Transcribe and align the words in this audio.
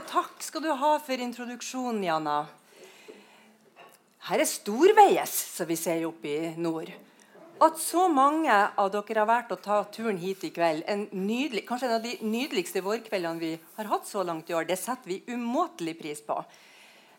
og 0.00 0.08
takk 0.08 0.40
skal 0.40 0.64
du 0.64 0.70
ha 0.72 0.94
for 1.02 1.20
introduksjonen, 1.20 2.00
Jana. 2.06 2.38
Her 4.30 4.40
er 4.40 4.48
storveies, 4.48 5.32
som 5.56 5.68
vi 5.68 5.76
sier 5.76 6.06
oppe 6.08 6.30
i 6.30 6.52
nord. 6.60 6.88
At 7.60 7.76
så 7.82 8.06
mange 8.08 8.48
av 8.48 8.88
dere 8.94 9.20
har 9.20 9.28
valgt 9.28 9.52
å 9.52 9.58
ta 9.60 9.82
turen 9.92 10.16
hit 10.22 10.46
i 10.48 10.52
kveld, 10.56 10.86
en 10.88 11.04
nydelig, 11.12 11.66
kanskje 11.68 11.90
en 11.90 11.98
av 11.98 12.06
de 12.06 12.14
nydeligste 12.24 12.80
vårkveldene 12.86 13.42
vi 13.42 13.52
har 13.76 13.90
hatt 13.92 14.08
så 14.08 14.24
langt 14.24 14.48
i 14.48 14.56
år, 14.56 14.64
det 14.70 14.80
setter 14.80 15.12
vi 15.12 15.20
umåtelig 15.28 15.98
pris 16.00 16.24
på. 16.24 16.38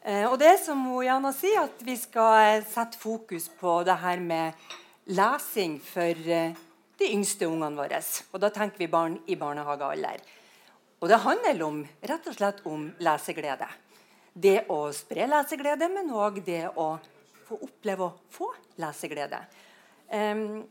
Eh, 0.01 0.25
og 0.25 0.39
det 0.41 0.49
er 0.55 0.59
som 0.63 0.81
Jana 1.05 1.35
sier, 1.37 1.67
at 1.69 1.85
vi 1.85 1.99
skal 2.01 2.65
sette 2.65 2.97
fokus 2.97 3.45
på 3.61 3.81
det 3.85 3.99
her 4.01 4.25
med 4.25 4.69
lesing 5.13 5.77
for 5.85 6.33
eh, 6.41 6.57
de 6.97 7.13
yngste 7.13 7.45
ungene 7.45 7.77
våre. 7.77 8.01
Og 8.33 8.41
da 8.41 8.49
tenker 8.49 8.81
vi 8.81 8.89
barn 8.89 9.21
i 9.29 9.37
barnehagealder. 9.37 10.25
Og 11.01 11.09
det 11.09 11.17
handler 11.23 11.63
om, 11.65 11.79
rett 12.05 12.27
og 12.29 12.35
slett 12.37 12.59
om 12.69 12.85
leseglede. 13.01 13.67
Det 14.33 14.67
å 14.71 14.83
spre 14.93 15.25
leseglede, 15.27 15.89
men 15.89 16.13
òg 16.13 16.37
det 16.45 16.67
å 16.77 16.93
få 17.47 17.57
oppleve 17.65 18.05
å 18.05 18.13
få 18.31 18.51
leseglede. 18.79 19.41
Um, 20.13 20.61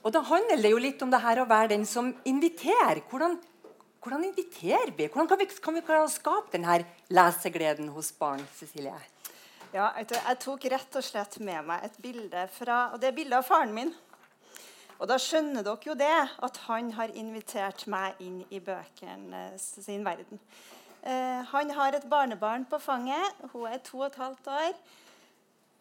og 0.00 0.12
Da 0.16 0.22
handler 0.24 0.62
det 0.62 0.72
jo 0.72 0.80
litt 0.80 1.02
om 1.04 1.12
det 1.12 1.20
her 1.20 1.42
å 1.42 1.48
være 1.48 1.74
den 1.74 1.84
som 1.86 2.08
inviterer. 2.24 3.02
Hvordan, 3.10 3.36
hvordan 4.00 4.24
inviterer 4.30 4.94
vi? 4.96 5.10
Hvordan 5.12 5.28
kan 5.28 5.38
vi, 5.42 5.48
kan 5.60 5.76
vi 5.76 5.84
klare 5.84 6.08
å 6.08 6.12
skape 6.12 6.56
denne 6.56 6.80
lesegleden 7.12 7.92
hos 7.92 8.14
barn? 8.16 8.40
Cecilie? 8.56 8.96
Ja, 9.74 9.92
jeg 10.00 10.38
tok 10.42 10.64
rett 10.72 10.96
og 10.98 11.04
slett 11.04 11.36
med 11.44 11.68
meg 11.68 11.84
et 11.86 12.00
bilde 12.02 12.48
fra, 12.56 12.86
og 12.94 13.02
det 13.02 13.12
er 13.12 13.18
bildet 13.20 13.38
av 13.38 13.46
faren 13.46 13.76
min. 13.76 13.92
Og 15.00 15.08
Da 15.08 15.16
skjønner 15.16 15.64
dere 15.64 15.86
jo 15.88 15.94
det, 15.96 16.16
at 16.44 16.58
han 16.66 16.90
har 16.92 17.12
invitert 17.16 17.86
meg 17.88 18.18
inn 18.20 18.42
i 18.52 18.60
bøkene 18.60 19.46
sin 19.56 20.04
verden. 20.04 20.40
Eh, 21.00 21.40
han 21.48 21.72
har 21.72 21.96
et 21.96 22.04
barnebarn 22.04 22.66
på 22.68 22.76
fanget. 22.84 23.38
Hun 23.54 23.64
er 23.70 23.80
to 23.80 24.02
og 24.02 24.10
et 24.10 24.18
halvt 24.20 24.50
år. 24.52 24.74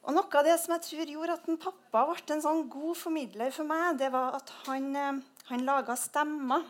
Og 0.08 0.16
Noe 0.16 0.40
av 0.40 0.48
det 0.48 0.56
som 0.62 0.72
jeg 0.78 0.86
tror 0.86 1.12
gjorde 1.12 1.36
at 1.36 1.50
en 1.52 1.60
pappa 1.60 2.06
ble 2.08 2.36
en 2.38 2.46
sånn 2.46 2.64
god 2.72 2.96
formidler 2.96 3.52
for 3.52 3.68
meg, 3.68 4.00
det 4.00 4.08
var 4.16 4.40
at 4.40 4.54
han, 4.70 4.88
eh, 4.96 5.20
han 5.52 5.68
laga 5.68 6.00
stemmer. 6.00 6.64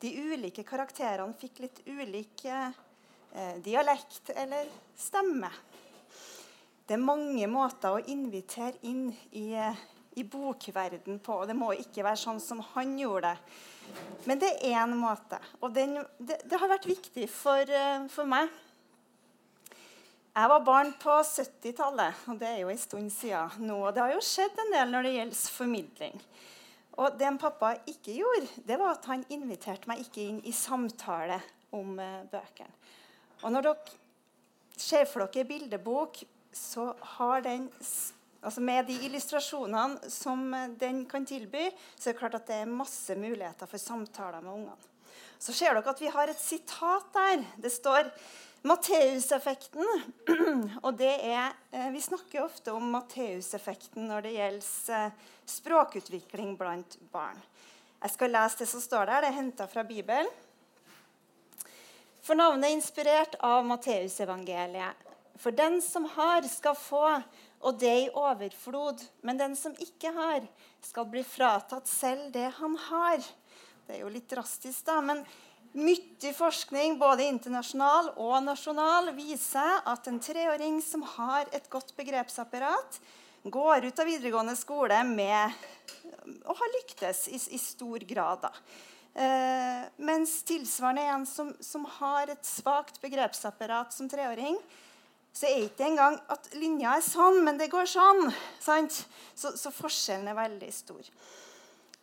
De 0.00 0.14
ulike 0.14 0.62
karakterene 0.64 1.34
fikk 1.42 1.58
litt 1.66 1.82
ulik 1.90 2.46
eh, 2.46 2.70
dialekt 3.66 4.30
eller 4.38 4.70
stemme. 4.96 5.50
Det 6.86 6.94
er 6.94 7.02
mange 7.02 7.46
måter 7.50 7.98
å 7.98 8.06
invitere 8.06 8.78
inn 8.86 9.10
i, 9.32 9.52
eh, 9.58 9.82
i 10.20 10.26
bokverden 10.28 11.20
på. 11.24 11.40
og 11.40 11.48
Det 11.48 11.56
må 11.56 11.72
ikke 11.76 12.04
være 12.06 12.20
sånn 12.20 12.40
som 12.42 12.62
han 12.74 12.96
gjorde 13.00 13.32
det. 13.32 13.54
Men 14.28 14.38
det 14.38 14.50
er 14.60 14.76
én 14.84 14.92
måte, 14.94 15.40
og 15.58 15.72
den, 15.74 15.96
det, 16.18 16.36
det, 16.44 16.58
har 16.60 16.70
vært 16.70 16.86
viktig 16.86 17.24
for, 17.32 17.66
eh, 17.66 18.04
for 18.12 18.28
meg. 18.28 18.52
Jeg 20.30 20.50
var 20.52 20.62
barn 20.62 20.92
på 21.02 21.16
70-tallet, 21.26 22.20
og 22.30 22.38
det 22.38 22.46
er 22.52 22.60
jo 22.62 22.70
en 22.70 22.78
stund 22.78 23.10
siden 23.10 23.66
nå. 23.66 23.80
Og 23.88 23.96
det 23.96 24.04
har 24.04 24.12
jo 24.14 24.22
skjedd 24.22 24.62
en 24.62 24.76
del 24.76 24.92
når 24.92 25.08
det 25.08 25.14
gjelder 25.16 25.56
formidling. 25.56 26.20
Og 27.00 27.16
det 27.18 27.26
en 27.26 27.40
pappa 27.40 27.72
ikke 27.90 28.14
gjorde, 28.20 28.62
det 28.68 28.78
var 28.78 28.94
at 28.94 29.08
han 29.10 29.24
inviterte 29.34 29.90
meg 29.90 30.04
ikke 30.04 30.22
inn 30.22 30.38
i 30.46 30.54
samtale 30.54 31.40
om 31.74 31.98
uh, 31.98 32.22
bøkene. 32.30 32.70
Og 33.40 33.54
når 33.54 33.66
dere 33.66 33.98
ser 34.80 35.06
for 35.08 35.24
dere 35.24 35.48
bildebok, 35.48 36.22
så 36.52 36.90
har 37.16 37.42
den 37.46 37.68
altså 38.40 38.60
Med 38.60 38.86
de 38.88 38.96
illustrasjonene 39.06 40.10
som 40.10 40.46
uh, 40.54 40.68
den 40.80 41.04
kan 41.08 41.26
tilby, 41.26 41.68
så 41.96 42.10
er 42.10 42.14
det 42.14 42.20
klart 42.20 42.38
at 42.40 42.46
det 42.48 42.62
er 42.62 42.70
masse 42.70 43.16
muligheter 43.16 43.68
for 43.68 43.78
samtaler 43.78 44.40
med 44.44 44.52
ungene. 44.52 44.90
Så 45.40 45.54
ser 45.56 45.74
dere 45.74 45.92
at 45.92 46.00
vi 46.00 46.12
har 46.12 46.28
et 46.28 46.40
sitat 46.40 47.12
der. 47.16 47.44
Det 47.56 47.72
står 47.72 48.10
Matteuseffekten, 48.62 49.86
og 50.84 50.98
det 51.00 51.14
er 51.24 51.54
eh, 51.72 51.86
Vi 51.94 52.02
snakker 52.04 52.42
ofte 52.44 52.74
om 52.76 52.90
Matteuseffekten 52.92 54.04
når 54.10 54.26
det 54.26 54.34
gjelder 54.34 54.98
eh, 54.98 55.30
språkutvikling 55.48 56.58
blant 56.60 56.98
barn. 57.12 57.40
Jeg 58.02 58.12
skal 58.12 58.34
lese 58.36 58.60
det 58.60 58.68
som 58.68 58.82
står 58.84 59.08
der. 59.08 59.24
Det 59.24 59.30
er 59.30 59.38
henta 59.38 59.66
fra 59.68 59.84
Bibelen. 59.84 60.28
For 62.20 62.36
navnet 62.36 62.68
er 62.68 62.76
inspirert 62.76 63.38
av 63.40 63.64
Matteusevangeliet. 63.64 65.08
For 65.40 65.56
den 65.56 65.80
som 65.80 66.04
har, 66.18 66.44
skal 66.44 66.76
få, 66.76 67.06
og 67.60 67.78
det 67.80 67.96
i 68.06 68.10
overflod. 68.16 69.02
Men 69.26 69.40
den 69.40 69.56
som 69.58 69.76
ikke 69.78 70.12
har, 70.16 70.46
skal 70.84 71.08
bli 71.10 71.22
fratatt 71.26 71.88
selv 71.90 72.30
det 72.34 72.48
han 72.56 72.76
har. 72.88 73.22
Det 73.86 73.98
er 73.98 74.04
jo 74.04 74.12
litt 74.12 74.30
drastisk, 74.30 74.84
da. 74.88 75.00
men 75.04 75.24
Mye 75.70 76.32
forskning, 76.34 76.96
både 76.98 77.28
internasjonal 77.30 78.08
og 78.18 78.40
nasjonal, 78.42 79.12
viser 79.14 79.84
at 79.86 80.08
en 80.10 80.18
treåring 80.18 80.80
som 80.82 81.04
har 81.12 81.46
et 81.54 81.68
godt 81.70 81.92
begrepsapparat, 81.94 82.98
går 83.46 83.86
ut 83.86 84.02
av 84.02 84.10
videregående 84.10 84.56
skole 84.58 84.98
med 85.06 85.54
og 86.42 86.58
har 86.58 86.74
lyktes 86.74 87.22
i, 87.30 87.38
i 87.38 87.60
stor 87.62 88.02
grad. 88.02 88.50
Eh, 89.14 89.86
mens 90.02 90.40
tilsvarende 90.46 91.06
en 91.14 91.26
som, 91.26 91.54
som 91.62 91.86
har 92.00 92.34
et 92.34 92.44
svakt 92.46 92.98
begrepsapparat 93.02 93.94
som 93.94 94.10
treåring, 94.10 94.58
så 95.32 95.46
er 95.46 95.66
ikke 95.66 95.86
engang 95.86 96.16
at 96.32 96.48
linja 96.58 96.96
er 96.96 97.04
sånn, 97.06 97.38
men 97.46 97.60
det 97.60 97.70
går 97.70 97.86
sånn. 97.88 98.26
Så, 98.60 99.54
så 99.56 99.70
forskjellen 99.72 100.28
er 100.30 100.38
veldig 100.38 100.70
stor. 100.74 101.06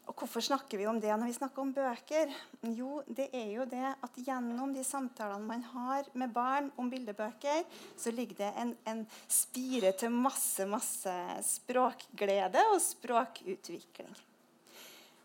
Og 0.07 0.15
Hvorfor 0.15 0.39
snakker 0.43 0.79
vi 0.79 0.85
om 0.88 1.01
det 1.03 1.11
når 1.11 1.27
vi 1.27 1.35
snakker 1.35 1.61
om 1.61 1.73
bøker? 1.75 2.31
Jo, 2.71 3.01
det 3.11 3.27
er 3.35 3.49
jo 3.57 3.66
det 3.67 3.89
at 3.91 4.19
gjennom 4.23 4.71
de 4.71 4.85
samtalene 4.87 5.43
man 5.43 5.66
har 5.73 6.07
med 6.16 6.31
barn 6.31 6.69
om 6.79 6.87
bildebøker, 6.89 7.66
så 7.99 8.13
ligger 8.16 8.39
det 8.39 8.53
en, 8.61 8.71
en 8.87 9.03
spire 9.27 9.91
til 9.99 10.16
masse, 10.16 10.63
masse 10.69 11.17
språkglede 11.49 12.63
og 12.71 12.79
språkutvikling. 12.85 14.16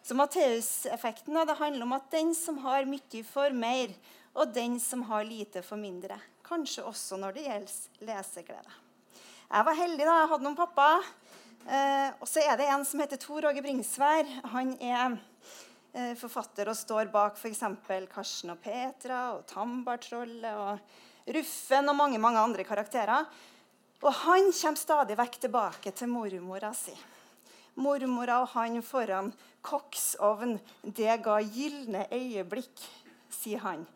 Så 0.02 0.18
Matteuseffekten 0.18 1.38
handler 1.38 1.86
om 1.86 1.94
at 1.94 2.10
den 2.10 2.34
som 2.34 2.58
har 2.64 2.88
mye, 2.90 3.22
får 3.22 3.54
mer, 3.54 3.94
og 4.34 4.50
den 4.50 4.80
som 4.82 5.06
har 5.06 5.22
lite, 5.28 5.62
får 5.62 5.78
mindre. 5.78 6.18
Kanskje 6.52 6.84
også 6.84 7.16
når 7.16 7.36
det 7.36 7.48
gjelder 7.48 8.06
leseglede. 8.12 8.78
Jeg 9.52 9.64
var 9.64 9.76
heldig. 9.76 10.04
da, 10.04 10.16
Jeg 10.20 10.32
hadde 10.32 10.44
noen 10.44 10.56
pappa 10.56 10.88
Eh, 11.62 12.10
og 12.18 12.26
så 12.26 12.42
er 12.42 12.56
det 12.58 12.66
en 12.66 12.82
som 12.86 13.00
heter 13.02 13.20
Tor 13.22 13.46
Åge 13.46 13.62
Bringsvær. 13.62 14.26
Han 14.50 14.72
er 14.82 15.14
eh, 15.94 16.14
forfatter 16.18 16.66
og 16.72 16.78
står 16.78 17.10
bak 17.12 17.38
f.eks. 17.38 17.62
Karsten 18.10 18.50
og 18.54 18.58
Petra 18.64 19.22
og 19.36 19.44
Tambartrollet 19.50 20.58
og 20.58 21.32
Ruffen 21.36 21.92
og 21.92 21.98
mange, 21.98 22.18
mange 22.18 22.42
andre 22.42 22.66
karakterer. 22.66 23.28
Og 24.02 24.10
han 24.24 24.50
kommer 24.50 24.80
stadig 24.80 25.18
vekk 25.18 25.38
tilbake 25.44 25.92
til 25.94 26.10
mormora 26.10 26.72
si. 26.74 26.96
Mormora 27.78 28.40
og 28.42 28.50
han 28.56 28.82
foran 28.82 29.30
koksovn, 29.62 30.58
det 30.82 31.14
ga 31.22 31.38
gylne 31.46 32.08
øyeblikk, 32.10 32.82
sier 33.30 33.62
han. 33.62 33.86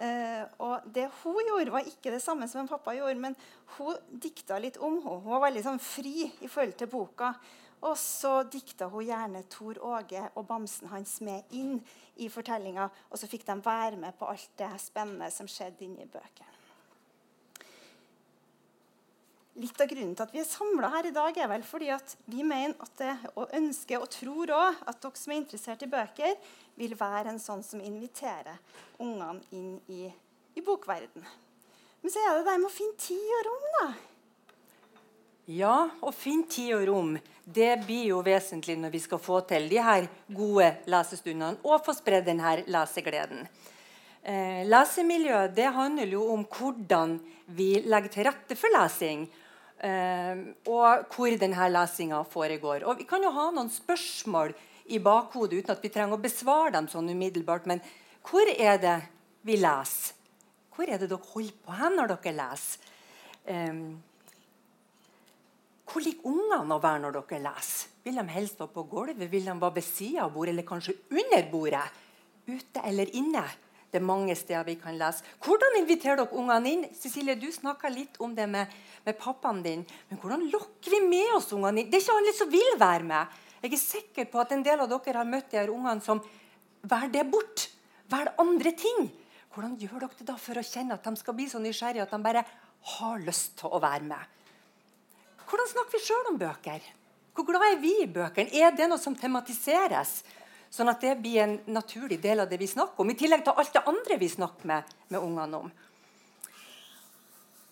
Uh, 0.00 0.44
og 0.64 0.86
det 0.94 1.10
hun 1.20 1.40
gjorde, 1.44 1.72
var 1.74 1.88
ikke 1.88 2.12
det 2.14 2.22
samme 2.24 2.48
som 2.48 2.62
en 2.62 2.70
pappa 2.70 2.94
gjorde, 2.96 3.20
men 3.20 3.36
hun 3.76 3.98
dikta 4.22 4.56
litt 4.56 4.78
om 4.80 4.96
henne. 4.96 5.18
Hun 5.20 5.34
var 5.34 5.44
veldig 5.48 5.64
sånn 5.66 5.82
fri 5.82 6.30
i 6.40 6.48
forhold 6.48 6.78
til 6.80 6.88
boka. 6.92 7.34
Og 7.80 7.96
så 7.96 8.42
dikta 8.52 8.90
hun 8.92 9.06
gjerne 9.08 9.42
Tor 9.52 9.78
Åge 9.92 10.26
og 10.34 10.46
bamsen 10.48 10.90
hans 10.92 11.18
med 11.24 11.52
inn 11.56 11.78
i 12.20 12.28
fortellinga. 12.32 12.90
Og 13.08 13.20
så 13.20 13.28
fikk 13.28 13.46
de 13.48 13.56
være 13.64 14.00
med 14.00 14.16
på 14.18 14.28
alt 14.28 14.52
det 14.60 14.72
spennende 14.82 15.30
som 15.32 15.48
skjedde 15.48 15.86
inni 15.86 16.08
bøkene. 16.08 16.49
Litt 19.58 19.80
av 19.82 19.88
grunnen 19.90 20.14
til 20.14 20.24
at 20.24 20.34
vi 20.34 20.40
er 20.40 20.46
samla 20.46 20.92
her 20.92 21.08
i 21.08 21.14
dag, 21.14 21.36
er 21.36 21.50
vel 21.50 21.64
fordi 21.66 21.90
at 21.90 22.14
vi 22.30 22.44
mener 22.46 22.76
at 22.78 22.92
det, 23.00 23.14
og 23.34 23.50
ønsker 23.58 23.98
og 23.98 24.10
tror 24.14 24.52
òg 24.54 24.84
at 24.86 25.00
dere 25.02 25.18
som 25.18 25.34
er 25.34 25.40
interessert 25.40 25.82
i 25.82 25.90
bøker, 25.90 26.36
vil 26.78 26.94
være 26.98 27.32
en 27.32 27.42
sånn 27.42 27.64
som 27.66 27.82
inviterer 27.82 28.60
ungene 29.02 29.42
inn 29.50 29.74
i, 29.90 30.06
i 30.54 30.62
bokverden. 30.64 31.26
Men 32.00 32.14
så 32.14 32.22
er 32.22 32.38
det 32.38 32.46
det 32.46 32.56
med 32.62 32.70
å 32.70 32.72
finne 32.72 33.02
tid 33.02 33.34
og 33.40 33.44
rom, 33.50 33.66
da. 33.80 33.90
Ja, 35.50 35.76
å 36.06 36.14
finne 36.14 36.46
tid 36.46 36.76
og 36.76 36.86
rom 36.86 37.14
det 37.54 37.72
blir 37.82 38.06
jo 38.12 38.20
vesentlig 38.22 38.76
når 38.78 38.92
vi 38.94 39.00
skal 39.02 39.20
få 39.22 39.40
til 39.48 39.66
de 39.70 39.80
her 39.82 40.06
gode 40.30 40.68
lesestundene 40.90 41.58
og 41.66 41.82
få 41.84 41.94
spredd 41.96 42.28
denne 42.28 42.60
lesegleden. 42.70 43.48
Eh, 44.22 44.62
lesemiljø 44.68 45.46
det 45.56 45.70
handler 45.74 46.12
jo 46.14 46.26
om 46.34 46.44
hvordan 46.44 47.16
vi 47.56 47.72
legger 47.82 48.12
til 48.14 48.28
rette 48.28 48.58
for 48.58 48.76
lesing. 48.76 49.24
Eh, 49.80 50.40
og 50.68 51.06
hvor 51.14 51.36
denne 51.40 51.68
lesinga 51.72 52.20
foregår. 52.28 52.84
Og 52.84 52.98
Vi 52.98 53.08
kan 53.08 53.22
jo 53.24 53.32
ha 53.32 53.48
noen 53.50 53.70
spørsmål 53.72 54.52
i 54.92 54.98
bakhodet 54.98 55.62
uten 55.62 55.72
at 55.72 55.82
vi 55.82 55.88
trenger 55.88 56.18
å 56.18 56.20
besvare 56.20 56.74
dem 56.74 56.88
sånn 56.90 57.08
umiddelbart. 57.08 57.66
Men 57.66 57.80
hvor 58.26 58.44
er 58.52 58.76
det 58.82 58.98
vi 59.46 59.56
leser? 59.56 60.16
Hvor 60.74 60.88
er 60.88 61.00
det 61.00 61.10
dere 61.10 61.32
holder 61.32 61.56
på 61.64 61.76
hen 61.76 61.96
når 61.96 62.12
dere 62.12 62.36
leser? 62.36 62.88
Um, 63.50 64.02
hvor 65.90 66.04
liker 66.04 66.28
ungene 66.28 66.76
å 66.76 66.82
være 66.82 67.02
når 67.02 67.16
dere 67.16 67.40
leser? 67.48 67.88
Vil 68.04 68.20
de 68.20 68.26
helst 68.32 68.60
være 68.60 68.74
på 68.74 68.84
gulvet? 68.88 69.18
Vil 69.32 69.48
de 69.48 69.56
være 69.60 69.76
ved 69.76 69.84
sida 69.84 70.24
av 70.24 70.32
bordet, 70.34 70.54
eller 70.54 70.68
kanskje 70.68 70.96
under 71.10 71.50
bordet? 71.50 71.82
Ute 72.48 72.84
eller 72.84 73.10
inne? 73.16 73.44
Det 73.90 73.98
er 73.98 74.06
mange 74.06 74.34
steder 74.38 74.66
vi 74.68 74.76
kan 74.78 74.94
lese. 74.98 75.24
Hvordan 75.42 75.80
inviterer 75.80 76.20
dere 76.20 76.38
ungene 76.38 76.70
inn? 76.70 76.84
Cecilie, 76.94 77.34
Du 77.34 77.48
snakka 77.50 77.90
litt 77.90 78.20
om 78.22 78.34
det 78.34 78.46
med, 78.46 78.70
med, 79.04 79.18
pappaen 79.18 79.62
din. 79.64 79.82
Men 80.08 80.20
hvordan 80.22 80.46
lokker 80.52 80.94
vi 80.94 81.00
med 81.08 81.34
oss 81.34 81.50
ungene 81.52 81.82
inn? 81.82 81.90
Det 81.90 81.98
er 81.98 82.04
ikke 82.04 82.18
alle 82.20 82.34
som 82.38 82.52
vil 82.52 82.78
være 82.78 83.08
med. 83.08 83.40
Jeg 83.60 83.74
er 83.74 83.82
sikker 83.82 84.30
på 84.30 84.40
at 84.40 84.54
en 84.54 84.62
del 84.64 84.80
av 84.80 84.88
dere 84.92 85.18
har 85.18 85.28
møtt 85.28 85.50
de 85.50 85.58
her 85.58 85.72
ungene 85.74 86.00
som 86.04 86.22
velger 86.86 87.16
det 87.18 87.26
bort. 87.32 87.66
Velger 88.10 88.38
andre 88.38 88.74
ting. 88.78 89.10
Hvordan 89.50 89.74
gjør 89.82 90.04
dere 90.04 90.18
det 90.20 90.28
da 90.30 90.38
for 90.38 90.60
å 90.60 90.64
kjenne 90.64 90.94
at 90.94 91.04
de 91.04 91.18
skal 91.18 91.34
bli 91.36 91.48
så 91.50 91.58
nysgjerrige 91.58 92.06
at 92.06 92.14
de 92.14 92.22
bare 92.22 92.46
har 92.94 93.26
lyst 93.26 93.58
til 93.58 93.74
å 93.74 93.82
være 93.82 94.06
med? 94.06 94.38
Hvordan 95.50 95.70
snakker 95.72 95.98
vi 95.98 96.06
sjøl 96.06 96.30
om 96.30 96.38
bøker? 96.38 96.84
Hvor 97.34 97.46
glad 97.46 97.64
er 97.66 97.80
vi 97.82 97.90
i 98.04 98.10
bøkene? 98.10 98.54
Er 98.54 98.70
det 98.76 98.86
noe 98.86 99.02
som 99.02 99.16
tematiseres? 99.18 100.20
Sånn 100.70 100.90
at 100.92 101.02
det 101.02 101.16
blir 101.18 101.40
en 101.42 101.56
naturlig 101.74 102.20
del 102.22 102.44
av 102.44 102.50
det 102.50 102.60
vi 102.60 102.68
snakker 102.70 103.02
om, 103.02 103.10
i 103.10 103.18
tillegg 103.18 103.42
til 103.46 103.58
alt 103.58 103.72
det 103.74 103.86
andre 103.90 104.18
vi 104.20 104.28
snakker 104.30 104.68
med, 104.70 104.92
med 105.10 105.18
ungene 105.18 105.64
om. 105.66 105.72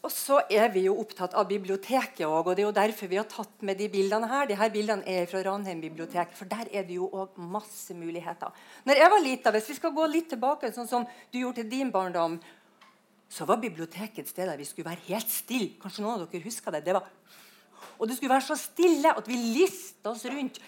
Og 0.07 0.13
så 0.15 0.39
er 0.55 0.71
vi 0.73 0.85
jo 0.87 0.95
opptatt 1.03 1.35
av 1.37 1.49
biblioteket 1.51 2.23
òg, 2.27 2.47
og 2.47 2.55
det 2.55 2.63
er 2.63 2.69
jo 2.69 2.75
derfor 2.77 3.11
vi 3.11 3.19
har 3.19 3.27
tatt 3.29 3.65
med 3.67 3.81
de 3.81 3.89
bildene 3.93 4.29
her. 4.31 4.47
De 4.47 4.57
her 4.59 4.71
bildene 4.75 5.07
er 5.11 5.27
fra 5.31 5.43
Ranheim 5.43 5.83
bibliotek, 5.83 6.31
for 6.39 6.51
der 6.51 6.71
er 6.71 6.87
det 6.87 6.97
jo 6.97 7.11
òg 7.11 7.39
masse 7.39 7.95
muligheter. 7.99 8.55
Når 8.87 9.03
jeg 9.03 9.13
var 9.15 9.25
lita, 9.25 9.51
Hvis 9.51 9.69
vi 9.69 9.75
skal 9.75 9.95
gå 9.95 10.07
litt 10.07 10.31
tilbake, 10.31 10.73
sånn 10.73 10.89
som 10.89 11.07
du 11.33 11.39
gjorde 11.41 11.63
til 11.63 11.71
din 11.71 11.91
barndom, 11.91 12.39
så 13.29 13.45
var 13.45 13.61
biblioteket 13.61 14.25
et 14.25 14.29
sted 14.29 14.49
der 14.49 14.57
vi 14.57 14.65
skulle 14.65 14.89
være 14.89 15.07
helt 15.11 15.29
stille. 15.29 15.75
Kanskje 15.83 16.03
noen 16.03 16.23
av 16.23 16.31
dere 16.31 16.47
husker 16.47 16.73
det. 16.73 16.85
det 16.85 16.95
var, 16.95 17.05
og 17.99 18.09
det 18.09 18.17
skulle 18.17 18.33
være 18.33 18.49
så 18.49 18.57
stille 18.57 19.13
at 19.13 19.29
vi 19.29 19.37
lista 19.37 20.15
oss 20.15 20.25
rundt. 20.25 20.61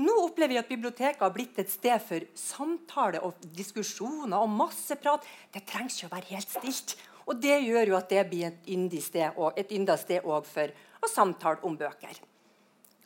Nå 0.00 0.14
opplever 0.24 0.54
vi 0.54 0.60
at 0.60 0.68
biblioteket 0.70 1.20
har 1.20 1.32
blitt 1.34 1.58
et 1.60 1.68
sted 1.68 2.00
for 2.00 2.24
samtale 2.38 3.20
og 3.26 3.36
diskusjoner 3.56 4.38
og 4.38 4.48
masse 4.48 4.96
prat. 4.96 5.26
Det 5.52 5.66
trengs 5.68 5.98
ikke 5.98 6.08
å 6.08 6.14
være 6.14 6.30
helt 6.30 6.54
stilt. 6.54 6.94
Og 7.28 7.36
det 7.38 7.58
gjør 7.66 7.92
jo 7.92 7.98
at 7.98 8.08
det 8.08 8.22
blir 8.30 8.48
et 8.48 8.70
yndig 8.72 9.02
sted, 9.04 9.36
og 9.36 9.58
et 9.60 9.70
ynda 9.76 9.98
sted 10.00 10.24
òg 10.24 10.48
for 10.48 10.72
å 11.04 11.10
samtale 11.10 11.60
om 11.68 11.76
bøker. 11.78 12.16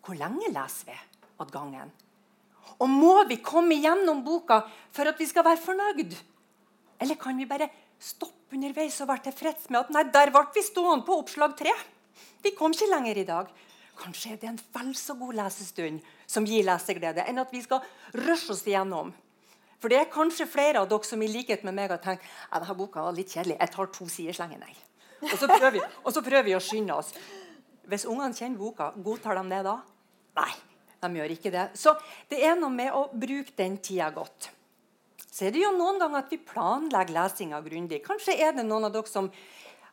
Hvor 0.04 0.16
lenge 0.20 0.52
leser 0.52 0.92
vi 0.92 0.96
av 1.42 1.50
gangen? 1.50 1.90
Og 2.78 2.88
må 2.90 3.16
vi 3.28 3.40
komme 3.42 3.76
gjennom 3.76 4.22
boka 4.24 4.62
for 4.94 5.10
at 5.10 5.18
vi 5.20 5.26
skal 5.28 5.46
være 5.46 5.62
fornøyd? 5.64 6.14
Eller 7.02 7.18
kan 7.20 7.36
vi 7.36 7.48
bare 7.48 7.68
stoppe 8.00 8.54
underveis 8.54 9.00
og 9.02 9.10
være 9.10 9.28
tilfreds 9.28 9.68
med 9.70 9.82
at 9.82 9.92
nei, 9.94 10.06
der 10.14 10.30
ble 10.34 10.46
vi 10.54 10.62
stående 10.62 11.06
på 11.06 11.18
oppslag 11.24 11.58
tre? 11.58 11.74
Vi 12.44 12.54
kom 12.54 12.74
ikke 12.74 12.90
lenger 12.90 13.18
i 13.18 13.28
dag. 13.28 13.50
Kanskje 13.98 14.34
er 14.34 14.40
det 14.42 14.48
en 14.50 14.62
vel 14.74 14.94
så 14.98 15.14
god 15.18 15.36
lesestund 15.38 16.00
som 16.26 16.46
gir 16.48 16.66
leseglede, 16.66 17.26
enn 17.28 17.38
at 17.42 17.52
vi 17.54 17.62
skal 17.62 17.84
rushe 18.16 18.52
oss 18.54 18.64
igjennom. 18.66 19.12
For 19.82 19.92
det 19.92 20.00
er 20.00 20.10
kanskje 20.12 20.48
flere 20.48 20.80
av 20.80 20.88
dere 20.88 21.06
som 21.06 21.22
i 21.22 21.28
likhet 21.28 21.64
med 21.66 21.76
meg 21.76 21.92
har 21.92 22.00
tenkt 22.02 22.24
at 22.50 22.68
boka 22.76 23.02
var 23.04 23.14
litt 23.16 23.34
kjedelig. 23.34 23.58
Jeg 23.60 23.72
tar 23.74 23.90
to 23.92 24.08
sider 24.08 24.36
slenger 24.36 24.62
nei. 24.62 24.74
Og 25.24 25.34
så, 25.38 25.48
prøver 25.48 25.74
vi, 25.76 25.82
og 26.04 26.12
så 26.12 26.22
prøver 26.24 26.46
vi 26.48 26.56
å 26.56 26.62
skynde 26.62 26.96
oss. 26.96 27.12
Hvis 27.88 28.06
ungene 28.08 28.36
kjenner 28.36 28.60
boka, 28.60 28.90
godtar 28.96 29.38
de 29.38 29.44
det 29.52 29.60
da? 29.66 29.76
Nei, 30.40 30.52
de 31.04 31.10
gjør 31.20 31.34
ikke 31.36 31.52
det. 31.52 31.66
Så 31.78 31.94
det 32.32 32.40
er 32.48 32.56
noe 32.58 32.72
med 32.72 32.96
å 32.96 33.06
bruke 33.12 33.54
den 33.60 33.76
tida 33.84 34.08
godt. 34.14 34.50
Så 35.34 35.48
er 35.48 35.54
det 35.54 35.64
jo 35.64 35.72
noen 35.74 35.98
ganger 36.00 36.22
at 36.22 36.32
vi 36.32 36.38
planlegger 36.38 37.16
lesinga 37.16 37.60
grundig. 37.64 38.00
Kanskje 38.04 38.36
er 38.38 38.56
det 38.56 38.64
noen 38.66 38.88
av 38.88 38.94
dere 38.94 39.10
som 39.10 39.28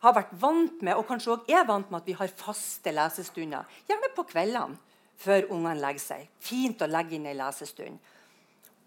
har 0.02 0.16
vært 0.18 0.32
vant 0.42 0.82
med 0.86 0.98
og 0.98 1.06
kanskje 1.10 1.36
også 1.36 1.58
er 1.58 1.68
vant 1.68 1.92
med 1.92 2.02
at 2.02 2.10
vi 2.10 2.18
har 2.18 2.38
faste 2.38 2.94
lesestunder. 2.94 3.68
Gjerne 3.90 4.14
på 4.16 4.26
kveldene 4.32 4.80
før 5.22 5.52
ungene 5.54 5.78
legger 5.82 6.04
seg. 6.04 6.32
Fint 6.42 6.82
å 6.82 6.90
legge 6.90 7.18
inn 7.18 7.30
ei 7.30 7.38
lesestund 7.38 8.02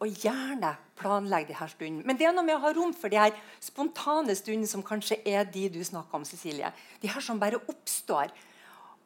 og 0.02 0.10
gjerne 0.20 0.74
planlegge 0.98 1.52
de 1.52 1.56
her 1.58 1.70
stundene. 1.70 2.04
Men 2.06 2.18
det 2.18 2.26
er 2.28 2.34
noe 2.34 2.46
med 2.46 2.58
å 2.58 2.64
ha 2.64 2.72
rom 2.76 2.92
for 2.96 3.12
de 3.12 3.20
her 3.20 3.34
spontane 3.62 4.34
stundene 4.36 4.68
som 4.68 4.84
kanskje 4.84 5.20
er 5.28 5.46
de 5.48 5.68
du 5.72 5.80
snakker 5.84 6.18
om. 6.18 6.26
Cecilie. 6.28 6.72
De 7.00 7.10
her 7.10 7.24
som 7.24 7.40
bare 7.40 7.62
oppstår. 7.70 8.32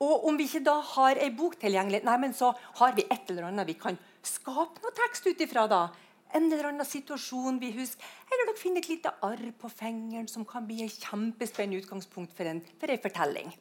Og 0.03 0.29
om 0.31 0.37
vi 0.39 0.47
ikke 0.47 0.65
da 0.67 0.79
har 0.95 1.19
ei 1.19 1.31
bok 1.35 1.57
tilgjengelig, 1.59 2.05
nei, 2.07 2.19
men 2.23 2.35
så 2.35 2.53
har 2.81 2.95
vi 2.97 3.07
et 3.11 3.31
eller 3.31 3.49
annet 3.49 3.67
vi 3.67 3.75
kan 3.79 3.99
skape 4.23 4.83
noe 4.83 4.95
tekst 4.97 5.27
ut 5.27 5.41
ifra. 5.43 5.67
da. 5.71 5.89
En 6.37 6.51
eller 6.53 6.71
annen 6.71 6.87
situasjon 6.87 7.61
vi 7.61 7.71
husker. 7.77 8.05
Eller 8.29 8.51
dere 8.51 8.61
finner 8.61 8.85
et 8.85 8.91
lite 8.91 9.13
arr 9.25 9.45
på 9.59 9.71
fingeren 9.73 10.29
som 10.29 10.45
kan 10.49 10.67
bli 10.69 10.83
et 10.85 11.07
kjempespennende 11.09 11.81
utgangspunkt 11.83 12.35
for 12.37 12.51
en, 12.51 12.61
for 12.81 12.93
en 12.93 13.03
fortelling. 13.05 13.55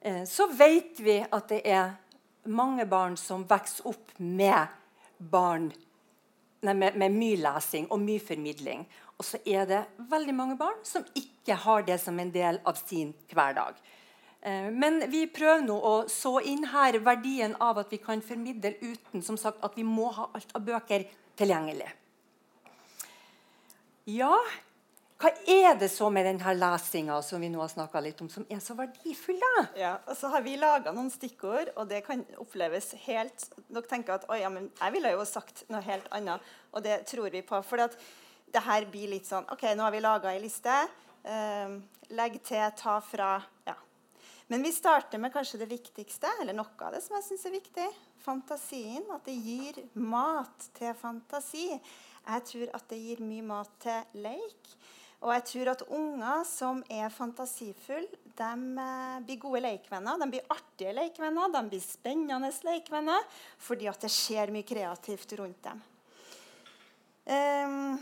Eh, 0.00 0.24
så 0.28 0.48
vet 0.52 1.00
vi 1.00 1.18
at 1.24 1.48
det 1.50 1.62
er 1.64 1.96
mange 2.46 2.86
barn 2.86 3.16
som 3.18 3.46
vokser 3.48 3.88
opp 3.90 4.12
med 4.18 4.68
barn 5.18 5.70
nei, 6.62 6.74
med, 6.74 6.96
med, 6.98 7.14
mye 7.16 7.40
lesing 7.40 7.88
og 7.90 8.02
mye 8.04 8.22
formidling. 8.22 8.84
Og 9.16 9.24
så 9.24 9.40
er 9.48 9.66
det 9.68 9.82
veldig 10.10 10.34
mange 10.36 10.58
barn 10.60 10.78
som 10.84 11.06
ikke 11.16 11.56
har 11.64 11.86
det 11.86 11.98
som 12.02 12.18
en 12.20 12.32
del 12.34 12.60
av 12.68 12.78
sin 12.80 13.14
hverdag. 13.32 13.78
Eh, 14.46 14.68
men 14.70 15.00
vi 15.10 15.24
prøver 15.26 15.64
nå 15.66 15.76
å 15.76 15.94
så 16.12 16.36
inn 16.46 16.68
her 16.70 17.00
verdien 17.02 17.56
av 17.62 17.80
at 17.82 17.90
vi 17.90 17.98
kan 18.02 18.22
formidle 18.22 18.76
uten 18.78 19.24
som 19.26 19.38
sagt, 19.40 19.58
at 19.66 19.74
vi 19.74 19.86
må 19.86 20.12
ha 20.14 20.28
alt 20.36 20.54
av 20.54 20.62
bøker 20.68 21.08
tilgjengelig. 21.38 21.88
Ja, 24.06 24.36
hva 25.16 25.30
er 25.48 25.78
det 25.80 25.88
så 25.90 26.10
med 26.12 26.26
denne 26.28 26.52
lesinga 26.54 27.16
som 27.24 27.40
vi 27.40 27.48
nå 27.48 27.64
har 27.64 28.02
litt 28.04 28.20
om, 28.20 28.28
som 28.28 28.44
er 28.52 28.60
så 28.60 28.76
verdifull? 28.76 29.40
da? 29.40 29.62
Ja, 29.80 29.92
og 30.04 30.14
så 30.18 30.28
har 30.28 30.44
vi 30.44 30.58
laga 30.60 30.92
noen 30.92 31.08
stikkord, 31.10 31.72
og 31.74 31.88
det 31.88 32.02
kan 32.06 32.22
oppleves 32.38 32.92
helt 33.06 33.48
Dere 33.66 33.88
tenker 33.88 34.20
at 34.20 34.28
ja, 34.38 34.50
men 34.52 34.68
jeg 34.76 34.94
ville 34.94 35.14
jo 35.14 35.24
sagt 35.26 35.64
noe 35.72 35.80
helt 35.88 36.06
annet, 36.14 36.44
og 36.70 36.84
det 36.84 37.00
tror 37.08 37.32
vi 37.32 37.42
på. 37.42 37.58
For 37.64 37.80
det 37.80 38.62
her 38.68 38.86
blir 38.92 39.10
litt 39.16 39.26
sånn 39.26 39.48
OK, 39.50 39.64
nå 39.72 39.88
har 39.88 39.96
vi 39.96 40.04
laga 40.04 40.36
ei 40.36 40.44
liste. 40.44 40.76
Eh, 41.24 41.80
legg 42.12 42.38
til, 42.44 42.62
ta 42.76 43.00
fra. 43.02 43.40
Ja. 43.66 43.78
Men 44.46 44.62
vi 44.62 44.70
starter 44.72 45.18
med 45.18 45.32
kanskje 45.34 45.58
det 45.58 45.70
viktigste, 45.70 46.30
eller 46.40 46.54
noe 46.54 46.86
av 46.86 46.94
det 46.94 47.00
som 47.02 47.16
jeg 47.18 47.26
syns 47.26 47.46
er 47.48 47.56
viktig. 47.56 47.86
Fantasien. 48.22 49.08
At 49.10 49.26
det 49.26 49.34
gir 49.34 49.80
mat 49.98 50.68
til 50.76 50.94
fantasi. 50.98 51.66
Jeg 52.26 52.44
tror 52.50 52.76
at 52.78 52.86
det 52.92 53.00
gir 53.00 53.24
mye 53.26 53.46
mat 53.46 53.72
til 53.82 54.22
leik. 54.22 54.76
Og 55.24 55.32
jeg 55.32 55.44
tror 55.50 55.70
at 55.72 55.82
unger 55.96 56.42
som 56.46 56.82
er 56.92 57.10
fantasifulle, 57.10 58.22
de 58.36 58.50
eh, 58.82 59.18
blir 59.26 59.40
gode 59.40 59.62
leikvenner. 59.64 60.20
De 60.20 60.28
blir 60.30 60.50
artige 60.52 60.92
leikvenner, 60.94 61.50
de 61.54 61.62
blir 61.72 61.82
spennende 61.82 62.52
leikvenner, 62.68 63.24
fordi 63.58 63.88
at 63.90 64.04
det 64.04 64.12
skjer 64.12 64.52
mye 64.54 64.66
kreativt 64.68 65.32
rundt 65.40 65.62
dem. 65.64 65.80
Um, 67.26 67.96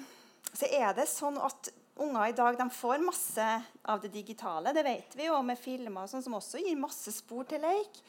så 0.53 0.69
er 0.69 0.91
det 0.99 1.07
sånn 1.09 1.39
at 1.41 1.71
Unger 1.97 2.27
i 2.27 2.35
dag 2.35 2.57
de 2.59 2.71
får 2.75 3.03
masse 3.07 3.49
av 3.83 4.01
det 4.03 4.09
digitale, 4.11 4.73
det 4.75 4.83
vet 4.83 5.13
vi 5.15 5.29
jo, 5.29 5.37
med 5.47 5.59
filmer 5.61 6.09
sånn, 6.11 6.25
som 6.25 6.35
også 6.35 6.59
gir 6.59 6.79
masse 6.79 7.13
spor 7.15 7.47
til 7.47 7.63
leik. 7.63 8.01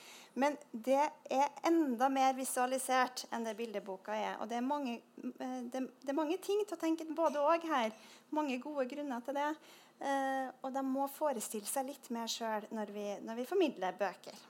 Men 0.41 0.57
det 0.71 0.97
er 1.31 1.51
enda 1.69 2.09
mer 2.11 2.33
visualisert 2.35 3.27
enn 3.31 3.45
det 3.45 3.53
bildeboka 3.55 4.15
er. 4.17 4.33
Og 4.41 4.49
det 4.49 4.57
er 4.57 4.65
mange, 4.65 4.97
eh, 5.21 5.61
det, 5.69 5.83
det 6.01 6.11
er 6.11 6.17
mange 6.17 6.39
ting 6.43 6.65
til 6.65 6.75
å 6.75 6.81
tenke 6.81 7.05
både 7.15 7.39
òg 7.39 7.69
her. 7.69 7.93
Mange 8.35 8.57
gode 8.63 8.87
grunner 8.89 9.21
til 9.23 9.37
det. 9.37 9.53
Eh, 10.01 10.49
og 10.65 10.73
de 10.75 10.83
må 10.83 11.05
forestille 11.07 11.69
seg 11.69 11.87
litt 11.87 12.09
mer 12.11 12.27
sjøl 12.27 12.67
når, 12.75 12.91
når, 13.23 13.37
vi 13.37 13.47
formidler 13.47 13.95
bøker. 13.95 14.43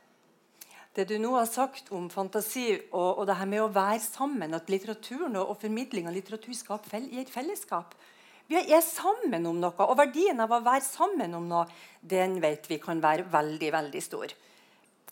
Det 0.96 1.06
du 1.12 1.20
nå 1.20 1.36
har 1.36 1.46
sagt 1.52 1.92
om 1.94 2.08
fantasi 2.10 2.70
og, 2.88 3.20
og 3.20 3.26
det 3.28 3.36
her 3.38 3.52
med 3.52 3.68
å 3.68 3.70
være 3.70 4.02
sammen, 4.02 4.56
at 4.58 4.72
litteraturen 4.72 5.36
og, 5.36 5.52
og 5.52 5.62
formidling 5.62 6.08
av 6.08 6.16
litteratur 6.16 6.56
skaper 6.56 7.12
et 7.12 7.30
fellesskap 7.30 7.94
Vi 8.48 8.60
er 8.62 8.82
sammen 8.86 9.48
om 9.50 9.58
noe, 9.58 9.74
og 9.88 9.98
verdien 9.98 10.40
av 10.44 10.52
å 10.54 10.62
være 10.66 10.86
sammen 10.86 11.34
om 11.34 11.48
noe, 11.50 11.66
den 12.02 12.38
vet 12.44 12.68
vi 12.70 12.78
kan 12.82 13.02
være 13.02 13.26
veldig, 13.34 13.72
veldig 13.74 14.04
stor. 14.06 14.36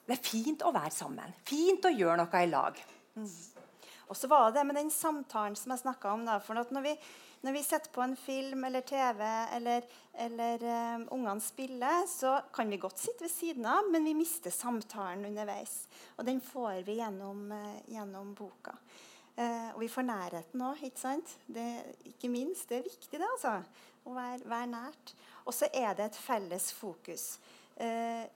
Det 0.03 0.13
er 0.17 0.21
fint 0.21 0.61
å 0.67 0.73
være 0.75 0.93
sammen. 0.93 1.33
Fint 1.47 1.85
å 1.87 1.93
gjøre 1.93 2.19
noe 2.21 2.43
i 2.43 2.49
lag. 2.51 2.77
Mm. 3.15 3.29
Og 4.11 4.17
så 4.19 4.29
var 4.29 4.51
det 4.53 4.65
med 4.67 4.77
den 4.77 4.91
samtalen 4.93 5.55
som 5.57 5.73
jeg 5.73 5.81
snakka 5.81 6.11
om. 6.13 6.25
Da, 6.27 6.35
for 6.43 6.59
når 6.59 6.83
vi, 6.85 6.91
når 7.41 7.55
vi, 7.55 7.63
setter 7.65 7.93
på 7.95 8.03
en 8.03 8.17
film 8.19 8.67
eller 8.67 8.83
TV, 8.85 9.23
eller, 9.55 9.87
eller 10.25 10.65
um, 10.67 11.07
ungene 11.17 11.41
spiller, 11.41 12.03
så 12.11 12.35
kan 12.53 12.69
vi 12.69 12.81
godt 12.83 13.01
sitte 13.01 13.25
ved 13.25 13.33
siden 13.33 13.65
av, 13.65 13.89
men 13.89 14.05
vi 14.05 14.13
mister 14.17 14.53
samtalen 14.53 15.25
underveis. 15.31 15.87
Og 16.19 16.27
den 16.27 16.43
får 16.43 16.83
vi 16.85 16.99
gjennom, 16.99 17.47
uh, 17.49 17.81
gjennom 17.89 18.35
boka. 18.37 18.75
Uh, 19.33 19.71
og 19.73 19.81
vi 19.81 19.89
får 19.89 20.05
nærheten 20.05 20.61
òg, 20.61 20.83
ikke 20.85 21.01
sant? 21.01 21.33
Det, 21.49 21.65
ikke 22.13 22.29
minst. 22.29 22.67
Det 22.69 22.79
er 22.79 22.85
viktig, 22.85 23.17
det, 23.17 23.25
altså. 23.25 23.57
Å 24.03 24.13
være, 24.13 24.43
være 24.45 24.69
nært. 24.69 25.13
Og 25.47 25.55
så 25.55 25.69
er 25.73 25.95
det 25.97 26.11
et 26.11 26.21
felles 26.21 26.69
fokus. 26.75 27.37
Uh, 27.79 28.27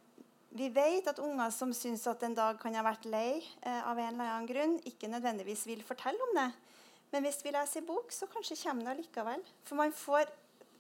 vi 0.58 0.70
vet 0.74 1.08
at 1.10 1.20
unger 1.22 1.52
som 1.54 1.74
syns 1.76 2.06
at 2.10 2.24
en 2.26 2.36
dag 2.36 2.58
kan 2.62 2.76
ha 2.78 2.84
vært 2.86 3.08
lei 3.12 3.38
eh, 3.38 3.82
av 3.84 3.98
en 4.00 4.14
eller 4.14 4.32
annen 4.32 4.50
grunn, 4.50 4.78
ikke 4.88 5.10
nødvendigvis 5.12 5.66
vil 5.68 5.84
fortelle 5.86 6.24
om 6.30 6.34
det. 6.38 6.48
Men 7.12 7.28
hvis 7.28 7.44
vi 7.46 7.54
leser 7.56 7.84
i 7.84 7.88
bok, 7.88 8.12
så 8.12 8.30
kanskje 8.32 8.58
kommer 8.64 8.90
det 8.90 9.04
likevel. 9.04 9.44
For 9.68 9.80
man 9.80 9.94
får 9.96 10.26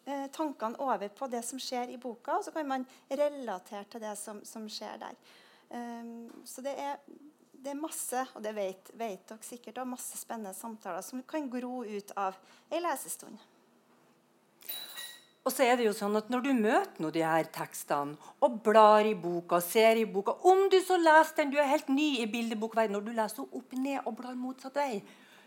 eh, 0.07 0.27
tankene 0.33 0.79
over 0.83 1.11
på 1.13 1.29
det 1.31 1.43
som 1.45 1.61
skjer 1.61 1.93
i 1.93 1.99
boka, 2.01 2.39
og 2.39 2.47
så 2.47 2.55
kan 2.55 2.67
man 2.67 2.87
relatere 3.11 3.85
til 3.91 4.03
det 4.03 4.15
som, 4.19 4.41
som 4.47 4.67
skjer 4.71 4.97
der. 5.03 5.19
Um, 5.67 6.29
så 6.47 6.63
det 6.63 6.73
er, 6.79 6.95
det 7.63 7.73
er, 7.73 7.79
masse, 7.79 8.23
og 8.35 8.43
det 8.45 8.53
vet, 8.55 8.89
vet 8.97 9.27
dere 9.27 9.43
sikkert, 9.45 9.81
og 9.81 9.93
masse 9.95 10.17
spennende 10.19 10.55
samtaler 10.55 11.03
som 11.05 11.23
kan 11.27 11.49
gro 11.51 11.83
ut 11.83 12.13
av 12.19 12.37
ei 12.71 12.81
lesestund. 12.83 13.37
Og 15.47 15.53
så 15.55 15.63
er 15.63 15.77
det 15.79 15.85
jo 15.85 15.93
sånn 15.95 16.17
at 16.19 16.27
Når 16.27 16.41
du 16.43 16.49
møter 16.57 16.99
nå 16.99 17.09
de 17.15 17.21
her 17.23 17.47
tekstene 17.55 18.17
og 18.43 18.57
blar 18.65 19.07
i 19.07 19.13
boka, 19.15 19.61
ser 19.63 19.95
i 19.95 20.03
boka 20.03 20.35
Om 20.43 20.65
du 20.73 20.75
så 20.83 20.97
leser 20.99 21.37
den, 21.39 21.53
du 21.53 21.61
er 21.61 21.69
helt 21.71 21.87
ny 21.87 22.17
i 22.19 22.27
bildebokverdenen, 22.31 22.97
når 22.97 23.05
du 23.05 23.15
leser 23.15 23.55
opp 23.59 23.77
ned 23.79 24.01
og 24.03 24.17
blar 24.19 24.35
motsatt 24.35 24.75
vei, 24.75 24.99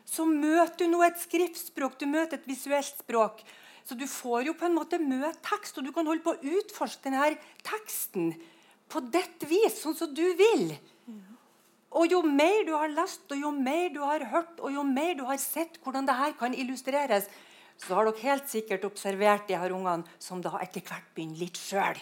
så 0.09 0.25
møter 0.25 0.87
du 0.87 0.95
nå 0.95 1.03
et 1.05 1.21
skriftspråk, 1.21 1.99
du 2.01 2.09
møter 2.09 2.41
et 2.41 2.49
visuelt 2.49 2.97
språk. 3.05 3.45
Så 3.85 3.97
du 3.99 4.07
får 4.09 4.49
jo 4.49 4.55
på 4.57 4.67
en 4.67 4.77
måte 4.77 4.99
møte 5.03 5.39
tekst, 5.45 5.77
og 5.79 5.87
du 5.87 5.93
kan 5.95 6.09
holde 6.09 6.25
på 6.25 6.33
å 6.33 6.57
utforske 6.57 7.05
denne 7.07 7.37
teksten 7.67 8.33
på 8.91 9.03
ditt 9.13 9.45
vis, 9.51 9.79
sånn 9.83 9.97
som 9.99 10.11
du 10.15 10.25
vil. 10.39 10.73
Og 11.91 12.07
jo 12.13 12.21
mer 12.23 12.63
du 12.67 12.73
har 12.77 12.91
lest, 12.93 13.25
og 13.33 13.39
jo 13.41 13.51
mer 13.51 13.89
du 13.91 14.01
har 14.05 14.23
hørt, 14.31 14.61
og 14.63 14.71
jo 14.73 14.85
mer 14.87 15.17
du 15.19 15.25
har 15.27 15.41
sett 15.43 15.81
hvordan 15.83 16.07
det 16.07 16.15
her 16.15 16.37
kan 16.39 16.55
illustreres, 16.55 17.27
så 17.81 17.97
har 17.97 18.07
dere 18.07 18.23
helt 18.23 18.51
sikkert 18.51 18.85
observert 18.87 19.49
de 19.49 19.57
her 19.59 19.73
ungene 19.75 20.07
som 20.23 20.43
da 20.45 20.53
etter 20.63 20.85
hvert 20.85 21.09
begynner 21.17 21.41
litt 21.41 21.59
sjøl. 21.59 21.99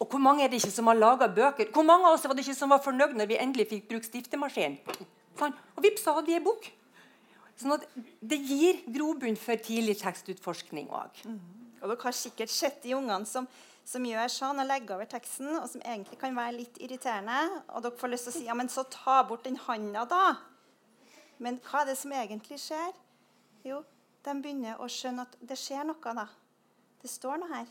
Og 0.00 0.08
hvor 0.08 0.22
mange 0.22 0.44
er 0.44 0.52
det 0.52 0.60
ikke 0.60 0.72
som 0.72 0.88
har 0.88 0.96
laga 0.96 1.28
bøker? 1.28 1.72
Hvor 1.74 1.84
mange 1.84 2.08
av 2.08 2.16
oss 2.16 2.24
var 2.24 2.36
det 2.36 2.44
ikke 2.46 2.56
som 2.56 2.72
var 2.72 2.80
fornøyd 2.84 3.16
når 3.18 3.28
vi 3.28 3.40
endelig 3.40 3.66
fikk 3.72 3.88
bruke 3.90 4.08
stiftemaskin? 4.08 4.78
Sånn. 5.40 5.56
Og 5.76 5.82
vips, 5.84 6.04
så 6.06 6.14
hadde 6.16 6.30
vi 6.30 6.38
ei 6.38 6.44
bok. 6.44 6.68
Sånn 7.60 7.76
at 7.76 7.84
Det 8.20 8.38
gir 8.38 8.80
grobunn 8.88 9.36
for 9.36 9.60
tidlig 9.60 9.98
tekstutforskning 10.00 10.88
òg. 10.88 11.20
Mm. 11.28 11.40
Og 11.80 11.90
dere 11.90 12.06
har 12.06 12.16
sikkert 12.16 12.52
sett 12.52 12.80
de 12.84 12.94
ungene 12.96 13.28
som, 13.28 13.48
som, 13.90 14.06
gjør 14.06 14.30
sånn 14.30 14.62
og 14.62 14.68
legger 14.68 14.96
over 14.96 15.08
teksten, 15.10 15.50
og 15.58 15.66
som 15.72 15.82
egentlig 15.82 16.18
kan 16.20 16.36
være 16.36 16.58
litt 16.60 16.78
irriterende. 16.82 17.62
Og 17.74 17.84
dere 17.84 17.98
får 17.98 18.12
lyst 18.12 18.28
til 18.28 18.32
å 18.32 18.36
si 18.38 18.46
ja, 18.46 18.56
men 18.58 18.70
så 18.70 18.86
ta 18.86 19.20
bort 19.26 19.48
den 19.48 19.58
handa, 19.66 20.04
da. 20.08 20.26
Men 21.42 21.58
hva 21.66 21.82
er 21.82 21.90
det 21.90 21.98
som 21.98 22.12
egentlig 22.14 22.60
skjer? 22.62 22.92
Jo, 23.66 23.80
de 24.24 24.36
begynner 24.44 24.80
å 24.80 24.88
skjønne 24.90 25.26
at 25.26 25.36
det 25.40 25.58
skjer 25.58 25.86
noe. 25.88 26.14
da. 26.16 26.28
Det 27.00 27.10
står 27.10 27.40
noe 27.42 27.50
her. 27.54 27.68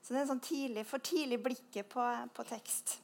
Så 0.00 0.14
det 0.14 0.20
er 0.20 0.24
en 0.24 0.32
sånn 0.32 0.46
tidlig, 0.46 0.86
for 0.88 1.02
tidlig 1.04 1.40
blikket 1.42 1.90
på, 1.90 2.04
på 2.32 2.46
tekst. 2.48 2.98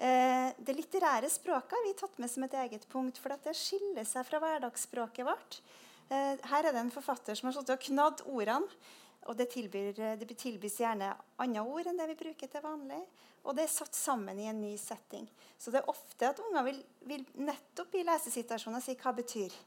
Eh, 0.00 0.50
det 0.56 0.74
litterære 0.76 1.28
språket 1.30 1.76
har 1.76 1.86
vi 1.86 1.96
tatt 1.96 2.18
med 2.20 2.32
som 2.32 2.44
et 2.46 2.56
eget 2.62 2.86
punkt, 2.90 3.20
for 3.20 3.32
det 3.44 3.54
skiller 3.56 4.06
seg 4.08 4.26
fra 4.28 4.40
hverdagsspråket 4.42 5.28
vårt. 5.28 5.60
Eh, 6.08 6.40
her 6.50 6.66
er 6.66 6.74
det 6.74 6.82
en 6.82 6.92
forfatter 6.94 7.38
som 7.38 7.50
har 7.50 7.60
og 7.60 7.84
knadd 7.86 8.24
ordene. 8.26 8.80
Og 9.28 9.36
det, 9.36 9.50
tilbyr, 9.52 9.92
det 10.16 10.36
tilbys 10.38 10.78
gjerne 10.80 11.10
andre 11.42 11.62
ord 11.62 11.90
enn 11.90 11.98
det 12.00 12.08
vi 12.14 12.20
bruker 12.22 12.48
til 12.48 12.64
vanlig. 12.64 13.00
Og 13.44 13.56
det 13.56 13.66
er 13.66 13.72
satt 13.72 13.96
sammen 13.96 14.38
i 14.40 14.48
en 14.50 14.60
ny 14.60 14.72
setting. 14.80 15.26
Så 15.60 15.72
det 15.72 15.82
er 15.82 15.92
ofte 15.92 16.28
at 16.28 16.40
unger 16.44 16.64
vil, 16.66 16.80
vil 17.08 17.26
nettopp 17.40 17.94
i 17.96 18.04
lesesituasjoner 18.08 18.84
si 18.84 18.96
hva 18.96 19.12
det 19.12 19.24
betyr 19.24 19.58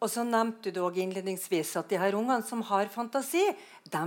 Og 0.00 0.08
så 0.08 0.24
nevnte 0.24 0.72
du 0.72 0.80
også 0.80 1.02
innledningsvis 1.02 1.74
at 1.76 1.90
de 1.90 1.98
her 2.00 2.16
ungene 2.16 2.40
som 2.46 2.62
har 2.70 2.88
fantasi, 2.88 3.42
de 3.84 4.04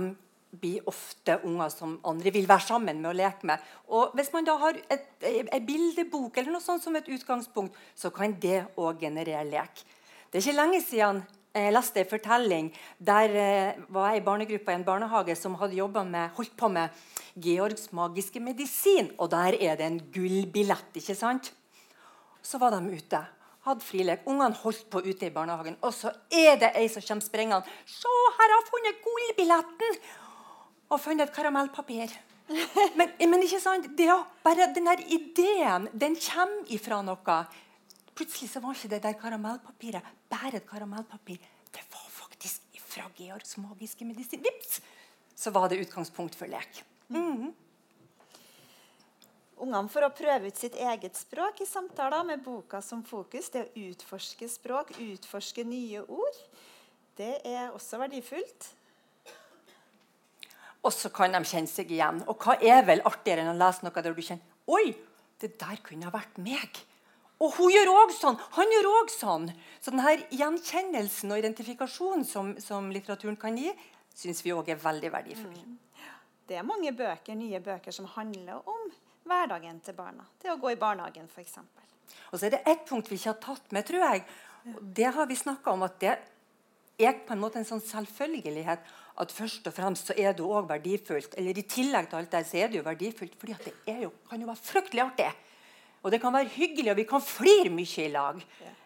blir 0.58 0.86
ofte 0.90 1.36
unger 1.46 1.70
som 1.70 1.94
andre 2.06 2.32
vil 2.34 2.48
være 2.50 2.66
sammen 2.66 2.98
med 3.02 3.12
og 3.12 3.18
leke 3.18 3.46
med. 3.46 3.62
Og 3.94 4.14
Hvis 4.18 4.32
man 4.34 4.46
da 4.46 4.56
har 4.58 4.78
ei 4.90 5.60
bildebok 5.62 6.36
eller 6.38 6.54
noe 6.54 6.62
sånt 6.62 6.82
som 6.82 6.98
et 6.98 7.10
utgangspunkt, 7.10 7.78
så 7.94 8.10
kan 8.10 8.34
det 8.42 8.64
òg 8.74 9.06
generere 9.06 9.46
lek. 9.46 9.84
Det 10.30 10.40
er 10.40 10.46
ikke 10.48 10.58
lenge 10.58 10.82
siden 10.82 11.22
jeg 11.54 11.74
leste 11.74 12.02
en 12.02 12.10
fortelling 12.10 12.70
der 12.98 13.36
eh, 13.38 13.82
var 13.94 14.10
jeg 14.10 14.22
i 14.22 14.24
barnegruppa 14.26 14.72
i 14.74 14.78
en 14.80 14.86
barnehage 14.86 15.36
som 15.38 15.54
hadde 15.60 16.04
med, 16.04 16.30
holdt 16.34 16.56
på 16.56 16.68
med 16.68 16.88
Georgs 17.36 17.92
magiske 17.92 18.40
medisin. 18.40 19.12
Og 19.18 19.30
der 19.30 19.54
er 19.60 19.76
det 19.76 19.86
en 19.86 20.00
gullbillett. 20.12 20.90
ikke 20.94 21.14
sant? 21.14 21.52
Så 22.42 22.58
var 22.58 22.70
de 22.70 22.96
ute 22.96 23.24
hadde 23.64 23.84
frilek. 23.84 24.26
Ungene 24.28 24.56
holdt 24.60 24.84
på 24.92 25.00
ute 25.04 25.28
i 25.28 25.32
barnehagen. 25.32 25.76
Og 25.82 25.94
så 25.96 26.12
er 26.32 26.58
det 26.60 26.74
ei 26.76 26.88
som 26.88 27.02
kommer 27.02 27.24
sprengende. 27.24 27.64
'Se, 27.86 28.12
her 28.36 28.48
har 28.52 28.60
jeg 28.60 28.70
funnet 28.70 29.02
gullbilletten!' 29.06 29.98
Og 30.90 31.00
funnet 31.00 31.28
et 31.28 31.34
karamellpapir. 31.34 32.12
Men, 32.98 33.08
men, 33.18 33.42
ikke 33.42 33.58
sant? 33.60 33.86
Det 33.96 34.04
er 34.04 34.20
bare 34.44 34.66
den 34.74 34.84
der 34.84 35.00
ideen 35.08 35.88
den 35.96 36.14
kommer 36.14 36.68
ifra 36.68 37.00
noe. 37.00 37.36
Plutselig 38.14 38.50
så 38.52 38.62
var 38.62 38.76
ikke 38.76 38.92
det 38.94 39.02
der 39.02 39.18
karamellpapiret 39.18 40.14
bare 40.30 40.56
et 40.56 40.68
karamellpapir. 40.68 41.42
Det 41.74 41.82
var 41.90 42.06
faktisk 42.20 42.78
fra 42.78 43.08
Georgs 43.18 43.56
magiske 43.58 44.06
medisin. 44.06 44.42
Vips! 44.44 44.80
Så 45.34 45.50
var 45.50 45.68
det 45.68 45.82
utgangspunkt 45.82 46.34
for 46.34 46.46
lek. 46.46 46.84
Mm 47.08 47.36
-hmm 47.36 47.52
ungene 49.64 49.90
for 49.92 50.06
å 50.06 50.12
prøve 50.14 50.50
ut 50.50 50.60
sitt 50.60 50.76
eget 50.76 51.16
språk 51.18 51.62
i 51.62 51.68
samtaler 51.68 52.24
med 52.26 52.42
boka 52.44 52.80
som 52.84 53.02
fokus. 53.06 53.50
Det 53.52 53.64
å 53.64 53.84
utforske 53.88 54.48
språk, 54.50 54.94
utforske 55.00 55.64
nye 55.66 56.04
ord. 56.04 56.40
Det 57.18 57.38
er 57.46 57.74
også 57.74 58.00
verdifullt. 58.02 58.70
Og 60.84 60.92
så 60.92 61.08
kan 61.14 61.32
de 61.32 61.40
kjenne 61.48 61.70
seg 61.70 61.92
igjen. 61.94 62.20
Og 62.28 62.36
hva 62.44 62.58
er 62.60 62.84
vel 62.86 63.04
artigere 63.08 63.44
enn 63.44 63.54
å 63.54 63.60
lese 63.60 63.86
noe 63.86 64.04
der 64.04 64.16
du 64.16 64.24
kjenner 64.24 64.52
Oi, 64.74 64.94
det 65.40 65.54
der 65.60 65.80
kunne 65.84 66.08
ha 66.08 66.12
vært 66.12 66.38
meg. 66.40 66.82
Og 67.44 67.56
hun 67.58 67.72
gjør 67.74 67.90
òg 67.92 68.12
sånn. 68.16 68.38
Han 68.56 68.72
gjør 68.72 68.90
òg 68.90 69.10
sånn. 69.12 69.48
Så 69.84 69.92
denne 69.92 70.14
gjenkjennelsen 70.32 71.34
og 71.34 71.42
identifikasjonen 71.42 72.24
som, 72.28 72.54
som 72.62 72.88
litteraturen 72.94 73.36
kan 73.40 73.58
gi, 73.60 73.72
syns 74.16 74.40
vi 74.46 74.54
òg 74.54 74.70
er 74.72 74.80
veldig 74.80 75.10
verdifull. 75.12 75.58
Mm. 75.58 75.80
Det 76.48 76.58
er 76.60 76.66
mange 76.66 76.92
bøker, 76.96 77.36
nye 77.36 77.60
bøker 77.64 77.94
som 77.94 78.08
handler 78.16 78.64
om 78.68 78.88
hverdagen 79.28 79.80
til 79.84 79.96
barna. 79.96 80.26
Det 80.40 80.52
å 80.52 80.58
gå 80.60 80.74
i 80.74 80.80
barnehagen, 80.80 81.28
f.eks. 81.32 81.58
Og 82.30 82.36
så 82.38 82.48
er 82.48 82.56
det 82.56 82.64
ett 82.68 82.84
punkt 82.88 83.08
vi 83.10 83.16
ikke 83.18 83.32
har 83.32 83.40
tatt 83.42 83.72
med, 83.72 83.86
tror 83.88 84.04
jeg. 84.04 84.24
Det 84.96 85.08
har 85.16 85.28
vi 85.28 85.38
snakka 85.38 85.72
om 85.72 85.84
at 85.86 85.96
det 86.00 86.12
er 87.00 87.16
på 87.26 87.34
en 87.34 87.42
måte 87.42 87.58
en 87.60 87.68
sånn 87.68 87.82
selvfølgelighet 87.84 88.84
at 89.22 89.32
først 89.32 89.66
og 89.70 89.74
fremst 89.74 90.10
så 90.10 90.16
er 90.18 90.36
det 90.36 90.44
òg 90.44 90.68
verdifullt. 90.68 91.36
Eller 91.40 91.58
i 91.58 91.66
tillegg 91.68 92.10
til 92.10 92.20
alt 92.20 92.32
det 92.34 92.44
så 92.48 92.60
er 92.60 92.70
det 92.70 92.80
jo 92.80 92.86
verdifullt 92.86 93.36
fordi 93.40 93.56
at 93.56 93.68
det 93.68 93.96
jo, 94.04 94.12
kan 94.28 94.40
jo 94.40 94.50
være 94.50 94.64
fryktelig 94.68 95.04
artig. 95.04 95.30
Og 96.04 96.12
det 96.12 96.20
kan 96.20 96.34
være 96.34 96.52
hyggelig, 96.52 96.90
og 96.92 96.98
vi 97.00 97.06
kan 97.08 97.22
flire 97.24 97.72
mye 97.72 98.04
i 98.04 98.10
lag. 98.12 98.42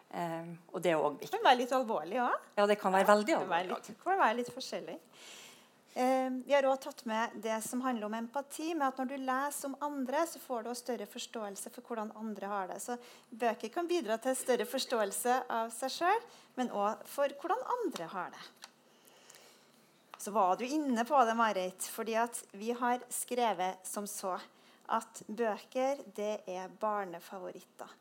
Um, 0.09 0.53
og 0.73 0.81
det 0.81 0.95
er 0.95 1.03
òg 1.03 1.19
viktig. 1.19 1.27
Det 1.27 1.35
kan 1.35 1.45
være 1.45 1.61
litt 1.61 1.73
alvorlig 1.77 2.21
òg. 2.23 2.47
Ja, 2.57 2.67
det 2.71 2.79
kan 2.81 2.95
være 2.95 3.09
veldig 3.11 3.35
alvorlig. 3.43 3.81
Det 3.89 3.99
kan 4.01 4.21
være 4.23 4.39
litt 4.39 4.53
forskjellig. 4.55 4.95
Eh, 5.99 6.31
vi 6.47 6.55
har 6.55 6.67
også 6.69 6.93
tatt 6.93 7.01
med 7.11 7.33
det 7.43 7.57
som 7.65 7.81
handler 7.83 8.07
om 8.07 8.15
empati. 8.15 8.75
med 8.75 8.87
at 8.87 8.99
Når 8.99 9.09
du 9.11 9.17
leser 9.17 9.67
om 9.67 9.77
andre, 9.81 10.27
så 10.27 10.39
får 10.39 10.63
du 10.63 10.75
større 10.75 11.07
forståelse 11.07 11.71
for 11.75 11.83
hvordan 11.83 12.13
andre 12.15 12.47
har 12.47 12.69
det. 12.69 12.81
Så 12.83 12.97
Bøker 13.31 13.69
kan 13.69 13.89
bidra 13.89 14.17
til 14.17 14.37
større 14.37 14.65
forståelse 14.65 15.43
av 15.51 15.73
seg 15.75 15.91
sjøl, 15.91 16.23
men 16.55 16.71
òg 16.71 17.03
for 17.05 17.27
hvordan 17.41 17.67
andre 17.79 18.07
har 18.15 18.31
det. 18.31 18.45
Så 20.19 20.31
var 20.31 20.57
du 20.57 20.65
inne 20.65 21.05
på 21.05 21.25
det, 21.25 21.35
Marit. 21.35 21.83
fordi 21.83 22.15
vi 22.53 22.71
har 22.71 23.01
skrevet 23.11 23.83
som 23.83 24.07
så 24.07 24.39
at 24.95 25.23
bøker 25.29 26.01
det 26.17 26.39
er 26.49 26.73
barnefavoritter 26.81 27.93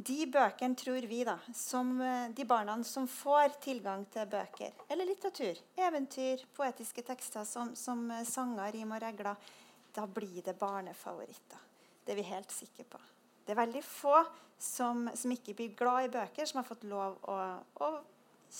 de 0.00 0.26
bøkene 0.30 0.78
tror 0.78 1.04
vi, 1.08 1.22
da, 1.26 1.36
som 1.56 1.92
eh, 2.00 2.30
de 2.36 2.44
barna 2.48 2.76
som 2.86 3.08
får 3.10 3.56
tilgang 3.62 4.06
til 4.12 4.28
bøker 4.30 4.84
eller 4.88 5.08
litteratur, 5.08 5.58
eventyr, 5.76 6.44
poetiske 6.56 7.04
tekster 7.06 7.44
som, 7.48 7.74
som 7.76 8.06
eh, 8.14 8.24
sanger, 8.28 8.72
rim 8.76 8.94
og 8.96 9.02
regler, 9.02 9.50
da 9.94 10.06
blir 10.06 10.40
det 10.46 10.56
barnefavoritter. 10.58 11.68
Det 12.04 12.14
er 12.14 12.20
vi 12.20 12.28
helt 12.30 12.54
sikre 12.54 12.86
på. 12.88 13.00
Det 13.44 13.52
er 13.52 13.60
veldig 13.60 13.82
få 13.84 14.16
som, 14.60 15.08
som 15.16 15.34
ikke 15.34 15.56
blir 15.58 15.76
glad 15.76 16.06
i 16.08 16.12
bøker, 16.14 16.48
som 16.48 16.62
har 16.62 16.68
fått 16.68 16.86
lov 16.88 17.18
å, 17.28 17.38
å 17.82 17.90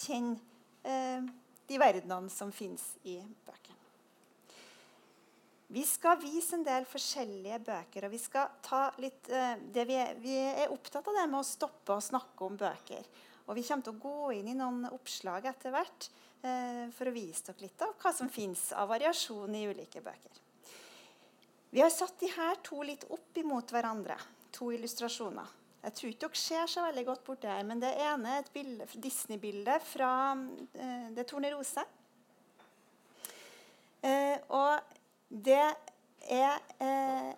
kjenne 0.02 0.36
eh, 0.84 1.24
de 1.70 1.80
verdenene 1.80 2.32
som 2.32 2.52
finnes 2.52 2.84
i 3.06 3.20
bøkene. 3.46 3.79
Vi 5.70 5.84
skal 5.86 6.18
vise 6.18 6.56
en 6.56 6.64
del 6.66 6.86
forskjellige 6.90 7.60
bøker. 7.62 8.06
og 8.06 8.10
Vi 8.10 8.18
skal 8.18 8.56
ta 8.62 8.88
litt, 8.98 9.28
uh, 9.30 9.54
vi, 9.70 9.94
er, 9.94 10.16
vi, 10.18 10.34
er, 10.34 10.72
opptatt 10.74 11.06
av 11.06 11.14
det 11.14 11.28
med 11.30 11.38
å 11.38 11.46
stoppe 11.46 11.94
og 11.94 12.02
snakke 12.02 12.46
om 12.48 12.58
bøker. 12.58 13.06
Og 13.46 13.54
Vi 13.54 13.62
kommer 13.68 13.86
til 13.86 13.94
å 13.94 14.02
gå 14.02 14.32
inn 14.40 14.50
i 14.50 14.56
noen 14.58 14.88
oppslag 14.90 15.46
etter 15.46 15.70
hvert 15.74 16.08
uh, 16.42 16.90
for 16.96 17.06
å 17.06 17.14
vise 17.14 17.46
dere 17.46 17.68
litt 17.68 17.86
av 17.86 17.94
hva 18.02 18.14
som 18.14 18.32
fins 18.32 18.72
av 18.74 18.90
variasjon 18.90 19.54
i 19.54 19.62
ulike 19.70 20.02
bøker. 20.02 20.42
Vi 21.70 21.84
har 21.84 21.94
satt 21.94 22.18
de 22.18 22.34
her 22.34 22.58
to 22.66 22.82
litt 22.82 23.06
opp 23.06 23.38
imot 23.38 23.70
hverandre. 23.70 24.18
To 24.58 24.72
illustrasjoner. 24.74 25.56
Jeg 25.84 25.94
tror 25.96 26.10
ikke 26.10 26.26
dere 26.26 26.44
ser 26.50 26.66
så 26.68 26.82
veldig 26.90 27.04
godt 27.06 27.26
borti 27.30 27.48
her, 27.48 27.62
men 27.64 27.78
det 27.78 27.94
ene 27.94 28.40
er 28.40 28.42
et 28.42 28.96
Disney-bilde 28.98 29.78
fra 29.86 30.14
uh, 30.34 31.06
Det 31.14 31.22
er 31.22 31.30
Tornerose. 31.30 31.86
Uh, 34.02 34.38
og 34.50 34.98
det 35.30 35.62
er 36.26 36.56
eh, 36.82 37.30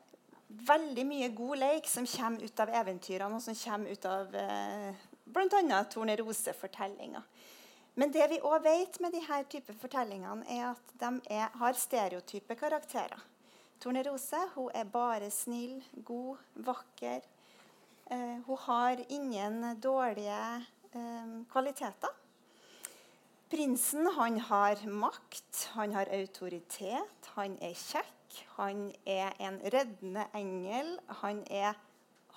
veldig 0.68 1.04
mye 1.06 1.28
god 1.36 1.60
leik 1.60 1.88
som 1.88 2.06
kommer 2.08 2.44
ut 2.44 2.62
av 2.64 2.72
eventyrene, 2.82 3.36
og 3.36 3.44
som 3.44 3.56
kommer 3.56 3.92
ut 3.92 4.06
av 4.08 4.36
eh, 4.36 5.02
bl.a. 5.24 5.82
Tornerose-fortellinger. 5.92 7.26
Men 7.94 8.12
det 8.12 8.24
vi 8.30 8.40
òg 8.40 8.64
vet 8.64 8.96
med 9.04 9.12
disse 9.12 9.42
typer 9.52 9.76
fortellingene, 9.76 10.46
er 10.48 10.70
at 10.70 10.94
de 11.00 11.12
er, 11.28 11.50
har 11.60 11.76
stereotype 11.76 12.56
karakterer. 12.56 13.20
Tornerose 13.82 14.40
hun 14.54 14.72
er 14.72 14.88
bare 14.88 15.28
snill, 15.34 15.82
god, 16.06 16.40
vakker. 16.64 17.20
Eh, 18.08 18.38
hun 18.46 18.60
har 18.64 19.04
ingen 19.12 19.60
dårlige 19.80 20.40
eh, 20.94 21.36
kvaliteter. 21.52 22.21
Prinsen 23.52 24.06
han 24.06 24.38
har 24.40 24.80
makt, 24.88 25.68
han 25.74 25.92
har 25.92 26.08
autoritet, 26.08 27.26
han 27.34 27.58
er 27.60 27.74
kjekk, 27.76 28.36
han 28.56 28.86
er 29.04 29.34
en 29.44 29.58
reddende 29.74 30.24
engel. 30.32 30.94
Han 31.20 31.42
er, 31.52 31.76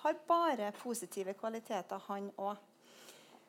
har 0.02 0.18
bare 0.28 0.68
positive 0.76 1.32
kvaliteter, 1.40 2.02
han 2.10 2.28
òg. 2.36 2.60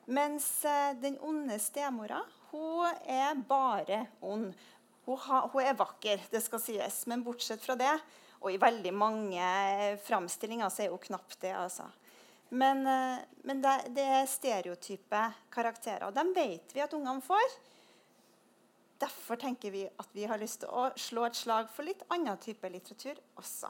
Mens 0.08 0.48
eh, 0.64 0.96
den 1.02 1.20
onde 1.20 1.60
stemora 1.60 2.22
hun 2.54 2.88
er 3.04 3.36
bare 3.36 4.06
ond. 4.24 4.54
Hun, 5.04 5.60
er 5.60 5.76
vakker, 5.76 6.24
det 6.32 6.46
skal 6.48 6.64
sies, 6.64 7.04
men 7.12 7.28
bortsett 7.28 7.60
fra 7.64 7.76
det 7.80 7.98
Og 8.40 8.54
i 8.54 8.62
veldig 8.64 8.96
mange 8.96 9.44
framstillinger 10.08 10.72
så 10.72 10.86
er 10.86 10.96
hun 10.96 11.04
knapt 11.04 11.42
det. 11.42 11.52
altså. 11.52 11.92
Men, 12.50 12.88
eh, 12.88 13.24
men 13.44 13.62
det, 13.62 13.74
det, 13.96 14.04
er 14.04 14.30
stereotype 14.30 15.24
karakterer. 15.52 16.08
Og 16.08 16.16
dem 16.16 16.32
vet 16.36 16.72
vi 16.76 16.84
at 16.84 16.94
ungene 16.96 17.24
får. 17.24 17.58
Derfor 19.02 19.38
tenker 19.42 19.74
vi 19.74 19.84
at 19.86 20.16
vi 20.16 20.26
har 20.26 20.40
lyst 20.42 20.64
til 20.64 20.72
å 20.74 20.88
slå 20.98 21.28
et 21.28 21.38
slag 21.38 21.70
for 21.74 21.86
litt 21.86 22.02
annen 22.14 22.40
type 22.42 22.70
litteratur 22.72 23.20
også. 23.38 23.70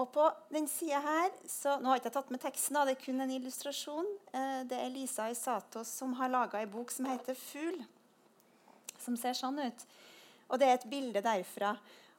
Og 0.00 0.08
på 0.10 0.24
den 0.50 0.66
sida 0.66 0.98
her 1.04 1.28
så, 1.46 1.76
Nå 1.78 1.90
har 1.90 1.98
jeg 1.98 2.04
ikke 2.04 2.14
tatt 2.16 2.32
med 2.34 2.42
teksten, 2.42 2.78
det 2.82 2.96
er 2.96 3.02
kun 3.02 3.20
en 3.22 3.34
illustrasjon. 3.34 4.08
Eh, 4.34 4.62
det 4.70 4.78
er 4.80 4.94
Lisa 4.94 5.28
Isatos 5.30 5.90
som 6.00 6.14
har 6.18 6.32
laga 6.32 6.62
ei 6.62 6.70
bok 6.70 6.90
som 6.90 7.06
heter 7.10 7.34
'Fugl'. 7.34 7.84
Som 8.98 9.16
ser 9.16 9.36
sånn 9.36 9.58
ut. 9.60 9.86
Og 10.48 10.58
det 10.58 10.68
er 10.68 10.74
et 10.78 10.90
bilde 10.90 11.20
derfra. 11.22 11.76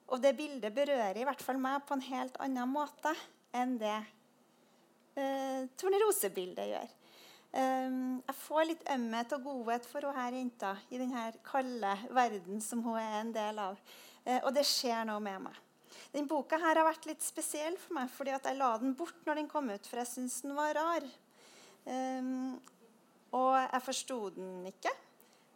Og 0.07 0.21
det 0.21 0.35
bildet 0.37 0.73
berører 0.73 1.17
i 1.17 1.25
hvert 1.25 1.41
fall 1.41 1.57
meg 1.57 1.81
på 1.87 1.95
en 1.97 2.05
helt 2.05 2.37
annen 2.39 2.69
måte 2.69 3.15
enn 3.55 3.77
det 3.81 3.97
eh, 5.19 5.65
tornerosebildet 5.79 6.71
gjør. 6.71 6.93
Um, 7.55 8.17
jeg 8.19 8.35
får 8.35 8.65
litt 8.67 8.81
ømhet 8.91 9.33
og 9.37 9.45
godhet 9.47 9.85
for 9.87 10.03
henne 10.03 10.23
her 10.25 10.35
jenta 10.35 10.73
i 10.91 10.97
denne 10.99 11.21
kalde 11.45 11.93
verden 12.11 12.59
som 12.59 12.81
hun 12.83 12.97
er 12.99 13.21
en 13.21 13.31
del 13.35 13.61
av. 13.63 13.77
Uh, 14.25 14.41
og 14.41 14.49
det 14.57 14.65
skjer 14.67 15.05
noe 15.07 15.23
med 15.23 15.45
meg. 15.45 15.61
Den 16.11 16.27
boka 16.27 16.59
her 16.59 16.75
har 16.81 16.87
vært 16.87 17.07
litt 17.07 17.23
spesiell 17.23 17.77
for 17.79 17.95
meg, 17.95 18.11
fordi 18.11 18.33
jeg 18.33 18.59
la 18.59 18.73
den 18.81 18.91
bort 18.99 19.23
når 19.27 19.39
den 19.39 19.47
kom 19.51 19.71
ut, 19.71 19.87
for 19.87 20.01
jeg 20.01 20.11
syntes 20.11 20.41
den 20.43 20.55
var 20.57 20.75
rar. 20.75 21.07
Um, 21.87 22.57
og 23.35 23.55
jeg 23.61 23.83
forsto 23.85 24.19
den 24.35 24.67
ikke. 24.73 24.91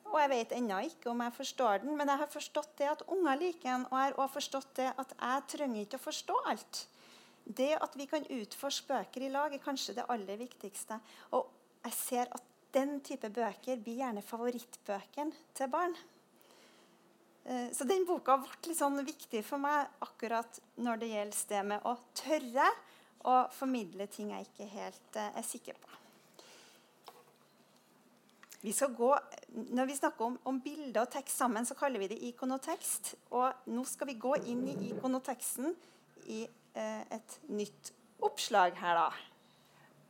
Og 0.09 0.17
jeg 0.23 0.31
vet 0.31 0.55
ennå 0.57 0.79
ikke 0.87 1.11
om 1.11 1.19
jeg 1.21 1.35
forstår 1.35 1.83
den, 1.83 1.97
men 1.97 2.09
jeg 2.09 2.21
har 2.21 2.31
forstått 2.31 2.71
det 2.79 2.87
at 2.89 3.03
unger 3.11 3.37
liker 3.43 3.67
den. 3.67 3.85
Og 3.89 3.97
jeg 3.97 4.07
har 4.07 4.17
også 4.17 4.37
forstått 4.39 4.71
det 4.79 4.87
at 5.03 5.13
jeg 5.19 5.45
trenger 5.53 5.83
ikke 5.83 5.99
å 5.99 6.07
forstå 6.07 6.39
alt. 6.53 6.81
Det 7.49 7.71
at 7.81 7.95
vi 7.97 8.05
kan 8.05 8.27
utforske 8.29 8.91
bøker 8.91 9.25
i 9.25 9.31
lag, 9.33 9.53
er 9.53 9.63
kanskje 9.63 9.95
det 9.97 10.05
aller 10.13 10.37
viktigste. 10.37 10.99
Og 11.33 11.49
jeg 11.85 11.95
ser 11.97 12.31
at 12.35 12.45
den 12.75 12.99
type 13.01 13.31
bøker 13.33 13.81
blir 13.81 14.03
gjerne 14.03 14.21
favorittbøkene 14.21 15.47
til 15.57 15.71
barn. 15.73 15.95
Eh, 17.49 17.71
så 17.73 17.87
den 17.89 18.05
boka 18.05 18.37
ble 18.37 18.51
litt 18.67 18.77
sånn 18.77 19.01
viktig 19.01 19.41
for 19.47 19.61
meg 19.61 19.87
akkurat 20.05 20.59
når 20.77 21.01
det 21.01 21.13
gjelder 21.13 21.47
det 21.53 21.63
med 21.71 21.87
å 21.89 21.95
tørre 22.17 22.67
å 23.29 23.39
formidle 23.51 24.05
ting 24.11 24.29
jeg 24.35 24.45
ikke 24.47 24.69
helt 24.75 25.17
eh, 25.17 25.33
er 25.33 25.47
sikker 25.47 25.79
på. 25.79 25.95
Vi 28.61 28.73
gå, 28.75 29.09
når 29.71 29.85
vi 29.87 29.95
snakker 29.95 30.25
om, 30.25 30.37
om 30.43 30.57
bilder 30.59 31.05
og 31.05 31.11
tekst 31.13 31.39
sammen, 31.39 31.65
så 31.65 31.77
kaller 31.79 32.01
vi 32.01 32.09
det 32.11 32.19
ikonotekst. 32.27 33.13
Og 33.31 33.71
nå 33.71 33.85
skal 33.87 34.09
vi 34.09 34.17
gå 34.19 34.33
inn 34.51 34.65
i 34.67 34.75
ikonoteksten 34.89 35.71
i 36.27 36.41
et 36.79 37.39
nytt 37.49 37.91
oppslag 38.23 38.77
her, 38.79 38.99
da. 38.99 39.29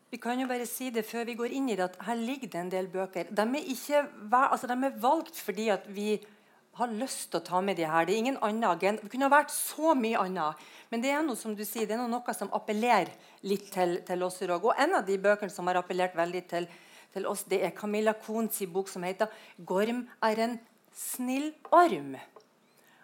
Vi 0.09 0.17
kan 0.17 0.39
jo 0.41 0.47
bare 0.49 0.65
si 0.65 0.89
det 0.89 1.03
før 1.05 1.27
vi 1.27 1.38
går 1.38 1.53
inn 1.53 1.69
i 1.69 1.75
det, 1.77 1.85
at 1.85 1.99
her 2.07 2.17
ligger 2.17 2.49
det 2.49 2.59
en 2.63 2.71
del 2.73 2.88
bøker. 2.89 3.29
De 3.29 3.45
er, 3.45 3.65
ikke, 3.73 4.01
altså 4.39 4.69
de 4.69 4.77
er 4.88 5.01
valgt 5.01 5.38
fordi 5.38 5.67
at 5.69 5.85
vi 5.93 6.15
har 6.79 6.93
lyst 6.95 7.27
til 7.29 7.41
å 7.41 7.45
ta 7.45 7.60
med 7.62 7.77
de 7.77 7.86
her. 7.86 8.08
Det 8.08 8.15
er 8.15 8.21
ingen 8.23 8.39
annen 8.45 8.65
agenda. 8.65 9.03
Det 9.03 9.12
kunne 9.12 9.27
ha 9.27 9.34
vært 9.36 9.53
så 9.53 9.93
mye 9.97 10.21
annet. 10.21 10.63
Men 10.89 11.03
det 11.03 11.12
er 11.13 11.21
noe 11.25 11.38
som 11.38 11.53
du 11.53 11.62
sier, 11.67 11.86
det 11.86 11.97
er 11.97 12.10
noe 12.10 12.36
som 12.38 12.49
appellerer 12.55 13.12
litt 13.45 13.67
til, 13.73 13.99
til 14.08 14.25
oss 14.25 14.39
òg. 14.47 14.63
Og 14.63 14.73
en 14.82 14.97
av 14.97 15.05
de 15.05 15.19
bøkene 15.21 15.53
som 15.53 15.69
har 15.69 15.77
appellert 15.82 16.17
veldig 16.17 16.43
til, 16.49 16.69
til 17.13 17.29
oss, 17.29 17.43
det 17.51 17.62
er 17.67 17.75
Camilla 17.77 18.15
Kohns 18.17 18.63
bok 18.71 18.89
som 18.89 19.05
heter 19.05 19.29
'Gorm 19.62 20.08
er 20.23 20.39
en 20.39 20.60
snill 20.95 21.53
orm'. 21.69 22.17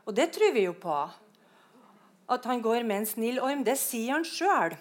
Og 0.05 0.15
det 0.15 0.31
tror 0.31 0.53
vi 0.53 0.65
jo 0.65 0.73
på. 0.73 0.97
At 2.31 2.45
han 2.49 2.61
går 2.63 2.83
med 2.83 3.03
en 3.03 3.09
snill 3.09 3.41
orm, 3.43 3.63
det 3.65 3.77
sier 3.77 4.15
han 4.15 4.25
sjøl. 4.25 4.77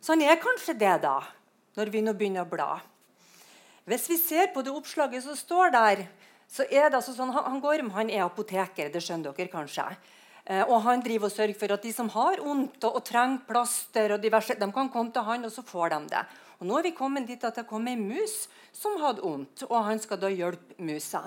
Så 0.00 0.14
han 0.14 0.22
er 0.24 0.40
kanskje 0.40 0.76
det, 0.78 0.94
da, 1.02 1.18
når 1.76 1.90
vi 1.92 2.02
nå 2.04 2.14
begynner 2.16 2.46
å 2.46 2.50
bla. 2.50 2.70
Hvis 3.88 4.06
vi 4.10 4.18
ser 4.20 4.50
på 4.52 4.62
det 4.64 4.72
oppslaget 4.72 5.24
som 5.24 5.36
står 5.36 5.72
der, 5.74 6.06
så 6.48 6.64
er 6.64 6.88
det 6.88 6.98
altså 7.00 7.12
sånn, 7.16 7.32
han, 7.32 7.60
Gorm 7.60 7.90
han 7.92 8.10
er 8.12 8.24
apoteker, 8.24 8.88
det 8.92 9.02
skjønner 9.04 9.36
dere 9.36 9.52
kanskje. 9.52 9.84
Eh, 10.48 10.62
og 10.64 10.80
han 10.86 11.02
driver 11.04 11.28
og 11.28 11.34
sørger 11.34 11.56
for 11.60 11.74
at 11.76 11.84
de 11.84 11.92
som 11.92 12.08
har 12.14 12.40
vondt 12.40 12.84
og, 12.88 12.98
og, 13.00 13.04
trenger 13.04 13.44
plaster, 13.48 14.14
og 14.16 14.22
diverse, 14.24 14.56
de 14.56 14.68
kan 14.72 14.88
komme 14.92 15.12
til 15.12 15.26
han, 15.28 15.44
og 15.44 15.52
så 15.52 15.64
får 15.64 15.92
de 15.92 16.00
det. 16.14 16.24
Og 16.58 16.66
Nå 16.66 16.78
er 16.78 16.88
vi 16.88 16.96
kommet 16.96 17.28
dit 17.28 17.44
at 17.44 17.60
det 17.60 17.68
kom 17.68 17.86
ei 17.86 17.96
mus 18.00 18.46
som 18.74 18.96
hadde 19.02 19.22
vondt, 19.22 19.66
og 19.68 19.76
han 19.86 20.00
skal 20.02 20.20
da 20.20 20.32
hjelpe 20.32 20.76
musa. 20.82 21.26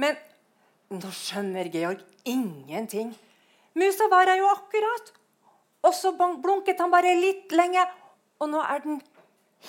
Men 0.00 0.16
nå 0.94 1.10
skjønner 1.10 1.68
Georg 1.74 2.02
ingenting. 2.24 3.10
Musa 3.76 4.08
var 4.08 4.30
her 4.30 4.40
jo 4.40 4.48
akkurat. 4.50 5.12
Og 5.86 5.94
så 5.94 6.12
blunket 6.16 6.80
han 6.82 6.90
bare 6.90 7.12
litt 7.18 7.52
lenge, 7.54 7.84
og 8.40 8.50
nå 8.50 8.62
er 8.64 8.82
den 8.84 8.98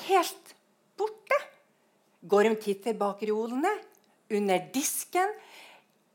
helt 0.08 0.54
borte. 0.98 1.38
Gorm 2.28 2.58
titter 2.60 2.98
bak 2.98 3.22
reolene, 3.28 3.72
under 4.34 4.64
disken, 4.74 5.30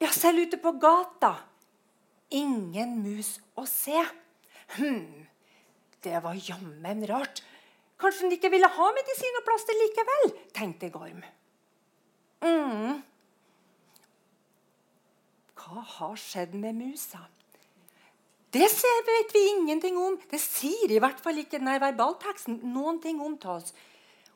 ja, 0.03 0.11
selv 0.13 0.43
ute 0.49 0.59
på 0.61 0.75
gata. 0.83 1.37
Ingen 2.35 2.97
mus 3.05 3.37
å 3.57 3.65
se. 3.69 4.03
Hm, 4.75 5.29
det 6.03 6.19
var 6.25 6.41
jammen 6.49 7.07
rart. 7.09 7.45
Kanskje 8.03 8.27
den 8.27 8.35
ikke 8.35 8.51
ville 8.51 8.69
ha 8.73 8.89
medisin 8.97 9.39
og 9.39 9.47
plaster 9.47 9.79
likevel, 9.79 10.33
tenkte 10.57 10.91
Gorm. 10.91 11.23
Mm. 12.43 12.99
Hva 15.63 15.85
har 15.87 16.19
skjedd 16.19 16.57
med 16.59 16.75
musa? 16.81 17.23
Det 18.53 18.69
vet 18.69 19.35
vi 19.35 19.49
ingenting 19.49 19.97
om. 19.97 20.19
Det 20.31 20.41
sier 20.41 20.91
i 20.93 21.01
hvert 21.01 21.21
fall 21.25 21.39
ikke 21.41 21.57
denne 21.57 21.79
verbalteksten 21.81 22.59
noen 22.75 23.01
ting 23.01 23.21
om 23.25 23.39
til 23.41 23.55
oss. 23.55 23.73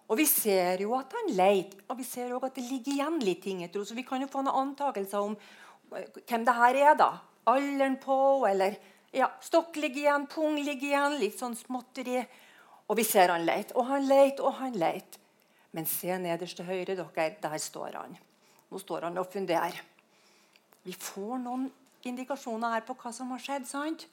Og 0.09 0.17
vi 0.17 0.25
ser 0.31 0.81
jo 0.81 0.95
at 0.97 1.13
han 1.19 1.35
leit, 1.37 1.75
og 1.91 1.99
vi 1.99 2.07
ser 2.07 2.33
også 2.33 2.49
at 2.49 2.57
det 2.57 2.65
ligger 2.65 2.95
igjen 2.95 3.19
litt 3.21 3.43
ting 3.45 3.65
etter 3.67 3.85
Så 3.85 3.97
vi 3.99 4.07
kan 4.07 4.23
jo 4.23 4.31
få 4.31 4.41
noen 4.47 4.71
antakelser 4.71 5.21
om 5.21 5.35
eh, 5.99 6.07
hvem 6.23 6.47
det 6.47 6.55
her 6.57 6.81
er. 6.81 6.95
da. 6.97 7.11
Alderen 7.51 7.99
på, 8.01 8.17
eller 8.49 8.79
ja, 9.13 9.29
stokk 9.43 9.77
ligger 9.77 10.07
igjen, 10.07 10.27
pung 10.31 10.57
ligger 10.63 10.89
igjen, 10.89 11.19
litt 11.21 11.39
sånn 11.43 11.59
småtteri. 11.59 12.23
Og 12.87 12.97
vi 12.97 13.05
ser 13.05 13.35
han 13.35 13.45
leit, 13.45 13.75
og 13.77 13.91
han 13.91 14.07
leit, 14.09 14.41
og 14.41 14.57
han 14.63 14.79
leit. 14.79 15.19
Men 15.77 15.85
se 15.91 16.17
nederst 16.23 16.57
til 16.57 16.71
høyre, 16.71 16.95
dere. 16.97 17.33
Der 17.43 17.59
står 17.61 17.99
han. 18.01 18.17
Nå 18.71 18.81
står 18.81 19.11
han 19.11 19.21
og 19.21 19.29
funderer. 19.29 19.83
Vi 20.87 20.95
får 20.95 21.43
noen 21.43 21.67
indikasjoner 22.09 22.77
her 22.77 22.85
på 22.87 22.97
hva 23.01 23.13
som 23.15 23.31
har 23.35 23.43
skjedd. 23.43 23.67
sant? 23.69 24.07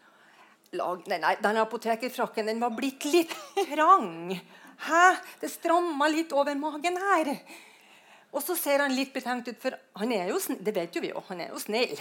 Lag, 0.74 1.04
nei, 1.08 1.20
nei, 1.22 1.36
Den 1.42 1.60
apotekerfrakken 1.62 2.50
den 2.50 2.62
var 2.64 2.74
blitt 2.74 3.06
litt 3.06 3.34
trang. 3.70 4.34
Hæ? 4.88 5.04
Det 5.42 5.52
stramma 5.52 6.08
litt 6.10 6.34
over 6.34 6.56
magen 6.58 6.98
her. 6.98 7.30
Og 8.34 8.42
så 8.42 8.56
ser 8.58 8.82
han 8.82 8.96
litt 8.96 9.14
betenkt 9.14 9.52
ut, 9.52 9.60
for 9.62 9.78
han 10.02 10.12
er 10.16 10.32
jo, 10.32 10.40
det 10.60 10.74
vet 10.74 10.96
jo 10.96 11.04
vi 11.04 11.12
jo, 11.12 11.22
han 11.30 11.44
er 11.46 11.54
jo 11.54 11.62
snill. 11.62 11.94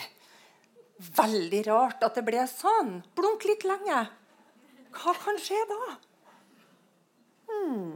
Veldig 1.12 1.60
rart 1.68 2.04
at 2.06 2.16
det 2.16 2.24
ble 2.24 2.46
sånn. 2.48 3.02
Blunk 3.16 3.44
litt 3.48 3.66
lenge. 3.68 4.06
Hva 4.96 5.14
kan 5.20 5.38
skje 5.40 5.60
da? 5.68 5.92
Hmm. 7.50 7.92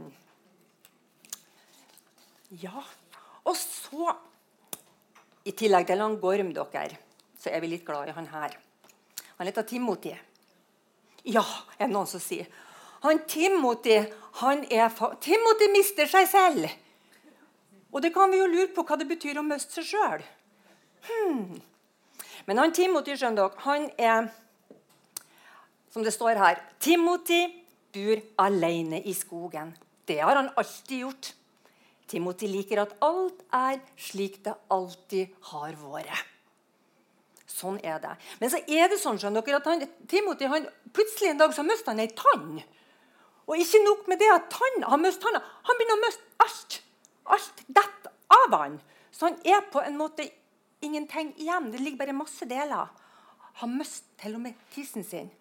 Ja. 2.61 2.85
Og 3.47 3.57
så, 3.57 4.13
i 5.47 5.53
tillegg 5.57 5.89
til 5.89 6.03
han 6.03 6.19
Gorm, 6.21 6.53
dere 6.53 7.06
så 7.47 7.55
er 7.55 7.63
vi 7.63 7.71
litt 7.71 7.85
glad 7.87 8.09
i 8.11 8.15
han 8.17 8.27
her. 8.27 8.57
Han 9.37 9.47
heter 9.47 9.63
Timothy. 9.63 10.11
Ja, 11.23 11.45
er 11.77 11.87
det 11.87 11.93
noen 11.93 12.09
som 12.09 12.19
sier. 12.19 12.49
Han 13.05 13.21
Timothy 13.29 14.01
han 14.41 14.65
er 14.69 14.91
Timothy 15.23 15.69
mister 15.73 16.09
seg 16.09 16.27
selv. 16.29 16.67
Og 17.93 18.03
det 18.03 18.11
kan 18.13 18.29
vi 18.29 18.41
jo 18.41 18.49
lure 18.51 18.69
på 18.75 18.83
hva 18.85 18.97
det 18.99 19.07
betyr 19.09 19.39
å 19.39 19.45
miste 19.45 19.79
seg 19.79 19.87
sjøl. 19.93 20.25
Hmm. 21.07 21.55
Men 22.49 22.61
han 22.61 22.75
Timothy 22.75 23.15
skjønner 23.15 23.47
dere, 23.47 23.63
han 23.63 23.89
er 23.97 24.29
Som 25.93 26.03
det 26.03 26.11
står 26.13 26.37
her 26.37 26.59
Timothy 26.83 27.47
bor 27.95 28.21
alene 28.43 28.99
i 29.07 29.13
skogen. 29.15 29.71
Det 30.05 30.19
har 30.19 30.35
han 30.35 30.51
alltid 30.59 31.05
gjort. 31.07 31.33
Timothy 32.07 32.51
liker 32.51 32.83
at 32.83 32.97
alt 33.01 33.39
er 33.55 33.79
slik 33.97 34.43
det 34.45 34.53
alltid 34.69 35.33
har 35.49 35.79
vært. 35.79 36.36
Sånn 37.57 37.79
er 37.81 37.97
det. 38.03 38.13
Men 38.41 38.51
så 38.53 38.59
er 38.69 38.91
det 38.91 38.99
sånn 39.01 39.17
skjønner 39.21 39.45
dere, 39.45 39.61
at 39.61 39.69
han, 39.71 39.85
Timothy 40.09 40.49
han, 40.51 40.67
plutselig 40.93 41.31
en 41.31 41.39
dag 41.41 41.55
så 41.55 41.65
mister 41.65 41.93
han 41.93 42.03
ei 42.03 42.11
tann. 42.13 42.59
Og 43.47 43.63
ikke 43.63 43.81
nok 43.85 44.09
med 44.11 44.21
det 44.21 44.29
at 44.33 44.49
tann, 44.53 44.83
han 44.91 45.01
mister 45.01 45.25
tanna, 45.25 45.41
han 45.41 45.79
begynner 45.79 45.97
å 45.97 46.03
miste 46.03 46.45
alt. 46.45 46.77
Alt 47.37 47.63
detter 47.65 48.13
av 48.37 48.57
han. 48.59 48.77
Så 49.11 49.29
han 49.29 49.39
er 49.47 49.65
på 49.73 49.81
en 49.81 49.97
måte 49.97 50.27
ingenting 50.85 51.33
igjen. 51.41 51.71
Det 51.73 51.81
ligger 51.81 52.03
bare 52.03 52.17
masse 52.17 52.45
deler. 52.49 52.91
Han 53.63 53.73
mister 53.79 54.21
til 54.21 54.37
og 54.37 54.43
med 54.43 54.59
tissen 54.75 55.05
sin. 55.07 55.31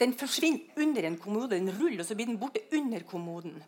Den 0.00 0.16
forsvinner 0.16 0.80
under 0.80 1.06
en 1.06 1.20
kommode, 1.20 1.52
den 1.52 1.70
ruller, 1.76 2.00
og 2.00 2.08
så 2.08 2.16
blir 2.16 2.30
den 2.30 2.40
borte 2.40 2.64
under 2.74 3.04
kommoden. 3.06 3.60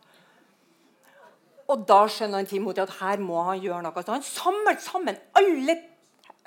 Og 1.71 1.85
da 1.87 2.01
skjønner 2.11 2.41
han 2.41 2.49
Timothy 2.49 2.83
at 2.83 2.97
her 2.99 3.21
må 3.23 3.39
han 3.47 3.61
gjøre 3.63 3.85
noe. 3.85 4.03
Så 4.03 4.17
han 4.17 4.25
samler 4.25 4.79
sammen 4.83 5.19
alle 5.39 5.77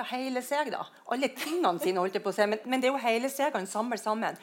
hele 0.04 0.42
seg 0.44 0.70
da, 0.74 0.85
alle 1.11 1.30
tingene 1.32 1.80
sine, 1.80 2.00
holdt 2.02 2.18
jeg 2.18 2.24
på 2.24 2.32
å 2.32 2.37
si, 2.37 2.44
men, 2.48 2.61
men 2.68 2.82
det 2.82 2.90
er 2.90 2.94
jo 2.94 3.02
hele 3.02 3.30
seg 3.32 3.56
han 3.56 3.68
samler 3.70 4.00
sammen. 4.00 4.37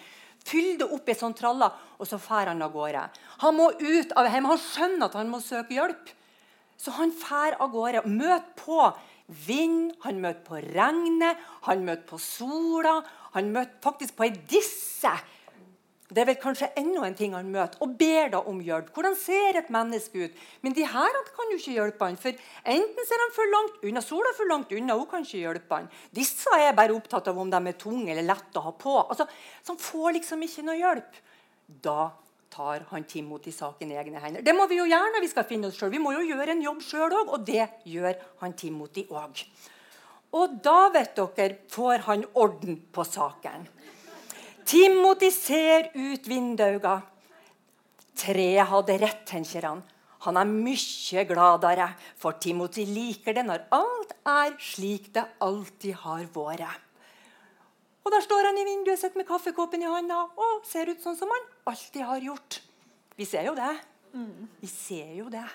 Fyll 0.43 0.75
det 0.79 0.89
opp 0.91 1.07
i 1.07 1.15
sånn 1.15 1.35
tralle, 1.37 1.69
og 1.97 2.07
så 2.09 2.19
drar 2.19 2.51
han 2.51 2.63
av 2.65 2.73
gårde. 2.73 3.05
Han 3.45 3.55
må 3.55 3.69
ut 3.79 4.11
av 4.19 4.27
hjemmet. 4.27 4.51
Han 4.51 4.59
skjønner 4.59 5.07
at 5.07 5.17
han 5.19 5.31
må 5.31 5.39
søke 5.43 5.77
hjelp. 5.77 6.11
Så 6.75 6.91
han 6.97 7.13
drar 7.15 7.55
av 7.63 7.71
gårde. 7.71 8.01
Møter 8.09 8.49
på 8.59 8.79
vind, 9.45 9.93
han 10.03 10.19
møter 10.19 10.43
på 10.43 10.59
regnet, 10.65 11.39
han 11.69 11.85
møter 11.87 12.03
på 12.09 12.19
sola. 12.19 12.97
Han 13.37 13.53
møter 13.55 13.79
faktisk 13.85 14.17
på 14.17 14.27
ei 14.27 14.33
disse 14.35 15.13
det 16.13 16.21
er 16.21 16.30
vel 16.30 16.39
kanskje 16.41 16.69
enda 16.80 17.04
en 17.08 17.17
ting 17.17 17.34
han 17.36 17.49
møter, 17.52 17.80
og 17.84 17.95
ber 17.99 18.32
da 18.34 18.41
om 18.49 18.62
hjelp. 18.63 18.91
Hvordan 18.93 19.15
ser 19.17 19.60
et 19.60 19.71
menneske 19.73 20.28
ut? 20.28 20.41
Men 20.62 20.76
de 20.78 20.86
her 20.88 21.19
kan 21.34 21.54
jo 21.54 21.60
ikke 21.60 21.76
hjelpe 21.76 22.10
han, 22.10 22.17
for 22.21 22.43
enten 22.76 23.10
ser 23.10 23.23
han 23.23 23.36
for 23.36 23.54
langt 23.54 23.86
unna, 23.89 24.04
sola 24.06 24.32
er 24.32 24.38
for 24.38 24.52
langt 24.52 24.73
unna, 24.78 24.97
hun 24.99 25.10
kan 25.10 25.26
ikke 25.26 25.41
hjelpe 25.41 25.80
han. 25.80 25.91
Disse 26.13 26.58
er 26.60 26.78
bare 26.78 26.95
opptatt 26.95 27.32
av 27.32 27.39
om 27.41 27.52
de 27.52 27.62
er 27.71 27.80
tunge 27.82 28.12
eller 28.13 28.28
lette 28.28 28.62
å 28.62 28.67
ha 28.67 28.76
på. 28.78 28.97
Altså, 29.04 29.28
så 29.63 29.73
han 29.73 29.82
får 29.82 30.19
liksom 30.19 30.45
ikke 30.45 30.67
noe 30.69 30.80
hjelp. 30.80 31.21
Da 31.84 32.12
tar 32.54 32.86
han 32.91 33.06
Timothy 33.10 33.52
saken 33.52 33.91
i 33.91 33.97
egne 33.97 34.21
hender. 34.21 34.45
Det 34.45 34.54
må 34.54 34.67
vi 34.69 34.78
jo 34.78 34.86
gjøre 34.86 35.15
når 35.15 35.23
vi 35.26 35.32
skal 35.32 35.47
finne 35.49 35.69
oss 35.69 35.80
sjøl. 35.80 35.93
Vi 35.93 36.02
må 36.02 36.13
jo 36.13 36.26
gjøre 36.28 36.54
en 36.54 36.62
jobb 36.62 36.84
sjøl 36.86 37.15
òg, 37.23 37.32
og 37.34 37.47
det 37.47 37.65
gjør 37.89 38.19
han 38.43 38.54
Timothy 38.60 39.08
òg. 39.10 39.41
Og 40.38 40.60
da 40.65 40.89
vet 40.93 41.17
dere, 41.17 41.58
får 41.69 42.06
han 42.08 42.26
orden 42.41 42.80
på 42.93 43.06
saken. 43.06 43.67
Timothy 44.65 45.32
ser 45.32 45.89
ut 45.95 46.28
vinduene. 46.28 47.02
Treet 48.13 48.69
hadde 48.69 48.97
rett, 49.02 49.26
tenker 49.28 49.65
han. 49.67 49.82
Han 50.23 50.39
er 50.39 50.47
mye 50.47 51.23
gladere, 51.28 51.89
for 52.15 52.38
Timothy 52.39 52.86
liker 52.88 53.36
det 53.36 53.43
når 53.47 53.65
alt 53.76 54.13
er 54.30 54.54
slik 54.62 55.10
det 55.15 55.26
alltid 55.43 55.97
har 56.06 56.28
vært. 56.36 56.80
Og 58.04 58.12
Der 58.12 58.23
står 58.23 58.49
han 58.49 58.60
i 58.60 58.65
vinduet 58.67 58.99
sitt 58.99 59.15
med 59.15 59.28
kaffekoppen 59.28 59.84
i 59.84 59.88
hånda 59.88 60.19
og 60.36 60.65
ser 60.67 60.91
ut 60.91 61.04
sånn 61.04 61.15
som 61.15 61.32
han 61.32 61.45
alltid 61.71 62.04
har 62.04 62.23
gjort. 62.23 62.60
Vi 63.15 63.26
ser 63.28 63.47
jo 63.47 63.56
det. 63.56 63.73
Vi 64.60 64.67
ser 64.67 65.13
jo 65.17 65.30
det. 65.32 65.45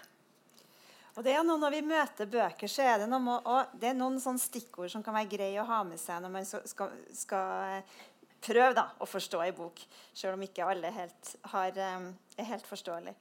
Og 1.19 1.25
det 1.27 1.35
er 1.35 1.43
noe 1.45 1.59
Når 1.59 1.75
vi 1.75 1.83
møter 1.83 2.27
bøker, 2.31 2.71
så 2.71 2.85
er 2.87 3.03
det, 3.03 3.09
noe, 3.11 3.65
det 3.75 3.91
er 3.91 3.99
noen 3.99 4.39
stikkord 4.39 4.91
som 4.91 5.03
kan 5.03 5.17
være 5.17 5.33
greie 5.33 5.61
å 5.61 5.67
ha 5.67 5.83
med 5.85 5.99
seg 6.01 6.23
når 6.23 6.31
man 6.31 6.47
skal, 6.47 6.93
skal 7.13 7.83
prøv 8.45 8.77
da, 8.77 8.89
å 9.01 9.09
forstå 9.09 9.43
ei 9.45 9.53
bok, 9.57 9.83
selv 10.17 10.39
om 10.39 10.47
ikke 10.47 10.67
alle 10.67 10.93
helt 10.95 11.35
har, 11.53 11.77
um, 11.99 12.09
er 12.39 12.51
helt 12.53 12.69
forståelig. 12.69 13.15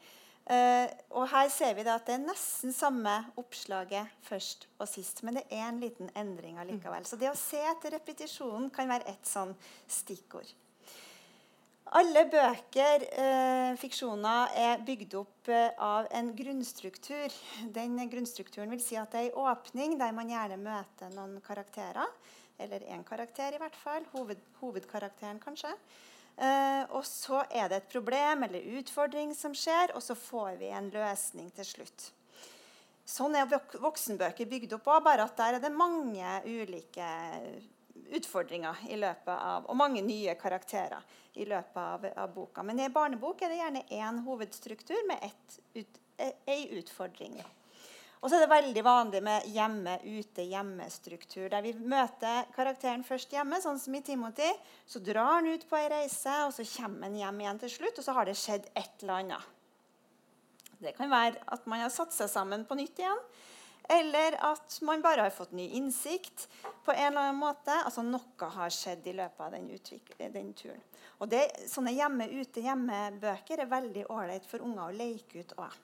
Uh, 0.48 0.88
og 1.20 1.26
Her 1.28 1.50
ser 1.52 1.74
vi 1.76 1.84
da 1.84 1.98
at 2.00 2.08
det 2.08 2.16
er 2.16 2.24
nesten 2.24 2.72
samme 2.72 3.18
oppslaget 3.40 4.14
først 4.24 4.70
og 4.80 4.88
sist, 4.88 5.20
men 5.28 5.40
det 5.40 5.44
er 5.52 5.66
en 5.68 5.82
liten 5.82 6.14
endring 6.16 6.62
allikevel. 6.62 7.04
Så 7.04 7.20
det 7.20 7.28
å 7.32 7.36
se 7.36 7.60
etter 7.74 7.98
repetisjonen 7.98 8.70
kan 8.72 8.88
være 8.88 9.12
et 9.12 9.28
sånn 9.28 9.52
stikkord. 9.92 10.48
Alle 11.96 12.26
bøker, 12.28 13.04
eh, 13.16 13.76
fiksjoner, 13.80 14.52
er 14.60 14.82
bygd 14.84 15.14
opp 15.16 15.48
eh, 15.48 15.70
av 15.80 16.08
en 16.12 16.34
grunnstruktur. 16.36 17.32
Den 17.72 17.96
grunnstrukturen 18.12 18.74
vil 18.76 18.82
si 18.84 18.98
at 19.00 19.14
det 19.14 19.22
er 19.22 19.30
en 19.30 19.54
åpning 19.54 19.96
der 20.00 20.12
man 20.12 20.28
gjerne 20.28 20.58
møter 20.60 21.14
noen 21.16 21.40
karakterer. 21.46 22.12
Eller 22.58 22.86
én 22.90 23.04
karakter, 23.06 23.54
i 23.54 23.62
hvert 23.62 23.76
fall. 23.78 24.06
Hoved, 24.14 24.42
hovedkarakteren, 24.62 25.40
kanskje. 25.44 25.74
Uh, 26.38 26.84
og 26.94 27.02
så 27.06 27.42
er 27.50 27.70
det 27.70 27.80
et 27.80 27.90
problem 27.90 28.46
eller 28.46 28.66
utfordring 28.78 29.32
som 29.34 29.56
skjer, 29.58 29.96
og 29.98 30.04
så 30.06 30.14
får 30.18 30.60
vi 30.60 30.70
en 30.70 30.92
løsning 30.94 31.50
til 31.58 31.66
slutt. 31.66 32.12
Sånn 33.08 33.38
er 33.40 33.48
voksenbøker 33.48 34.50
bygd 34.50 34.76
opp 34.78 34.90
òg, 34.92 35.02
bare 35.06 35.26
at 35.26 35.38
der 35.40 35.58
er 35.58 35.64
det 35.64 35.72
mange 35.74 36.34
ulike 36.46 37.08
utfordringer 38.18 38.84
i 38.92 38.98
løpet 39.00 39.34
av, 39.34 39.66
og 39.66 39.80
mange 39.80 40.04
nye 40.06 40.36
karakterer 40.40 41.06
i 41.40 41.46
løpet 41.48 41.80
av, 41.82 42.06
av 42.14 42.34
boka. 42.36 42.64
Men 42.68 42.84
i 42.84 42.90
barnebok 42.92 43.42
er 43.42 43.54
det 43.54 43.62
gjerne 43.62 43.86
én 43.98 44.22
hovedstruktur 44.26 45.08
med 45.10 45.24
ett 45.30 45.58
ut, 45.78 46.00
ei 46.50 46.62
utfordring. 46.80 47.40
Og 48.22 48.30
så 48.30 48.38
er 48.38 48.44
det 48.44 48.50
veldig 48.50 48.84
vanlig 48.86 49.22
med 49.26 49.46
hjemme-ute-hjemme-struktur. 49.54 51.50
Der 51.54 51.62
vi 51.62 51.74
møter 51.78 52.48
karakteren 52.56 53.04
først 53.06 53.34
hjemme, 53.36 53.60
sånn 53.62 53.78
som 53.82 53.94
i 53.94 54.02
Timothy. 54.06 54.50
Så 54.90 55.02
drar 55.06 55.38
han 55.38 55.50
ut 55.52 55.68
på 55.70 55.78
ei 55.78 55.90
reise, 55.94 56.34
og 56.48 56.56
så 56.56 56.66
kommer 56.72 57.06
han 57.06 57.20
hjem 57.20 57.44
igjen 57.44 57.62
til 57.62 57.74
slutt. 57.76 58.00
Og 58.02 58.08
så 58.08 58.16
har 58.18 58.26
det 58.26 58.38
skjedd 58.40 58.66
et 58.74 59.06
eller 59.06 59.22
annet. 59.22 59.54
Det 60.82 60.94
kan 60.98 61.10
være 61.10 61.42
at 61.54 61.70
man 61.70 61.82
har 61.86 61.94
satt 61.94 62.14
seg 62.14 62.30
sammen 62.32 62.66
på 62.66 62.78
nytt 62.78 63.00
igjen. 63.02 63.22
Eller 63.90 64.36
at 64.44 64.80
man 64.84 65.02
bare 65.02 65.24
har 65.24 65.32
fått 65.32 65.54
ny 65.56 65.70
innsikt 65.78 66.48
på 66.86 66.92
en 66.92 67.14
eller 67.14 67.30
annen 67.30 67.40
måte. 67.40 67.72
Altså 67.86 68.04
Noe 68.04 68.50
har 68.58 68.74
skjedd 68.74 69.06
i 69.08 69.16
løpet 69.16 69.46
av 69.46 69.54
den, 69.56 69.70
den 70.34 70.54
turen. 70.58 70.82
Og 71.22 71.30
det, 71.32 71.46
Sånne 71.72 71.94
hjemme-ute-hjemme-bøker 71.96 73.64
er 73.64 73.72
veldig 73.72 74.10
ålreit 74.12 74.46
for 74.50 74.66
unger 74.66 74.90
å 74.90 74.98
leke 74.98 75.46
ut 75.46 75.56
òg. 75.62 75.78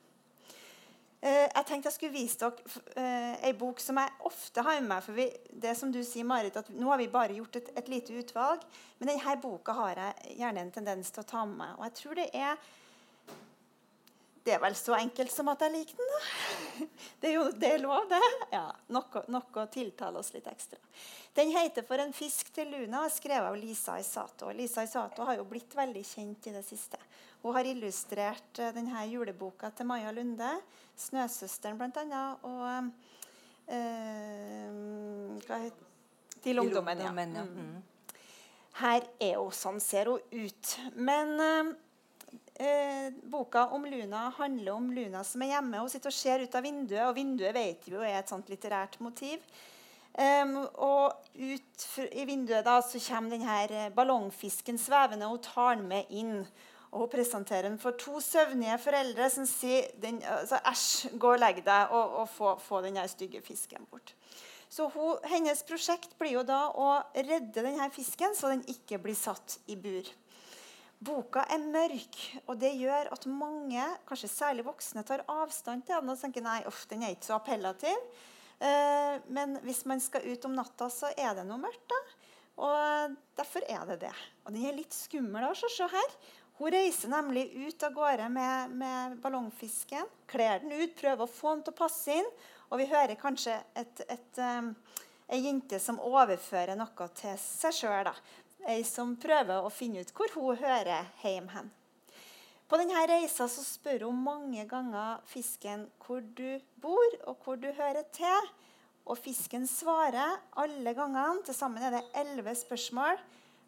Eh, 1.24 1.48
jeg 1.48 1.64
tenkte 1.70 1.88
jeg 1.88 1.96
skulle 1.96 2.16
vise 2.18 2.40
dere 2.42 3.04
ei 3.48 3.54
bok 3.56 3.80
som 3.80 3.96
jeg 4.02 4.12
ofte 4.28 4.64
har 4.66 4.82
med 4.82 4.90
meg. 4.90 5.04
for 5.06 5.16
vi, 5.16 5.30
det 5.66 5.72
som 5.80 5.92
du 5.92 6.02
sier, 6.04 6.28
Marit, 6.28 6.58
at 6.60 6.68
Nå 6.76 6.90
har 6.92 7.00
vi 7.00 7.08
bare 7.08 7.38
gjort 7.38 7.56
et, 7.62 7.70
et, 7.80 7.88
lite 7.88 8.18
utvalg. 8.20 8.66
Men 9.00 9.14
denne 9.14 9.36
boka 9.40 9.76
har 9.78 10.02
jeg 10.02 10.38
gjerne 10.42 10.66
en 10.66 10.74
tendens 10.76 11.12
til 11.12 11.24
å 11.24 11.30
ta 11.30 11.46
med 11.46 11.62
meg. 11.62 11.78
Og 11.78 11.86
jeg 11.88 11.96
tror 12.02 12.20
det 12.20 12.28
er 12.36 12.60
Det 14.44 14.52
er 14.52 14.60
vel 14.60 14.76
så 14.76 14.96
enkelt 14.98 15.32
som 15.32 15.48
at 15.54 15.62
jeg 15.64 15.72
liker 15.72 16.00
den, 16.00 16.10
da. 16.12 16.20
Det 17.22 17.30
er 17.30 17.36
jo 17.38 17.44
det 17.56 17.70
er 17.72 17.80
lov, 17.80 18.10
det. 18.12 18.20
Ja, 18.52 18.66
Noe, 18.92 19.22
noe 19.32 19.68
tiltaler 19.72 20.20
oss 20.20 20.34
litt 20.36 20.48
ekstra. 20.52 20.80
Den 21.34 21.54
heter 21.56 21.86
'For 21.88 21.98
en 22.04 22.14
fisk 22.14 22.52
til 22.54 22.68
Luna' 22.68 23.00
og 23.00 23.06
er 23.06 23.14
skrevet 23.14 23.48
av 23.48 23.56
Lisa 23.58 23.96
Isato. 24.00 24.50
Lisa 24.52 24.84
Isato 24.84 25.24
har 25.24 25.38
jo 25.40 25.46
blitt 25.48 25.76
veldig 25.76 26.04
kjent 26.06 26.48
i 26.48 26.56
det 26.58 26.66
siste. 26.66 27.00
Hun 27.42 27.56
har 27.56 27.66
illustrert 27.66 28.60
uh, 28.60 28.74
denne 28.76 29.06
juleboka 29.08 29.70
til 29.72 29.86
Maja 29.86 30.12
Lunde. 30.12 30.52
'Snøsøsteren', 30.98 31.80
bl.a. 31.80 32.36
Og 32.44 32.92
øh, 33.72 34.72
hva 35.48 35.58
heter 35.64 35.90
Til 36.44 36.60
ungdommen, 36.60 37.00
ja. 37.00 37.12
Mm. 37.12 37.84
Her 38.74 39.02
er 39.20 39.38
hun 39.38 39.52
sånn 39.56 39.80
ser 39.80 40.06
hun 40.12 40.20
ut. 40.32 40.78
Men 40.96 41.40
uh, 41.40 41.74
Eh, 42.64 43.12
boka 43.24 43.68
om 43.68 43.86
Luna 43.86 44.30
handler 44.38 44.72
om 44.72 44.92
Luna 44.94 45.24
som 45.24 45.42
er 45.42 45.56
hjemme. 45.58 45.82
Hun 45.84 45.90
sitter 45.92 46.14
og 46.14 46.16
ser 46.16 46.44
ut 46.46 46.54
av 46.56 46.64
vinduet, 46.64 47.02
og 47.10 47.18
vinduet 47.18 47.56
vet 47.58 47.88
vi 47.90 47.96
jo 47.98 48.04
er 48.06 48.22
et 48.22 48.32
sånt 48.32 48.48
litterært 48.52 48.96
motiv. 49.04 49.44
Um, 50.14 50.60
og 50.78 51.26
ut 51.34 51.86
i 52.14 52.24
vinduet 52.30 52.64
da, 52.64 52.78
så 52.86 53.02
kommer 53.02 53.34
denne 53.34 53.90
ballongfisken 53.98 54.78
svevende, 54.80 55.28
og 55.28 55.40
hun 55.40 55.44
tar 55.50 55.76
den 55.76 55.90
med 55.90 56.14
inn. 56.14 56.46
Og 56.94 57.02
Hun 57.02 57.10
presenterer 57.10 57.68
den 57.68 57.80
for 57.82 57.98
to 57.98 58.22
søvnige 58.22 58.78
foreldre 58.78 59.28
som 59.34 59.48
sier 59.50 59.90
altså, 60.06 60.62
'æsj, 60.62 61.18
gå 61.18 61.32
og 61.34 61.40
legg 61.42 61.64
deg', 61.66 61.90
og, 61.90 62.18
og 62.22 62.30
få, 62.30 62.56
få 62.62 62.82
den 62.86 63.02
stygge 63.10 63.42
fisken 63.42 63.88
bort. 63.90 64.14
Så 64.70 64.88
hun, 64.94 65.18
Hennes 65.26 65.64
prosjekt 65.64 66.16
blir 66.20 66.38
jo 66.38 66.44
da 66.44 66.70
å 66.70 67.02
redde 67.16 67.66
denne 67.66 67.90
fisken, 67.92 68.36
så 68.38 68.54
den 68.54 68.64
ikke 68.70 69.02
blir 69.02 69.18
satt 69.18 69.58
i 69.68 69.76
bur. 69.76 70.06
Boka 71.04 71.44
er 71.52 71.64
mørk, 71.64 72.20
og 72.48 72.60
det 72.62 72.72
gjør 72.80 73.10
at 73.12 73.26
mange, 73.28 73.86
kanskje 74.08 74.30
særlig 74.32 74.66
voksne, 74.68 75.04
tar 75.08 75.26
avstand 75.32 75.84
til 75.88 76.00
den 76.00 76.14
og 76.14 76.20
tenker 76.22 76.46
nei, 76.46 76.62
uff, 76.70 76.86
den 76.92 77.04
er 77.04 77.16
ikke 77.16 77.28
så 77.28 77.40
appellativ. 77.40 78.06
Uh, 78.64 79.18
men 79.34 79.58
hvis 79.66 79.82
man 79.90 80.00
skal 80.04 80.24
ut 80.30 80.46
om 80.48 80.54
natta, 80.56 80.88
så 80.94 81.10
er 81.18 81.34
det 81.36 81.44
noe 81.50 81.60
mørkt. 81.60 81.84
da. 81.92 82.00
Og 82.64 83.18
Derfor 83.36 83.66
er 83.68 83.86
det 83.90 84.00
det. 84.06 84.14
Og 84.46 84.54
den 84.54 84.66
er 84.70 84.78
litt 84.78 84.96
skummel. 84.96 85.50
Også, 85.50 85.72
se 85.74 85.90
her. 85.92 86.18
Hun 86.60 86.70
reiser 86.72 87.10
nemlig 87.10 87.48
ut 87.58 87.84
av 87.84 87.96
gårde 87.96 88.30
med, 88.30 88.76
med 88.78 89.18
ballongfisken. 89.24 90.06
Kler 90.30 90.62
den 90.62 90.76
ut, 90.78 90.94
prøver 91.00 91.26
å 91.26 91.32
få 91.32 91.56
den 91.56 91.64
til 91.66 91.74
å 91.74 91.80
passe 91.82 92.20
inn. 92.22 92.30
Og 92.70 92.80
vi 92.82 92.90
hører 92.92 93.20
kanskje 93.20 93.58
et, 93.78 94.04
et, 94.06 94.42
ei 95.34 95.42
jente 95.42 95.80
som 95.82 96.00
overfører 96.04 96.78
noe 96.78 97.10
til 97.18 97.36
seg 97.42 97.76
sjøl. 97.82 98.12
Ei 98.70 98.84
som 98.88 99.16
prøver 99.20 99.64
å 99.64 99.72
finne 99.74 100.04
ut 100.04 100.12
hvor 100.16 100.32
hun 100.38 100.60
hører 100.60 101.10
hjemme 101.24 101.52
hen. 101.52 101.72
På 102.70 102.80
denne 102.80 103.02
reisa 103.10 103.46
så 103.52 103.62
spør 103.62 104.08
hun 104.08 104.22
mange 104.24 104.64
ganger 104.70 105.20
fisken 105.30 105.84
hvor 106.06 106.24
du 106.24 106.62
bor, 106.82 107.18
og 107.28 107.44
hvor 107.44 107.60
du 107.60 107.68
hører 107.76 108.08
til. 108.16 108.48
Og 109.04 109.20
fisken 109.20 109.68
svarer 109.68 110.40
alle 110.58 110.94
gangene. 110.96 111.44
Til 111.44 111.58
sammen 111.58 111.84
er 111.84 111.98
det 111.98 112.06
elleve 112.24 112.56
spørsmål. 112.56 113.20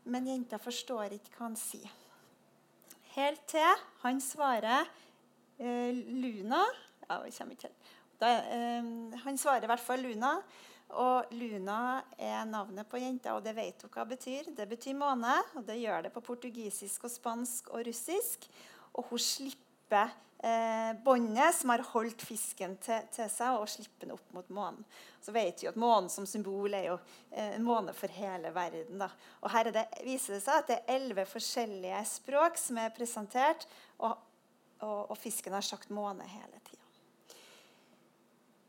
Men 0.10 0.29
jenta 0.29 0.58
forstår 0.62 1.17
ikke 1.17 1.36
hva 1.36 1.49
han 1.49 1.60
sier. 1.60 1.91
Helt 3.15 3.43
til 3.51 3.84
han 4.01 4.17
svarer 4.23 4.88
eh, 5.60 5.91
Luna 5.93 6.63
ja, 7.05 7.19
ikke 7.27 7.45
helt. 7.51 7.91
Da, 8.19 8.31
eh, 8.49 9.19
han 9.25 9.38
svarer 9.38 9.67
i 9.67 9.69
hvert 9.69 9.84
fall 9.84 10.01
Luna. 10.01 10.38
Og 10.93 11.32
Luna 11.34 12.04
er 12.17 12.45
navnet 12.45 12.88
på 12.88 13.00
jenta, 13.02 13.34
og 13.34 13.43
det 13.43 13.56
vet 13.58 13.82
hun 13.82 13.91
hva 13.91 14.06
det 14.06 14.17
betyr. 14.17 14.52
Det 14.56 14.67
betyr 14.69 14.98
måne, 14.98 15.39
og 15.58 15.65
det 15.65 15.80
gjør 15.82 16.06
det 16.06 16.13
på 16.13 16.24
portugisisk 16.24 17.08
og 17.08 17.13
spansk 17.13 17.71
og 17.74 17.88
russisk. 17.88 18.45
Og 18.93 19.10
hun 19.10 19.19
slipper 19.19 20.13
eh, 20.45 20.93
båndet 21.04 21.58
som 21.58 21.74
har 21.74 21.84
holdt 21.89 22.21
fisken 22.26 22.78
til, 22.84 23.10
til, 23.13 23.30
seg, 23.34 23.58
og 23.58 23.69
slipper 23.71 24.06
den 24.06 24.13
opp 24.15 24.38
mot 24.38 24.54
månen. 24.54 24.86
Så 25.26 25.34
vet 25.36 25.63
vi 25.63 25.71
at 25.71 25.80
Månen 25.80 26.12
som 26.13 26.28
symbol 26.30 26.78
er 26.78 26.91
jo 26.91 27.00
eh, 27.32 27.58
måne 27.63 27.95
for 27.98 28.13
hele 28.13 28.54
verden. 28.56 29.02
Da. 29.02 29.10
Og 29.41 29.52
Her 29.56 29.71
det, 29.74 29.88
viser 30.06 30.38
det 30.38 30.43
seg 30.45 30.62
at 30.62 30.69
det 30.69 30.80
er 30.80 31.00
elleve 31.00 31.26
forskjellige 31.30 32.06
språk 32.13 32.62
som 32.62 32.80
er 32.84 32.93
presentert, 32.95 33.65
og, 33.98 34.19
og, 34.86 35.00
og 35.10 35.17
fisken 35.17 35.58
har 35.58 35.65
sagt 35.65 35.89
måne 35.93 36.28
hele 36.30 36.62
tida. 36.62 36.74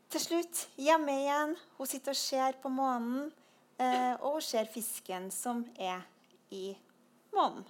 Til 0.07 0.21
slutt, 0.23 0.59
hjemme 0.79 1.11
igjen. 1.19 1.55
Hun 1.75 1.87
sitter 1.89 2.13
og 2.15 2.19
ser 2.19 2.55
på 2.63 2.69
månen, 2.71 3.25
eh, 3.75 4.13
og 4.21 4.37
hun 4.37 4.45
ser 4.45 4.69
fisken 4.71 5.25
som 5.35 5.65
er 5.75 6.05
i 6.55 6.71
månen. 7.35 7.65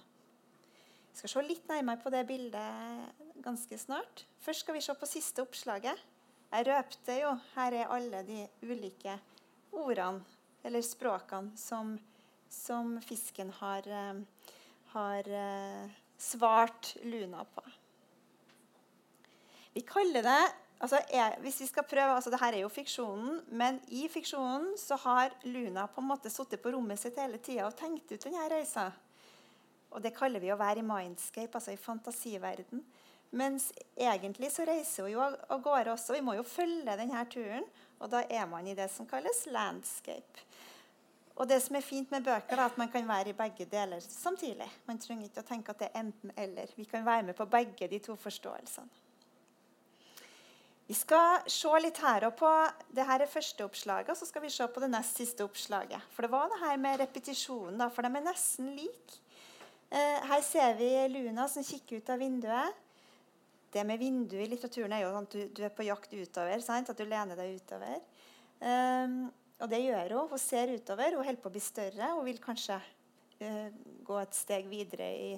Vi 1.10 1.18
skal 1.18 1.32
se 1.32 1.42
litt 1.42 1.66
nærmere 1.66 1.98
på 1.98 2.12
det 2.14 2.20
bildet 2.28 3.42
ganske 3.42 3.78
snart. 3.82 4.22
Først 4.38 4.62
skal 4.62 4.76
vi 4.76 4.82
se 4.86 4.94
på 4.94 5.08
siste 5.10 5.42
oppslaget. 5.42 5.98
Jeg 6.52 6.66
røpte 6.68 7.16
jo 7.18 7.32
Her 7.56 7.74
er 7.74 7.90
alle 7.96 8.22
de 8.22 8.46
ulike 8.62 9.18
ordene, 9.74 10.22
eller 10.62 10.86
språkene, 10.86 11.56
som, 11.58 11.96
som 12.48 13.00
fisken 13.02 13.50
har, 13.58 13.82
eh, 13.82 14.22
har 14.94 15.34
eh, 15.42 15.90
svart 16.16 16.94
Luna 17.02 17.42
på. 17.42 17.66
Vi 19.74 19.82
kaller 19.82 20.22
det 20.22 20.40
altså, 20.78 21.00
jeg, 21.12 21.36
hvis 21.44 21.60
vi 21.60 21.68
skal 21.70 21.86
prøve, 21.88 22.14
altså 22.14 22.30
Dette 22.30 22.50
er 22.52 22.60
jo 22.62 22.70
fiksjonen, 22.72 23.42
men 23.50 23.80
i 23.88 24.06
fiksjonen 24.12 24.72
så 24.80 24.98
har 25.04 25.34
Luna 25.44 25.86
på 25.86 26.02
en 26.02 26.10
måte 26.10 26.32
sittet 26.32 26.62
på 26.62 26.72
rommet 26.74 27.00
sitt 27.00 27.18
hele 27.20 27.38
tida 27.38 27.66
og 27.68 27.76
tenkt 27.78 28.12
ut 28.12 28.24
denne 28.24 28.48
reisa. 28.52 28.90
Og 29.90 30.02
Det 30.04 30.14
kaller 30.16 30.42
vi 30.42 30.52
å 30.52 30.60
være 30.60 30.82
i 30.82 30.86
mindscape, 30.86 31.54
altså 31.54 31.72
i 31.72 31.80
fantasiverden. 31.80 32.84
Mens 33.30 33.72
egentlig 33.96 34.50
så 34.52 34.64
reiser 34.68 35.04
hun 35.04 35.12
jo 35.12 35.22
av 35.24 35.60
gårde 35.64 35.92
også. 35.92 36.14
Vi 36.16 36.24
må 36.24 36.36
jo 36.38 36.46
følge 36.48 36.96
denne 36.96 37.24
turen. 37.32 37.66
Og 37.98 38.10
da 38.12 38.22
er 38.30 38.46
man 38.46 38.66
i 38.66 38.76
det 38.78 38.86
som 38.92 39.08
kalles 39.10 39.42
landscape. 39.50 40.44
Og 41.38 41.46
det 41.50 41.60
som 41.62 41.76
er 41.78 41.86
fint 41.86 42.10
med 42.10 42.24
bøker, 42.26 42.56
er 42.56 42.64
at 42.64 42.78
man 42.78 42.90
kan 42.90 43.06
være 43.08 43.30
i 43.30 43.36
begge 43.36 43.66
deler 43.70 44.02
samtidig. 44.02 44.66
Man 44.86 44.98
trenger 45.02 45.28
ikke 45.28 45.44
å 45.44 45.48
tenke 45.48 45.74
at 45.74 45.82
det 45.82 45.90
er 45.90 46.00
enten-eller. 46.02 46.72
Vi 46.76 46.86
kan 46.90 47.06
være 47.06 47.28
med 47.28 47.38
på 47.38 47.46
begge 47.50 47.90
de 47.90 48.00
to 48.02 48.16
forståelsene. 48.18 49.07
Vi 50.88 50.96
skal 50.96 51.44
se 51.52 51.70
litt 51.84 51.98
her 52.00 52.24
og 52.30 52.36
på 52.38 52.50
det 52.96 53.04
her 53.04 53.20
er 53.20 53.28
første 53.28 53.64
oppslaget, 53.66 54.08
og 54.08 54.16
så 54.16 54.28
skal 54.28 54.40
vi 54.46 54.52
se 54.52 54.64
på 54.72 54.80
det 54.80 54.88
nest 54.88 55.18
siste 55.20 55.44
oppslaget. 55.44 56.00
For 56.14 56.24
det 56.24 56.32
var 56.32 56.48
det 56.48 56.62
her 56.62 56.78
med 56.80 57.02
repetisjonen, 57.02 57.76
da, 57.76 57.90
for 57.92 58.06
de 58.06 58.08
er 58.16 58.24
nesten 58.24 58.70
like. 58.72 59.18
Eh, 59.92 60.24
her 60.30 60.44
ser 60.44 60.78
vi 60.80 60.88
Luna 61.12 61.44
som 61.48 61.64
kikker 61.64 62.00
ut 62.00 62.08
av 62.12 62.20
vinduet. 62.24 62.84
Det 63.72 63.84
med 63.84 64.00
vindu 64.00 64.36
i 64.40 64.48
litteraturen 64.48 64.94
er 64.96 65.04
jo 65.04 65.12
sånn 65.12 65.28
at 65.28 65.36
du, 65.36 65.42
du 65.58 65.62
er 65.66 65.72
på 65.76 65.84
jakt 65.84 66.12
utover. 66.12 66.64
Sant? 66.64 66.88
At 66.88 66.96
du 66.96 67.04
lener 67.04 67.36
deg 67.36 67.58
utover. 67.60 68.00
Um, 68.64 69.26
og 69.60 69.68
det 69.68 69.82
gjør 69.84 70.14
hun. 70.16 70.30
Hun 70.32 70.40
ser 70.40 70.72
utover. 70.72 71.16
Hun 71.16 71.26
holder 71.26 71.42
på 71.42 71.50
å 71.50 71.56
bli 71.56 71.62
større. 71.62 72.12
Hun 72.16 72.24
vil 72.30 72.40
kanskje 72.40 72.78
uh, 72.80 73.68
gå 74.08 74.20
et 74.22 74.36
steg 74.36 74.70
videre 74.72 75.08
i, 75.12 75.32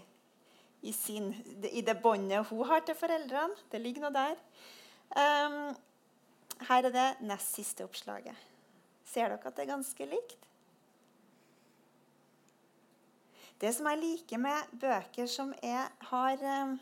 i, 0.86 0.94
sin, 0.94 1.32
i 1.66 1.82
det 1.82 1.98
båndet 2.02 2.46
hun 2.52 2.62
har 2.70 2.86
til 2.86 2.98
foreldrene. 2.98 3.66
Det 3.72 3.82
ligger 3.82 4.06
noe 4.06 4.14
der. 4.14 4.38
Um, 5.10 5.74
her 6.68 6.86
er 6.86 6.94
det 6.94 7.08
nest 7.26 7.56
siste 7.56 7.84
oppslaget. 7.86 8.36
Ser 9.10 9.32
dere 9.32 9.50
at 9.50 9.56
det 9.56 9.64
er 9.64 9.72
ganske 9.72 10.06
likt? 10.06 10.46
Det 13.60 13.72
som 13.76 13.88
jeg 13.90 14.00
liker 14.00 14.40
med 14.40 14.70
bøker 14.80 15.26
som 15.28 15.50
er, 15.60 15.90
har 16.12 16.44
uh, 16.46 16.76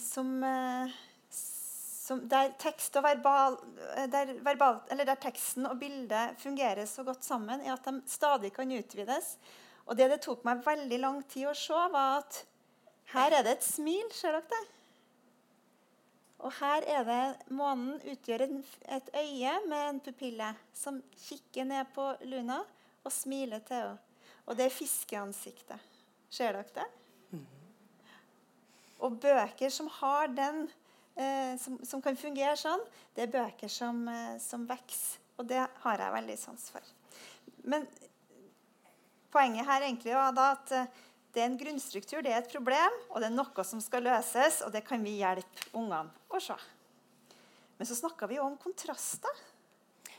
som, 0.00 0.30
uh, 0.40 0.94
som, 1.34 2.22
Der 2.30 2.54
tekst 2.58 2.96
og 2.96 3.04
verbal, 3.04 3.58
eh, 3.96 4.06
der, 4.08 4.32
verbal, 4.40 4.80
der 4.88 5.20
teksten 5.20 5.66
og 5.66 5.78
bildet 5.78 6.38
fungerer 6.38 6.86
så 6.86 7.04
godt 7.04 7.24
sammen, 7.24 7.60
er 7.60 7.74
at 7.74 7.84
de 7.84 8.00
stadig 8.06 8.52
kan 8.52 8.72
utvides. 8.72 9.36
Og 9.86 9.98
det 9.98 10.10
det 10.10 10.22
tok 10.22 10.44
meg 10.46 10.64
veldig 10.64 10.98
lang 11.02 11.22
tid 11.28 11.50
å 11.50 11.54
se, 11.54 11.74
var 11.92 12.22
at 12.22 12.44
her 13.12 13.40
er 13.40 13.42
det 13.44 13.58
et 13.58 13.66
smil. 13.66 14.06
Ser 14.14 14.38
dere 14.38 14.46
det? 14.54 14.79
Og 16.50 16.56
her 16.58 16.82
er 16.90 17.04
det 17.06 17.54
Månen 17.54 18.00
utgjør 18.10 18.42
et 18.42 19.10
øye 19.14 19.52
med 19.70 19.82
en 19.86 19.98
pupille 20.02 20.48
som 20.74 20.96
kikker 21.28 21.68
ned 21.68 21.92
på 21.94 22.08
Luna 22.26 22.56
og 23.04 23.12
smiler 23.14 23.62
til 23.68 23.76
henne. 23.76 23.98
Og 24.50 24.56
det 24.58 24.66
er 24.66 24.74
fiskeansiktet. 24.74 25.78
Ser 26.26 26.56
dere 26.56 26.74
det? 26.74 26.86
Mm. 27.30 27.44
Og 29.06 29.20
bøker 29.22 29.70
som 29.70 29.86
har 30.00 30.26
den, 30.34 30.64
eh, 31.14 31.54
som, 31.62 31.78
som, 31.86 32.02
kan 32.02 32.18
fungere 32.18 32.56
sånn, 32.58 32.82
det 33.14 33.28
er 33.28 33.34
bøker 33.36 33.70
som, 33.70 34.02
eh, 34.10 34.34
som 34.42 34.66
vokser. 34.66 35.22
Og 35.38 35.46
det 35.46 35.62
har 35.84 36.02
jeg 36.02 36.16
veldig 36.16 36.38
sans 36.40 36.66
for. 36.74 36.90
Men 37.62 37.86
poenget 39.30 39.70
her 39.70 39.86
egentlig 39.86 40.18
var 40.18 40.34
da 40.34 40.50
at 40.56 40.74
eh, 40.74 40.98
det 41.34 41.42
er 41.42 41.46
en 41.46 41.58
grunnstruktur, 41.58 42.22
det 42.26 42.32
er 42.32 42.40
et 42.42 42.50
problem, 42.50 42.94
og 43.10 43.22
det 43.22 43.28
er 43.28 43.34
noe 43.36 43.64
som 43.66 43.82
skal 43.82 44.02
løses, 44.08 44.60
og 44.66 44.72
det 44.74 44.82
kan 44.86 45.02
vi 45.04 45.20
hjelpe 45.20 45.68
ungene 45.78 46.10
å 46.26 46.40
se. 46.42 46.56
Men 47.78 47.88
så 47.88 47.96
snakka 47.96 48.26
vi 48.28 48.40
jo 48.40 48.46
om 48.48 48.56
kontraster. 48.60 49.38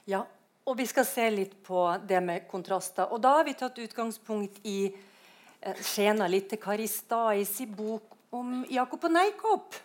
Ja, 0.09 0.23
og 0.65 0.77
vi 0.79 0.87
skal 0.89 1.05
se 1.05 1.27
litt 1.33 1.57
på 1.65 1.83
det 2.07 2.21
med 2.23 2.47
kontraster. 2.49 3.11
Og 3.11 3.21
da 3.21 3.35
har 3.37 3.45
vi 3.45 3.57
tatt 3.59 3.77
utgangspunkt 3.83 4.63
i 4.63 4.87
eh, 4.87 5.83
Skjena 5.83 6.29
litt 6.31 6.47
til 6.53 6.61
Karistais 6.63 7.53
i 7.61 7.67
bok 7.67 8.15
om 8.33 8.63
Jakob 8.71 9.03
og 9.09 9.13
Neikop. 9.13 9.77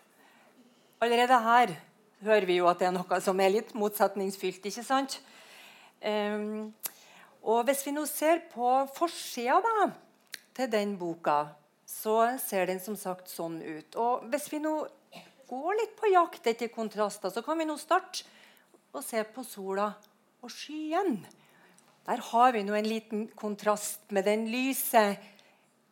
Allerede 1.02 1.42
her 1.42 1.74
hører 2.24 2.48
vi 2.48 2.60
jo 2.60 2.70
at 2.70 2.80
det 2.80 2.88
er 2.88 2.96
noe 2.96 3.20
som 3.20 3.40
er 3.42 3.52
litt 3.58 3.74
motsetningsfylt. 3.76 4.70
ikke 4.70 4.86
sant? 4.86 5.18
Um, 6.00 6.72
og 7.42 7.66
Hvis 7.66 7.82
vi 7.84 7.92
nå 7.92 8.06
ser 8.08 8.44
på 8.52 8.70
forsida, 8.96 9.58
da 9.60 9.90
til 10.56 10.70
den 10.72 10.96
boka, 10.98 11.52
så 11.86 12.38
ser 12.42 12.66
den 12.70 12.80
som 12.82 12.96
sagt 12.98 13.30
sånn 13.30 13.60
ut. 13.62 13.96
Og 14.00 14.26
Hvis 14.32 14.48
vi 14.52 14.60
nå 14.62 14.74
går 15.46 15.78
litt 15.78 15.94
på 15.98 16.10
jakt 16.10 16.46
etter 16.50 16.72
kontraster, 16.72 17.30
så 17.30 17.44
kan 17.46 17.58
vi 17.58 17.68
nå 17.68 17.76
starte 17.78 18.26
og 18.96 19.04
se 19.04 19.22
på 19.28 19.44
sola 19.46 19.92
og 20.42 20.50
skyen. 20.52 21.20
Der 22.06 22.22
har 22.30 22.52
vi 22.54 22.62
nå 22.66 22.74
en 22.74 22.88
liten 22.88 23.26
kontrast 23.38 24.10
med 24.14 24.26
den 24.26 24.46
lyse, 24.50 25.04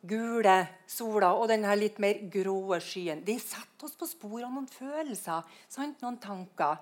gule 0.05 0.57
sola 0.87 1.31
og 1.33 1.49
den 1.49 1.65
litt 1.79 1.97
mer 1.99 2.19
grå 2.31 2.77
skyen. 2.83 3.23
De 3.25 3.37
setter 3.41 3.87
oss 3.87 3.97
på 3.97 4.07
sporet 4.09 4.45
av 4.47 4.53
noen 4.53 4.69
følelser, 4.69 5.43
sant? 5.69 6.01
noen 6.01 6.19
tanker. 6.21 6.79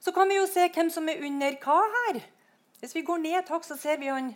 Så 0.00 0.12
kan 0.12 0.28
vi 0.28 0.38
jo 0.38 0.48
se 0.50 0.66
hvem 0.68 0.90
som 0.92 1.08
er 1.08 1.22
under 1.24 1.56
hva 1.62 1.78
her. 1.94 2.20
Hvis 2.80 2.94
vi 2.94 3.06
går 3.06 3.22
ned 3.22 3.46
takk, 3.48 3.64
så 3.64 3.78
ser 3.80 4.00
vi 4.00 4.12
han 4.12 4.34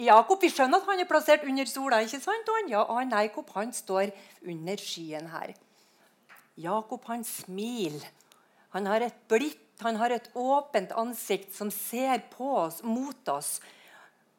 Jakob 0.00 0.42
vi 0.42 0.50
skjønner 0.50 0.80
at 0.80 0.88
han 0.90 1.00
er 1.02 1.06
plassert 1.06 1.44
under 1.46 1.68
sola. 1.70 2.00
ikke 2.02 2.18
sant? 2.22 2.48
Og 2.50 2.70
ja, 2.70 2.82
han 2.90 3.12
Jakob 3.14 3.50
han 3.54 3.72
står 3.72 4.10
under 4.42 4.80
skyen 4.80 5.28
her. 5.30 5.54
Jakob 6.58 7.04
han 7.10 7.22
smiler. 7.24 8.02
Han 8.74 8.88
har 8.90 9.04
et 9.06 9.16
blikk, 9.30 9.60
han 9.82 9.96
har 10.00 10.10
et 10.10 10.26
åpent 10.34 10.90
ansikt 10.98 11.54
som 11.54 11.70
ser 11.70 12.24
på 12.32 12.48
oss, 12.64 12.82
mot 12.82 13.28
oss. 13.30 13.60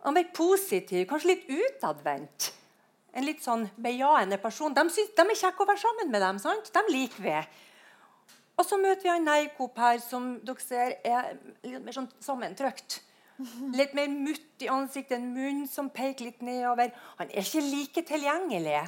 Han 0.04 0.20
er 0.20 0.28
positiv, 0.36 1.06
kanskje 1.08 1.32
litt 1.32 1.48
utadvendt. 1.48 2.52
En 3.15 3.24
litt 3.24 3.39
sånn 3.44 3.63
bejaende 3.80 4.38
person. 4.44 4.76
De, 4.76 4.84
synes, 4.91 5.13
de 5.15 5.24
er 5.24 5.39
kjekke 5.39 5.63
å 5.63 5.70
være 5.70 5.82
sammen 5.82 6.12
med 6.12 6.22
dem. 6.22 6.39
sant? 6.44 6.68
De 6.76 6.84
liker 6.91 7.24
vi. 7.24 7.38
Og 8.60 8.68
så 8.68 8.80
møter 8.80 9.08
vi 9.08 9.12
han 9.12 9.28
Neikop 9.28 9.80
her, 9.80 10.00
som 10.04 10.34
dere 10.44 10.63
ser 10.63 10.98
er 11.04 11.32
litt 11.63 11.84
mer 11.84 11.96
sånn 11.96 12.12
sammentrykt. 12.24 13.00
Litt 13.76 13.95
mer 13.98 14.08
mutt 14.08 14.63
i 14.63 14.69
ansiktet, 14.71 15.17
en 15.17 15.34
munn 15.36 15.65
som 15.67 15.89
peker 15.91 16.30
litt 16.30 16.43
nedover. 16.45 16.93
Han 17.19 17.32
er 17.32 17.43
ikke 17.43 17.63
like 17.65 18.04
tilgjengelig 18.08 18.86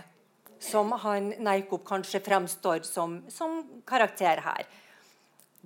som 0.63 0.93
han 1.03 1.33
Neikop 1.43 1.83
kanskje 1.87 2.21
fremstår 2.23 2.85
som, 2.87 3.19
som 3.29 3.59
karakter 3.87 4.41
her. 4.45 4.63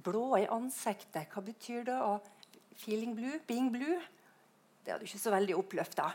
Blå 0.02 0.34
i 0.39 0.48
ansiktet, 0.50 1.30
hva 1.30 1.44
betyr 1.46 1.86
det? 1.88 2.00
Og 2.02 2.82
feeling 2.82 3.13
blue? 3.15 3.38
Being 3.48 3.70
blue? 3.74 4.00
Det 4.82 4.94
er 4.94 5.00
du 5.00 5.06
ikke 5.06 5.22
så 5.22 5.34
veldig 5.36 5.56
oppløfta. 5.60 6.10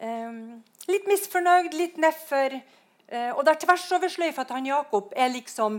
Um, 0.00 0.62
litt 0.88 1.06
misfornøyd, 1.08 1.76
litt 1.76 2.00
nedfor. 2.00 2.56
Uh, 3.06 3.36
og 3.36 3.44
der 3.46 3.60
tvers 3.60 3.84
over 3.94 4.10
sløyfa 4.10 4.46
til 4.46 4.58
han 4.58 4.70
Jakob 4.72 5.12
er 5.16 5.30
liksom 5.34 5.78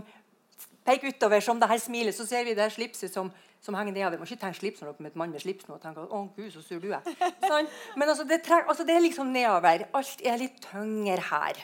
peker 0.88 1.12
utover 1.12 1.44
som 1.44 1.60
det 1.60 1.68
her 1.70 1.84
smilet, 1.84 2.16
så 2.16 2.26
ser 2.26 2.48
vi 2.48 2.56
det 2.56 2.64
her 2.64 2.74
slipset 2.74 3.12
som 3.12 3.30
som 3.64 3.74
henger 3.74 3.94
nedover. 3.94 4.16
Vi 4.16 4.22
må 4.22 4.28
ikke 4.28 4.42
tenke 4.44 4.60
slips 4.60 4.82
når 4.82 4.92
dere 4.92 5.06
møter 5.08 5.20
mann 5.20 5.34
med 5.34 5.42
slips 5.42 5.66
nå 5.68 5.76
og 5.76 5.82
tenke 5.82 6.04
å 6.04 6.22
gud, 6.36 6.50
så 6.54 6.62
sur 6.62 6.82
du 6.82 6.92
er. 6.94 7.04
Sånn. 7.42 7.68
Men 7.98 8.12
altså 8.12 8.26
det, 8.28 8.40
altså 8.60 8.86
det, 8.86 8.94
er 8.94 9.04
liksom 9.04 9.32
nedover. 9.34 9.88
Alt 9.98 10.24
er 10.24 10.40
litt 10.40 10.60
tyngre 10.68 11.18
her. 11.30 11.60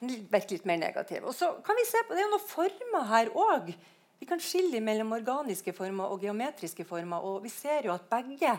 Virker 0.00 0.56
litt 0.56 0.68
mer 0.68 0.80
negativ. 0.80 1.24
Og 1.28 1.36
så 1.36 1.52
kan 1.64 1.76
vi 1.76 1.86
se 1.88 2.00
på, 2.06 2.16
Det 2.16 2.24
er 2.24 2.30
noen 2.32 2.48
former 2.48 3.08
her 3.10 3.32
òg 3.36 3.74
Vi 4.20 4.28
kan 4.28 4.40
skille 4.40 4.80
mellom 4.84 5.12
organiske 5.16 5.72
former 5.76 6.12
og 6.12 6.24
geometriske 6.24 6.84
former. 6.88 7.20
og 7.24 7.44
Vi 7.44 7.52
ser 7.52 7.88
jo 7.88 7.94
at 7.94 8.08
begge 8.08 8.56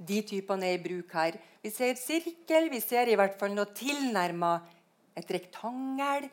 de 0.00 0.20
typene 0.24 0.66
er 0.66 0.78
i 0.78 0.82
bruk 0.82 1.12
her. 1.12 1.38
Vi 1.62 1.70
ser 1.70 1.98
sirkel, 1.98 2.70
vi 2.72 2.80
ser 2.80 3.10
i 3.10 3.16
hvert 3.18 3.34
fall 3.38 3.52
noe 3.52 3.68
tilnærma 3.76 4.54
et 5.18 5.30
rektangel. 5.34 6.30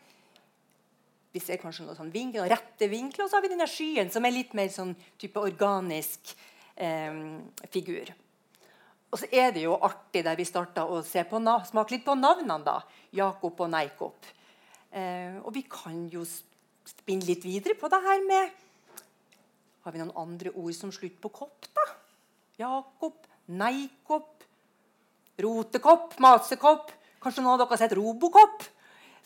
Vi 1.34 1.42
ser 1.44 1.60
kanskje 1.62 1.86
noen 1.86 1.98
sånn 1.98 2.14
vinkler, 2.14 2.46
noen 2.46 2.54
rette 2.54 2.88
vinkler, 2.92 3.26
og 3.26 3.32
så 3.32 3.38
har 3.38 3.46
vi 3.46 3.52
denne 3.52 3.68
skyen, 3.70 4.12
som 4.14 4.26
er 4.26 4.36
litt 4.36 4.56
mer 4.58 4.72
sånn 4.74 4.94
type 5.20 5.42
organisk 5.42 6.32
eh, 6.76 7.20
figur. 7.74 8.14
Og 9.08 9.22
så 9.22 9.30
er 9.32 9.54
det 9.56 9.64
jo 9.64 9.78
artig 9.88 10.24
der 10.26 10.36
vi 10.40 10.46
starta 10.48 10.84
å 10.88 11.00
smake 11.06 11.96
litt 11.96 12.06
på 12.06 12.16
navnene. 12.20 12.60
da, 12.64 12.82
Jakob 13.16 13.60
og 13.64 13.72
Neikop. 13.72 14.28
Eh, 14.92 15.38
og 15.44 15.54
vi 15.56 15.64
kan 15.70 16.08
jo 16.12 16.26
spinne 16.28 17.28
litt 17.28 17.44
videre 17.44 17.76
på 17.76 17.90
det 17.92 18.00
her 18.04 18.24
med 18.24 18.64
Har 19.84 19.94
vi 19.96 20.00
noen 20.00 20.16
andre 20.20 20.52
ord 20.52 20.76
som 20.76 20.92
slutter 20.92 21.20
på 21.24 21.32
kopp, 21.32 21.68
da? 21.72 21.84
Jakob, 22.60 23.22
Neikop, 23.48 24.44
rotekopp, 25.40 26.18
masekopp. 26.20 26.92
Kanskje 27.24 27.44
noen 27.44 27.54
av 27.54 27.62
dere 27.62 27.72
har 27.72 27.80
sett 27.80 27.96
Robokopp? 27.96 28.66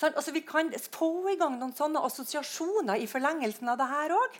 Sånn, 0.01 0.15
altså, 0.17 0.33
vi 0.33 0.41
kan 0.41 0.71
få 0.89 1.11
i 1.29 1.37
gang 1.37 1.59
noen 1.59 1.75
sånne 1.77 2.01
assosiasjoner 2.07 3.03
i 3.03 3.09
forlengelsen 3.09 3.69
av 3.69 3.77
det 3.77 3.89
her 3.91 4.13
òg. 4.17 4.39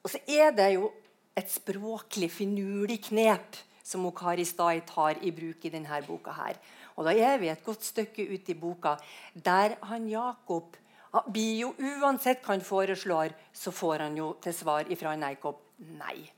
Og 0.00 0.08
så 0.08 0.22
er 0.24 0.54
det 0.56 0.70
jo 0.78 0.88
et 1.36 1.50
språklig 1.52 2.30
finurlig 2.32 2.96
knep 3.10 3.58
som 3.84 4.06
Kari 4.16 4.46
Stai 4.48 4.80
tar 4.88 5.20
i 5.20 5.32
bruk 5.34 5.66
i 5.66 5.72
denne 5.74 6.00
boka. 6.06 6.32
her. 6.32 6.56
Og 6.96 7.04
Da 7.04 7.12
er 7.12 7.38
vi 7.38 7.48
et 7.48 7.64
godt 7.64 7.84
stykke 7.84 8.24
ute 8.32 8.52
i 8.52 8.54
boka 8.54 8.98
der 9.34 9.76
han 9.82 10.08
Jakob 10.08 10.76
blir 11.26 11.60
jo 11.60 11.74
Uansett 11.78 12.42
hva 12.44 12.54
han 12.54 12.64
foreslår, 12.64 13.34
så 13.52 13.70
får 13.70 13.98
han 13.98 14.16
jo 14.16 14.34
til 14.40 14.54
svar 14.54 14.84
fra 14.96 15.16
Neikob 15.16 15.56
nei. 15.78 16.30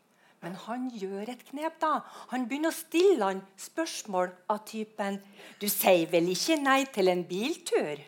Men 0.42 0.56
han 0.64 0.88
gjør 0.90 1.30
et 1.30 1.44
knep. 1.50 1.78
da. 1.80 2.00
Han 2.32 2.48
begynner 2.48 2.72
å 2.72 2.76
stille 2.76 3.24
han 3.24 3.42
spørsmål 3.58 4.32
av 4.50 4.64
typen 4.66 5.20
'Du 5.60 5.68
sier 5.68 6.08
vel 6.10 6.28
ikke 6.28 6.56
nei 6.62 6.84
til 6.84 7.08
en 7.08 7.24
biltur?' 7.24 8.02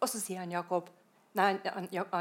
Og 0.00 0.08
så 0.08 0.20
sier 0.20 0.38
han 0.38 0.50
Jakob 0.50 0.90
nei, 1.34 1.58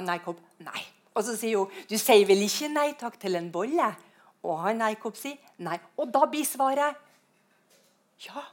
Neikob 0.01 0.37
nei. 0.59 0.81
Og 1.15 1.23
så 1.23 1.35
sier 1.35 1.57
hun 1.57 1.71
'Du 1.89 1.97
sier 1.97 2.25
vel 2.25 2.41
ikke 2.45 2.69
nei 2.69 2.93
takk 2.93 3.19
til 3.19 3.35
en 3.35 3.51
bolle?' 3.51 3.95
Og 4.43 4.59
han 4.59 4.79
Jakob 4.79 5.15
sier 5.17 5.37
nei. 5.57 5.79
Og 5.97 6.13
da 6.13 6.25
blir 6.25 6.45
svaret 6.45 6.95
ja. 8.25 8.43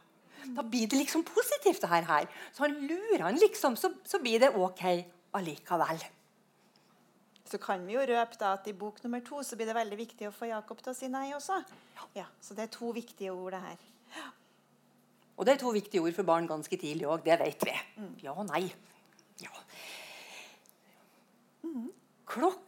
Da 0.45 0.63
blir 0.63 0.87
det 0.87 0.99
liksom 0.99 1.25
positivt, 1.25 1.81
det 1.81 1.89
her. 1.89 2.27
Så 2.53 2.67
han 2.67 2.75
lurer 2.87 3.23
han 3.23 3.39
liksom, 3.41 3.77
så, 3.77 3.93
så 4.05 4.19
blir 4.21 4.41
det 4.41 4.51
OK 4.57 4.83
allikevel. 5.35 6.05
Så 7.55 7.61
kan 7.63 7.85
vi 7.87 7.95
jo 7.95 8.03
røpe 8.03 8.35
da 8.41 8.57
at 8.57 8.65
i 8.67 8.73
bok 8.75 8.97
nummer 9.05 9.21
to 9.23 9.39
så 9.47 9.55
blir 9.55 9.69
det 9.71 9.77
veldig 9.77 9.97
viktig 10.01 10.27
å 10.27 10.33
få 10.35 10.49
Jakob 10.49 10.81
til 10.83 10.91
å 10.91 10.95
si 10.99 11.07
nei 11.07 11.29
også. 11.37 11.61
Ja, 12.19 12.25
Så 12.43 12.57
det 12.59 12.65
er 12.65 12.73
to 12.75 12.89
viktige 12.91 13.31
ord, 13.31 13.55
det 13.55 13.61
her. 13.63 13.85
Ja. 14.17 14.25
Og 15.39 15.47
det 15.47 15.55
er 15.55 15.61
to 15.63 15.71
viktige 15.71 16.03
ord 16.03 16.17
for 16.17 16.27
barn 16.27 16.49
ganske 16.51 16.75
tidlig 16.75 17.07
òg. 17.07 17.23
Det 17.23 17.37
vet 17.39 17.63
vi. 17.69 17.77
Mm. 18.03 18.11
Ja 18.25 18.35
og 18.35 18.49
nei. 18.49 18.65
Ja. 19.39 19.55
Mm. 21.63 21.93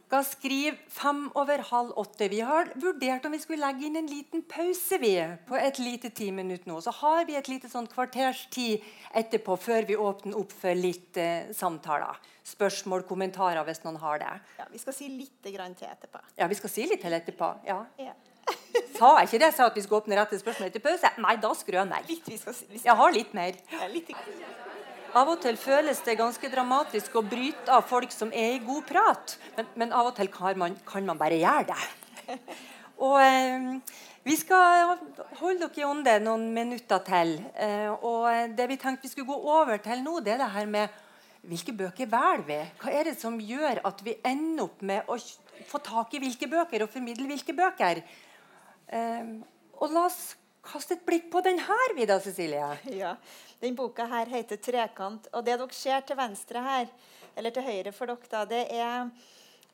Klokka 0.07 0.23
skriver 0.25 0.77
fem 0.88 1.31
over 1.35 1.59
halv 1.59 1.90
åtte. 1.99 2.29
Vi 2.29 2.38
har 2.40 2.69
vurdert 2.79 3.25
om 3.27 3.33
vi 3.33 3.40
skulle 3.42 3.66
legge 3.66 3.88
inn 3.88 3.97
en 3.99 4.07
liten 4.07 4.45
pause 4.47 5.01
vi, 5.03 5.16
på 5.49 5.57
et 5.59 5.81
lite 5.83 6.12
ti 6.14 6.29
minutt 6.31 6.66
nå. 6.66 6.79
Så 6.81 6.92
har 7.01 7.25
vi 7.27 7.35
et 7.35 7.49
lite 7.51 7.66
sånn 7.66 7.88
kvarters 7.90 8.45
tid 8.55 8.85
etterpå 9.19 9.57
før 9.59 9.88
vi 9.88 9.97
åpner 9.99 10.38
opp 10.38 10.55
for 10.55 10.79
litt 10.79 11.19
eh, 11.19 11.51
samtaler. 11.51 12.21
Spørsmål, 12.47 13.03
kommentarer 13.09 13.66
hvis 13.66 13.83
noen 13.83 13.99
har 13.99 14.23
det. 14.23 14.31
Ja, 14.61 14.69
Vi 14.71 14.79
skal 14.79 14.95
si 14.95 15.11
litt 15.11 15.42
til 15.42 15.59
etterpå. 15.59 16.23
Ja, 16.38 16.47
vi 16.47 16.61
skal 16.61 16.71
si 16.71 16.87
litt 16.87 17.03
til 17.03 17.19
etterpå. 17.19 17.51
ja. 17.66 17.83
ja. 17.99 18.14
sa 19.01 19.16
jeg 19.19 19.27
ikke 19.27 19.42
det? 19.42 19.53
Sa 19.57 19.66
at 19.66 19.75
vi 19.75 19.83
skulle 19.83 20.05
åpne 20.05 20.21
rett 20.21 20.31
til 20.31 20.38
spørsmål 20.38 20.71
etter 20.71 20.87
pause? 20.87 21.11
Nei, 21.19 21.35
da 21.42 21.51
skrøner 21.59 21.99
jeg. 21.99 22.12
Litt, 22.12 22.31
vi 22.31 22.38
skal, 22.38 22.55
vi 22.55 22.79
skal. 22.79 22.92
Jeg 22.92 22.99
har 23.03 23.16
litt 23.19 23.35
mer. 23.35 23.59
Ja, 23.75 23.90
litt. 23.90 24.14
Av 25.16 25.31
og 25.33 25.38
til 25.40 25.57
føles 25.57 26.02
det 26.05 26.18
ganske 26.18 26.48
dramatisk 26.52 27.14
å 27.16 27.22
bryte 27.24 27.72
av 27.72 27.87
folk 27.88 28.12
som 28.12 28.29
er 28.37 28.59
i 28.59 28.64
god 28.64 28.85
prat, 28.85 29.37
men, 29.57 29.68
men 29.81 29.94
av 29.96 30.11
og 30.11 30.16
til 30.18 30.29
kan 30.33 30.59
man, 30.61 30.76
kan 30.85 31.07
man, 31.09 31.16
bare 31.16 31.38
gjøre 31.40 31.70
det. 31.70 32.37
Og 33.07 33.16
eh, 33.22 33.96
Vi 34.26 34.37
skal 34.37 34.96
holde 35.38 35.68
dere 35.68 35.81
i 35.81 35.87
ånde 35.88 36.18
noen 36.24 36.46
minutter 36.52 37.00
til. 37.07 37.35
Eh, 37.55 37.88
og 38.05 38.57
Det 38.59 38.68
vi 38.68 38.79
tenkte 38.81 39.09
vi 39.09 39.12
skulle 39.12 39.29
gå 39.31 39.57
over 39.57 39.81
til 39.85 40.05
nå, 40.05 40.18
det 40.20 40.35
er 40.35 40.42
det 40.42 40.52
her 40.52 40.68
med 40.68 41.02
hvilke 41.46 41.72
bøker 41.79 42.09
velger 42.12 42.46
vi? 42.48 42.61
Hva 42.81 42.92
er 42.92 43.09
det 43.09 43.18
som 43.20 43.37
gjør 43.40 43.81
at 43.88 44.00
vi 44.05 44.18
ender 44.26 44.66
opp 44.66 44.83
med 44.85 45.09
å 45.09 45.16
få 45.70 45.81
tak 45.85 46.16
i 46.16 46.20
hvilke 46.24 46.48
bøker 46.50 46.85
og 46.85 46.92
formidle 46.92 47.29
hvilke 47.31 47.57
bøker? 47.57 48.02
Eh, 48.92 49.37
og 49.81 49.96
la 49.96 50.09
oss 50.11 50.35
kaste 50.66 50.96
et 50.96 51.07
blikk 51.07 51.31
på 51.33 51.42
den 51.44 51.59
her, 51.62 51.94
Vida 51.96 52.18
Cecilie. 52.20 52.66
Ja, 52.92 53.14
den 53.61 53.76
boka 53.79 54.07
her 54.11 54.26
heter 54.26 54.57
'Trekant'. 54.57 55.31
Og 55.33 55.44
det 55.44 55.59
dere 55.59 55.72
ser 55.72 56.00
til 56.00 56.18
venstre 56.18 56.62
her, 56.62 56.87
eller 57.37 57.50
til 57.50 57.62
høyre 57.62 57.92
for 57.92 58.07
dere, 58.07 58.31
da, 58.31 58.44
det 58.44 58.62
er 58.74 59.11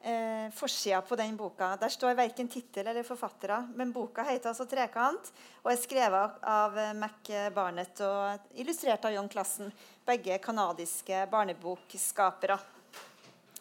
eh, 0.03 0.51
forsida 0.53 1.01
på 1.03 1.17
den 1.17 1.37
boka. 1.37 1.77
Der 1.81 1.89
står 1.89 2.15
verken 2.19 2.49
tittel 2.49 2.87
eller 2.87 3.03
forfattere. 3.03 3.63
Men 3.75 3.93
boka 3.93 4.23
heter 4.23 4.53
altså 4.53 4.65
'Trekant' 4.65 5.33
og 5.65 5.73
er 5.73 5.81
skrevet 5.81 6.43
av 6.43 6.77
Mac 6.97 7.33
Barnett 7.55 8.01
og 8.01 8.53
illustrert 8.55 9.05
av 9.05 9.13
John 9.15 9.29
Klassen. 9.29 9.73
Begge 10.07 10.39
kanadiske 10.39 11.27
barnebokskapere. 11.31 12.59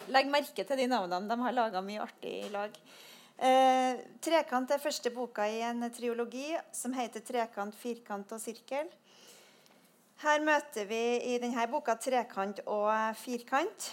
Legg 0.09 0.27
merke 0.27 0.63
til 0.65 0.77
de 0.77 0.87
navnene. 0.87 1.29
De 1.29 1.39
har 1.41 1.53
laga 1.53 1.81
mye 1.81 2.01
artig 2.01 2.45
i 2.45 2.49
lag. 2.49 2.73
Eh, 3.41 3.97
'Trekant' 4.21 4.69
er 4.69 4.77
første 4.77 5.09
boka 5.09 5.47
i 5.49 5.63
en 5.65 5.81
triologi 5.89 6.51
som 6.71 6.93
heter 6.93 7.23
'Trekant, 7.25 7.75
firkant 7.75 8.31
og 8.31 8.39
sirkel'. 8.39 8.91
Her 10.21 10.43
møter 10.45 10.85
vi 10.85 11.01
i 11.33 11.37
denne 11.41 11.63
boka 11.71 11.95
trekant 11.97 12.59
og 12.69 12.91
firkant. 13.17 13.87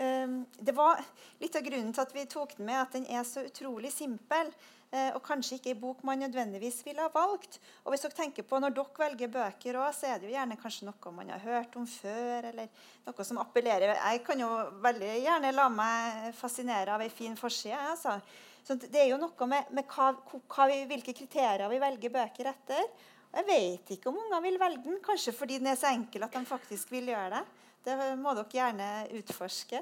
Ehm, 0.00 0.46
det 0.56 0.72
var 0.72 1.02
litt 1.42 1.56
av 1.58 1.66
grunnen 1.66 1.90
til 1.92 2.00
at 2.00 2.14
vi 2.16 2.24
tok 2.24 2.54
den 2.56 2.70
med, 2.70 2.78
at 2.80 2.94
den 2.96 3.04
er 3.12 3.26
så 3.28 3.42
utrolig 3.44 3.90
simpel. 3.92 4.48
Eh, 4.92 5.10
og 5.16 5.22
kanskje 5.24 5.58
ikke 5.58 5.70
en 5.72 5.80
bok 5.80 6.00
man 6.04 6.20
nødvendigvis 6.24 6.80
ville 6.86 7.04
ha 7.04 7.12
valgt. 7.12 7.58
Og 7.84 7.92
hvis 7.92 8.04
dere 8.04 8.16
tenker 8.16 8.44
på 8.44 8.60
Når 8.60 8.74
dere 8.76 8.98
velger 8.98 9.28
bøker, 9.28 9.78
også, 9.80 10.00
så 10.00 10.06
er 10.06 10.18
det 10.18 10.28
jo 10.30 10.34
gjerne 10.34 10.56
kanskje 10.60 10.88
noe 10.88 11.12
man 11.12 11.32
har 11.32 11.44
hørt 11.44 11.76
om 11.76 11.86
før. 11.86 12.48
eller 12.48 12.68
noe 13.06 13.24
som 13.24 13.38
appellerer. 13.38 13.92
Jeg 13.96 14.24
kan 14.24 14.40
jo 14.40 14.48
veldig 14.80 15.12
gjerne 15.20 15.52
la 15.52 15.68
meg 15.68 16.34
fascinere 16.34 16.92
av 16.92 17.00
ei 17.00 17.08
en 17.08 17.16
fin 17.16 17.36
forside. 17.36 17.76
Altså. 17.76 18.20
Så 18.62 18.76
det 18.78 19.00
er 19.00 19.10
jo 19.10 19.18
noe 19.20 19.48
med, 19.50 19.72
med 19.74 19.88
hva, 19.90 20.12
hva 20.46 20.68
vi, 20.70 20.82
hvilke 20.90 21.14
kriterier 21.16 21.66
vi 21.70 21.80
velger 21.82 22.14
bøker 22.14 22.52
etter. 22.52 22.86
Jeg 23.32 23.48
vet 23.48 23.92
ikke 23.94 24.10
om 24.10 24.20
unger 24.20 24.42
vil 24.44 24.58
velge 24.60 24.84
den, 24.86 25.00
kanskje 25.04 25.34
fordi 25.34 25.58
den 25.58 25.70
er 25.72 25.78
så 25.80 25.90
enkel 25.90 26.26
at 26.26 26.34
de 26.36 26.44
faktisk 26.46 26.92
vil 26.92 27.10
gjøre 27.10 27.38
det. 27.38 27.44
Det 27.82 27.96
må 28.20 28.34
dere 28.38 28.54
gjerne 28.54 28.90
utforske. 29.18 29.80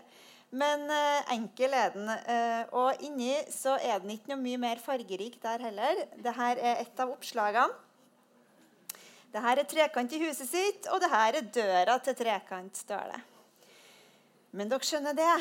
Men 0.51 0.87
eh, 0.91 1.35
enkel 1.37 1.75
er 1.77 1.93
den. 1.95 2.09
Eh, 2.11 2.63
og 2.75 3.03
inni 3.07 3.35
så 3.53 3.77
er 3.79 4.01
den 4.03 4.17
ikke 4.17 4.33
noe 4.33 4.41
mye 4.43 4.61
mer 4.63 4.83
fargerik 4.83 5.37
der 5.43 5.63
heller. 5.69 6.05
Dette 6.17 6.49
er 6.49 6.63
et 6.81 7.03
av 7.03 7.13
oppslagene. 7.13 7.87
Dette 9.31 9.53
er 9.53 9.63
trekant 9.71 10.15
i 10.17 10.23
huset 10.25 10.49
sitt, 10.51 10.89
og 10.91 10.99
dette 11.05 11.21
er 11.29 11.45
døra 11.55 12.01
til 12.03 12.17
trekant, 12.19 12.81
står 12.83 13.13
det. 13.13 13.21
Men 14.51 14.71
dere 14.71 14.83
skjønner 14.83 15.15
det, 15.15 15.35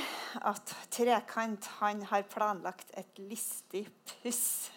at 0.46 0.74
Trekant 0.94 1.66
han 1.80 2.04
har 2.12 2.28
planlagt 2.30 2.92
et 3.00 3.18
listig 3.18 3.88
puss. 4.22 4.70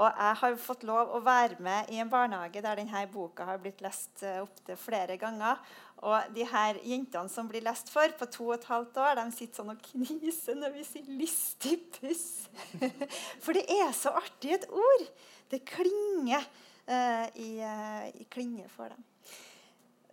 Og 0.00 0.06
jeg 0.08 0.36
har 0.40 0.54
fått 0.56 0.86
lov 0.88 1.10
å 1.12 1.20
være 1.20 1.58
med 1.60 1.90
i 1.92 1.98
en 2.00 2.08
barnehage 2.08 2.62
der 2.64 2.78
denne 2.80 3.02
boka 3.12 3.44
har 3.44 3.60
blitt 3.60 3.82
lest 3.84 4.22
uh, 4.24 4.38
opptil 4.46 4.78
flere 4.80 5.18
ganger. 5.20 5.60
Og 6.00 6.32
de 6.32 6.46
her 6.48 6.80
jentene 6.88 7.28
som 7.28 7.50
blir 7.50 7.66
lest 7.66 7.92
for, 7.92 8.08
på 8.16 8.30
to 8.32 8.46
og 8.48 8.54
et 8.56 8.64
halvt 8.70 8.96
år, 9.04 9.20
de 9.20 9.36
sitter 9.36 9.60
sånn 9.60 9.74
og 9.74 9.84
kniser 9.90 10.56
når 10.56 10.72
vi 10.78 10.86
sier 10.88 11.12
'lystig 11.12 11.76
puss'. 11.98 12.48
for 13.44 13.52
det 13.52 13.66
er 13.76 13.92
så 13.92 14.14
artig 14.16 14.56
et 14.56 14.68
ord! 14.72 15.06
Det 15.52 15.60
klinger 15.68 16.40
uh, 16.88 17.26
i, 17.36 17.52
uh, 17.60 18.08
i 18.16 18.24
klinger 18.32 18.72
for 18.72 18.88
dem. 18.88 19.09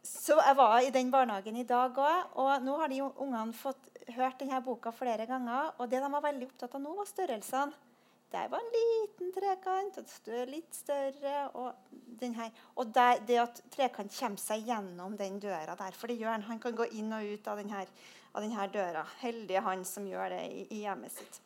Så 0.08 0.38
jeg 0.40 0.56
var 0.58 0.80
i 0.84 0.94
den 0.94 1.12
barnehagen 1.12 1.56
i 1.60 1.66
dag 1.68 1.98
òg, 2.00 2.38
og 2.40 2.64
nå 2.64 2.78
har 2.80 2.92
de 2.92 3.04
ungene 3.04 3.56
fått 3.56 3.92
hørt 4.16 4.40
denne 4.40 4.60
boka 4.64 4.92
flere 4.96 5.28
ganger. 5.28 5.74
Og 5.78 5.92
det 5.92 6.02
de 6.04 6.12
var 6.14 6.24
veldig 6.26 6.48
opptatt 6.48 6.76
av 6.78 6.84
nå, 6.84 6.96
var 6.98 7.10
størrelsene. 7.10 7.84
Der 8.32 8.50
var 8.52 8.60
en 8.60 8.74
liten 8.74 9.30
trekant, 9.32 9.98
og 10.02 10.48
litt 10.52 10.76
større. 10.76 11.36
Og, 11.56 11.94
denne, 12.20 12.50
og 12.76 12.92
der, 12.96 13.22
det 13.28 13.40
at 13.40 13.62
trekant 13.72 14.12
kommer 14.12 14.42
seg 14.42 14.68
gjennom 14.68 15.16
den 15.20 15.40
døra 15.40 15.78
der. 15.80 15.96
For 15.96 16.12
det 16.12 16.18
gjør 16.20 16.34
han. 16.36 16.48
Han 16.50 16.60
kan 16.60 16.76
gå 16.76 16.90
inn 17.00 17.14
og 17.16 17.24
ut 17.24 17.48
av 17.48 17.62
denne, 17.62 17.86
av 18.34 18.44
denne 18.44 18.68
døra. 18.74 19.06
Heldig 19.22 19.64
han 19.64 19.88
som 19.88 20.08
gjør 20.12 20.36
det 20.36 20.44
i, 20.44 20.66
i, 20.68 20.82
hjemmet 20.84 21.16
sitt. 21.16 21.40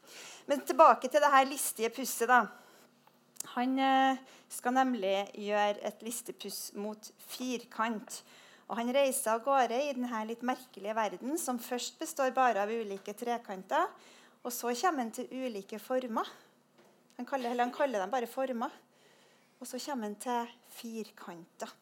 Men 0.49 0.65
tilbake 0.65 1.11
til 1.11 1.21
det 1.21 1.33
her 1.35 1.45
listige 1.49 1.93
pusset. 1.93 2.31
da. 2.33 2.47
Han 3.53 3.77
eh, 3.77 4.21
skal 4.49 4.73
nemlig 4.73 5.15
gjøre 5.37 5.85
et 5.85 6.01
listepuss 6.05 6.71
mot 6.81 7.13
firkant. 7.29 8.23
Og 8.71 8.77
Han 8.79 8.93
reiser 8.95 9.33
av 9.33 9.41
gårde 9.43 9.75
i 9.75 9.91
denne 9.91 10.21
litt 10.29 10.45
merkelige 10.47 10.95
verden, 10.95 11.35
som 11.35 11.59
først 11.59 11.97
består 11.99 12.31
bare 12.31 12.63
av 12.63 12.71
ulike 12.71 13.11
trekanter. 13.19 13.89
Og 14.41 14.53
så 14.55 14.71
kommer 14.71 15.03
han 15.03 15.11
til 15.11 15.27
ulike 15.27 15.79
former. 15.79 16.29
Han 17.17 17.27
kaller, 17.27 17.59
han 17.59 17.73
kaller 17.75 17.99
dem 17.99 18.13
bare 18.13 18.31
former. 18.31 18.71
Og 19.59 19.67
så 19.67 19.77
kommer 19.83 20.07
han 20.07 20.15
til 20.23 20.55
firkanter. 20.71 21.75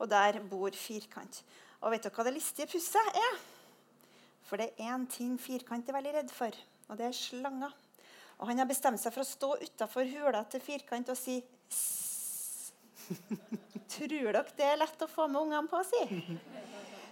Og 0.00 0.08
der 0.08 0.40
bor 0.48 0.72
firkant. 0.72 1.42
Og 1.84 1.92
vet 1.92 2.08
dere 2.08 2.16
hva 2.16 2.24
det 2.24 2.34
listige 2.38 2.70
pusset 2.72 3.20
er? 3.20 3.38
For 4.48 4.56
det 4.56 4.72
er 4.72 4.96
én 4.96 5.04
ting 5.12 5.36
firkant 5.38 5.88
er 5.88 5.94
veldig 5.94 6.14
redd 6.16 6.32
for, 6.34 6.56
og 6.88 6.98
det 6.98 7.06
er 7.06 7.14
slanger. 7.14 7.76
Og 8.40 8.48
han 8.48 8.58
har 8.58 8.66
bestemt 8.66 8.98
seg 8.98 9.12
for 9.12 9.22
å 9.22 9.28
stå 9.28 9.50
utafor 9.60 10.08
hula 10.08 10.40
til 10.48 10.64
firkant 10.64 11.12
og 11.12 11.20
si. 11.20 11.36
Tror 13.90 14.12
dere 14.12 14.44
det 14.56 14.66
er 14.66 14.78
lett 14.78 15.02
å 15.02 15.10
få 15.10 15.26
med 15.30 15.42
ungene 15.42 15.66
på 15.70 15.80
å 15.80 15.86
si? 15.86 16.38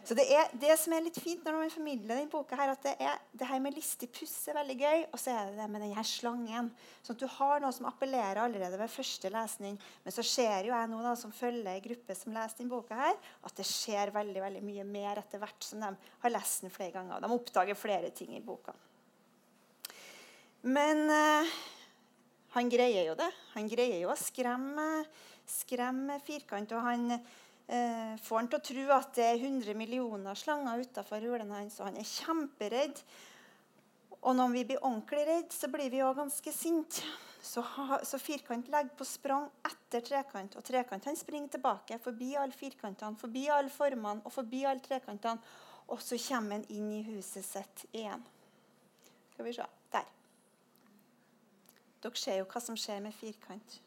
Så 0.09 0.15
det 0.17 0.25
er 0.33 0.47
det 0.57 0.73
som 0.81 0.95
er 0.97 1.03
litt 1.05 1.19
fint 1.21 1.43
når 1.45 1.57
man 1.59 1.73
formidler 1.73 2.17
denne 2.17 2.31
boka, 2.33 2.57
her, 2.57 2.71
at 2.73 2.85
det, 2.87 2.95
er, 3.05 3.19
det 3.37 3.45
her 3.45 3.59
med 3.61 3.75
listig 3.77 4.07
puss 4.17 4.33
er 4.49 4.57
veldig 4.57 4.77
gøy. 4.81 5.03
Og 5.11 5.21
så 5.21 5.35
er 5.35 5.51
det 5.51 5.59
det 5.59 5.67
med 5.69 5.83
denne 5.85 6.05
slangen. 6.09 6.71
Sånn 7.05 7.19
at 7.19 7.25
du 7.25 7.27
har 7.35 7.61
noe 7.61 7.75
som 7.77 7.91
appellerer 7.91 8.41
allerede 8.41 8.79
ved 8.81 8.89
første 8.89 9.29
lesning. 9.35 9.77
Men 10.07 10.15
så 10.17 10.25
ser 10.25 10.65
jo 10.65 10.73
jeg 10.73 10.89
nå 10.89 11.03
da, 11.05 11.13
som 11.19 11.35
følger 11.35 11.69
en 11.75 11.85
gruppe 11.85 12.17
som 12.17 12.33
leser 12.33 12.63
denne 12.63 12.73
boka, 12.73 12.97
her, 12.97 13.21
at 13.45 13.61
det 13.61 13.69
skjer 13.69 14.15
veldig 14.17 14.45
veldig 14.47 14.65
mye 14.65 14.87
mer 14.89 15.21
etter 15.21 15.43
hvert 15.43 15.69
som 15.69 15.85
de 15.85 15.93
har 16.25 16.33
lest 16.33 16.65
den 16.65 16.73
flere 16.73 16.97
ganger. 16.97 17.21
De 17.21 17.35
oppdager 17.37 17.77
flere 17.77 18.09
ting 18.17 18.33
i 18.39 18.45
boka. 18.45 18.73
Men 20.73 21.05
eh, 21.13 21.57
han 22.57 22.73
greier 22.73 23.11
jo 23.11 23.19
det. 23.19 23.29
Han 23.59 23.69
greier 23.69 24.01
jo 24.01 24.09
å 24.15 24.17
skremme, 24.17 24.89
skremme 25.49 26.19
firkant. 26.25 26.73
og 26.73 26.85
han 26.85 27.11
eh, 27.15 28.15
får 28.23 28.37
han 28.41 28.51
til 28.51 28.59
å 28.59 28.67
tro 28.71 28.85
at 28.99 29.15
det 29.17 29.27
er 29.27 29.41
100 29.41 29.79
millioner 29.79 30.39
slanger 30.39 30.85
utafor 30.85 31.25
hulen 31.25 31.51
hans. 31.55 31.81
Og 31.81 31.91
han 31.91 31.99
er 32.01 32.09
kjemperedd. 32.09 33.03
Og 34.19 34.35
når 34.35 34.53
vi 34.57 34.67
blir 34.73 34.85
ordentlig 34.85 35.25
redd, 35.29 35.51
så 35.55 35.71
blir 35.71 35.91
vi 35.93 36.03
òg 36.03 36.17
ganske 36.19 36.53
sinte. 36.55 37.07
Så, 37.43 37.63
så, 38.03 38.19
firkant 38.19 38.67
legger 38.69 38.97
på 38.99 39.07
sprang 39.07 39.47
etter 39.65 40.03
trekant, 40.05 40.57
og 40.59 40.65
trekant 40.67 41.07
han 41.07 41.17
springer 41.17 41.55
tilbake 41.55 42.01
forbi 42.03 42.33
alle 42.37 42.53
firkantene, 42.53 43.17
forbi 43.17 43.45
alle 43.55 43.71
formene 43.71 44.27
og 44.27 44.35
forbi 44.35 44.65
alle 44.67 44.83
trekantene. 44.85 45.55
Og 45.89 46.03
så 46.05 46.19
kommer 46.21 46.59
han 46.59 46.67
inn 46.75 46.91
i 46.93 47.05
huset 47.07 47.47
sitt 47.47 47.87
igjen. 47.97 48.25
Skal 49.33 49.47
vi 49.47 49.55
se. 49.57 49.69
Der. 49.95 50.11
Dere 52.03 52.21
ser 52.21 52.43
jo 52.43 52.49
hva 52.51 52.61
som 52.61 52.77
skjer 52.77 53.01
med 53.07 53.17
firkant. 53.17 53.79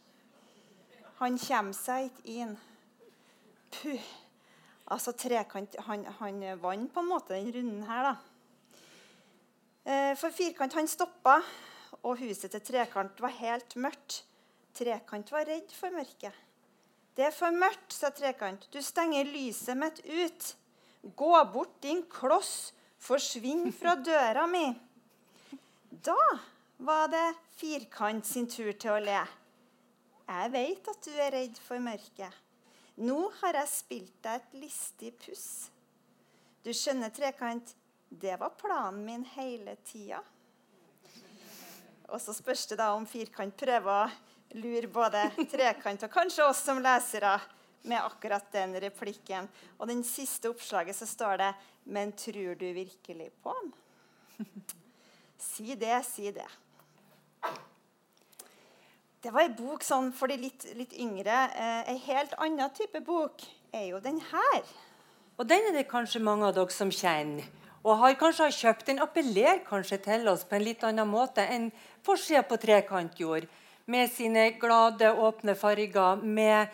Han 1.21 1.37
kommer 1.37 1.77
seg 1.77 2.09
ikke 2.09 2.23
inn. 2.41 2.53
Puh. 3.77 4.11
Altså 4.91 5.13
trekant 5.15 5.77
Han, 5.85 6.03
han 6.17 6.39
vant 6.59 6.89
på 6.91 6.99
en 6.99 7.07
måte 7.07 7.35
den 7.37 7.51
runden 7.53 7.83
her, 7.87 8.09
da. 8.09 8.15
Eh, 9.85 10.13
for 10.17 10.33
firkant 10.33 10.73
han 10.77 10.89
stoppa, 10.89 11.39
og 12.01 12.17
huset 12.19 12.51
til 12.53 12.63
trekant 12.65 13.21
var 13.21 13.33
helt 13.37 13.75
mørkt. 13.77 14.23
Trekant 14.73 15.31
var 15.33 15.45
redd 15.45 15.71
for 15.77 15.93
mørket. 15.93 16.33
Det 17.15 17.27
er 17.27 17.35
for 17.35 17.53
mørkt, 17.53 17.93
sa 17.93 18.09
trekant. 18.15 18.65
Du 18.73 18.79
stenger 18.81 19.27
lyset 19.29 19.77
mitt 19.77 20.01
ut. 20.05 20.47
Gå 21.17 21.33
bort, 21.53 21.77
din 21.83 22.01
kloss. 22.09 22.71
Forsvinn 23.01 23.71
fra 23.73 23.95
døra 23.97 24.47
mi. 24.49 24.67
Da 25.89 26.17
var 26.85 27.07
det 27.13 27.27
firkant 27.57 28.25
sin 28.25 28.49
tur 28.49 28.71
til 28.73 28.93
å 28.93 28.99
le. 29.01 29.21
Jeg 30.31 30.51
veit 30.53 30.85
at 30.87 31.03
du 31.03 31.11
er 31.19 31.33
redd 31.35 31.57
for 31.59 31.81
mørket. 31.83 32.31
Nå 33.03 33.17
har 33.41 33.57
jeg 33.59 33.71
spilt 33.71 34.17
deg 34.23 34.39
et 34.39 34.53
listig 34.61 35.11
puss. 35.19 35.47
Du 36.63 36.69
skjønner, 36.75 37.11
Trekant, 37.11 37.73
det 38.07 38.37
var 38.39 38.53
planen 38.59 39.01
min 39.03 39.25
hele 39.33 39.75
tida. 39.87 40.21
Og 42.11 42.19
så 42.21 42.35
spørs 42.35 42.67
det 42.69 42.77
da 42.79 42.91
om 42.95 43.07
Firkant 43.07 43.55
prøver 43.59 43.91
å 43.91 44.59
lure 44.61 44.91
både 44.91 45.25
Trekant 45.51 46.05
og 46.07 46.13
kanskje 46.13 46.47
oss 46.47 46.63
som 46.67 46.79
lesere 46.83 47.33
med 47.87 47.99
akkurat 47.99 48.47
den 48.53 48.77
replikken. 48.83 49.49
Og 49.79 49.89
den 49.91 50.03
siste 50.07 50.51
oppslaget 50.51 50.95
så 50.95 51.07
står 51.09 51.41
det 51.41 51.51
Men 51.83 52.11
tror 52.13 52.55
du 52.55 52.67
virkelig 52.77 53.31
på 53.43 53.55
han? 53.57 53.73
Si 55.41 55.73
det, 55.73 55.95
si 56.05 56.29
det. 56.29 56.45
Det 59.21 59.29
var 59.29 59.43
ei 59.45 59.51
bok 59.53 59.83
sånn 59.85 60.07
for 60.17 60.31
de 60.31 60.35
litt, 60.41 60.63
litt 60.73 60.95
yngre. 60.97 61.43
Eh, 61.53 61.89
en 61.91 61.97
helt 62.07 62.31
annen 62.41 62.71
type 62.73 63.03
bok 63.05 63.43
er 63.69 63.83
jo 63.91 63.99
den 64.01 64.15
her. 64.31 64.61
Og 65.37 65.45
den 65.45 65.67
er 65.69 65.75
det 65.75 65.83
kanskje 65.91 66.23
mange 66.25 66.47
av 66.47 66.55
dere 66.55 66.73
som 66.73 66.89
kjenner. 66.89 67.45
Og 67.85 67.99
har 68.01 68.15
kanskje 68.17 68.47
har 68.47 68.55
kjøpt 68.55 68.87
den. 68.87 69.01
Appellerer 69.03 69.59
kanskje 69.67 69.99
til 70.01 70.25
oss 70.31 70.41
på 70.41 70.57
en 70.57 70.65
litt 70.65 70.81
annen 70.87 71.05
måte 71.05 71.45
enn 71.45 71.67
forsida 72.01 72.41
på 72.49 72.57
Trekant 72.63 73.21
gjorde. 73.21 73.45
Med 73.85 74.09
sine 74.09 74.47
glade, 74.57 75.11
åpne 75.13 75.53
farger. 75.53 76.23
Med 76.25 76.73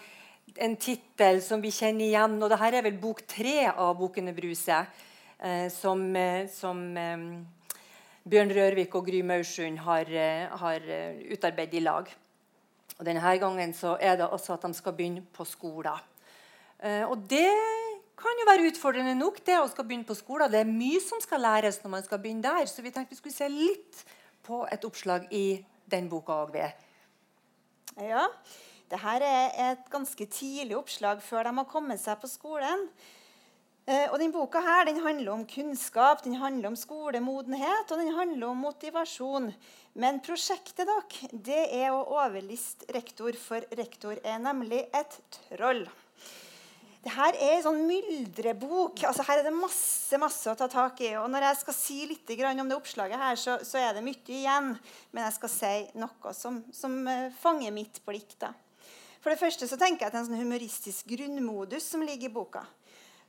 en 0.56 0.76
tittel 0.80 1.41
som 1.43 1.60
vi 1.60 1.72
kjenner 1.76 2.06
igjen. 2.06 2.38
Og 2.39 2.54
dette 2.54 2.70
er 2.80 2.86
vel 2.86 2.95
bok 3.02 3.26
tre 3.28 3.66
av 3.74 3.91
Bokene 4.00 4.32
Bruse, 4.38 4.78
eh, 5.39 5.68
som, 5.68 6.06
eh, 6.16 6.48
som 6.48 6.80
eh, 6.95 7.28
Bjørn 8.24 8.56
Rørvik 8.56 8.95
og 8.95 9.12
Gry 9.12 9.20
Maursund 9.20 9.84
har, 9.84 10.08
eh, 10.08 10.48
har 10.64 10.80
eh, 10.88 11.20
utarbeidet 11.36 11.82
i 11.82 11.84
lag. 11.84 12.08
Og 12.98 13.06
Denne 13.06 13.38
gangen 13.39 13.74
er 14.00 14.16
det 14.18 14.28
også 14.28 14.54
at 14.54 14.64
de 14.66 14.74
skal 14.74 14.93
begynne 14.93 15.22
på 15.34 15.45
skolen. 15.45 16.00
Eh, 16.80 17.06
og 17.06 17.18
det 17.30 17.50
kan 18.18 18.39
jo 18.41 18.48
være 18.50 18.70
utfordrende 18.72 19.16
nok. 19.16 19.45
det 19.45 19.60
å 19.60 19.68
skal 19.70 19.86
begynne 19.86 20.08
på 20.08 20.18
skolen. 20.18 20.52
Det 20.52 20.60
er 20.60 20.70
mye 20.70 21.02
som 21.02 21.22
skal 21.22 21.41
læres 21.41 21.84
når 21.84 21.89
man 21.89 22.04
skal 22.04 22.20
begynne 22.20 22.41
der. 22.41 22.66
Så 22.66 22.82
vi 22.82 22.91
tenkte 22.91 23.14
vi 23.14 23.20
skulle 23.22 23.36
se 23.36 23.50
litt 23.50 24.06
på 24.43 24.66
et 24.72 24.86
oppslag 24.86 25.28
i 25.32 25.64
den 25.86 26.10
boka 26.10 26.34
òg. 26.45 26.58
Ja. 27.98 28.26
Dette 28.88 29.14
er 29.20 29.72
et 29.72 29.89
ganske 29.91 30.26
tidlig 30.26 30.78
oppslag 30.78 31.22
før 31.22 31.43
de 31.43 31.58
har 31.58 31.70
kommet 31.70 32.02
seg 32.02 32.18
på 32.22 32.30
skolen. 32.32 32.88
Eh, 33.88 34.10
og 34.12 34.18
denne 34.20 34.36
Boka 34.36 34.60
her, 34.60 34.84
den 34.84 34.98
handler 35.00 35.32
om 35.32 35.46
kunnskap, 35.48 36.20
den 36.26 36.36
handler 36.42 36.74
om 36.74 36.76
skolemodenhet 36.76 37.88
og 37.88 38.02
den 38.02 38.12
handler 38.18 38.50
om 38.50 38.66
motivasjon. 38.66 39.54
Men 39.96 40.20
prosjektet 40.26 40.90
dere, 40.90 41.30
det 41.32 41.62
er 41.78 41.94
å 41.96 42.02
overliste 42.18 42.90
rektor, 42.92 43.32
for 43.40 43.64
rektor 43.80 44.20
er 44.28 44.42
nemlig 44.44 44.82
et 44.92 45.16
troll. 45.38 45.86
Dette 47.08 47.30
er 47.40 47.54
en 47.54 47.64
sånn 47.64 47.86
myldrebok. 47.88 49.06
Altså, 49.08 49.24
her 49.24 49.40
er 49.40 49.48
det 49.48 49.56
masse 49.56 50.20
masse 50.20 50.52
å 50.52 50.60
ta 50.60 50.68
tak 50.68 51.00
i. 51.06 51.14
Og 51.22 51.30
når 51.32 51.46
jeg 51.48 51.60
skal 51.62 51.76
si 51.78 52.00
litt 52.10 52.34
om 52.44 52.68
det 52.68 52.76
oppslaget, 52.76 53.22
her, 53.22 53.40
så, 53.40 53.56
så, 53.64 53.80
er 53.80 53.96
det 53.96 54.04
mye 54.04 54.20
igjen. 54.28 54.74
Men 55.14 55.24
jeg 55.30 55.38
skal 55.38 55.54
si 55.54 55.76
noe 55.96 56.34
som, 56.36 56.60
som 56.76 56.98
uh, 57.08 57.32
fanger 57.40 57.72
mitt 57.72 58.02
blikk. 58.04 58.36
Da. 58.44 58.52
For 59.24 59.32
det 59.32 59.40
første 59.40 59.70
så 59.70 59.80
tenker 59.80 60.04
jeg 60.04 60.12
at 60.12 60.18
det 60.18 60.20
er 60.20 60.26
en 60.26 60.34
sånn 60.34 60.44
humoristisk 60.44 61.08
grunnmodus 61.14 61.88
som 61.88 62.04
ligger 62.04 62.28
i 62.28 62.36
boka. 62.36 62.66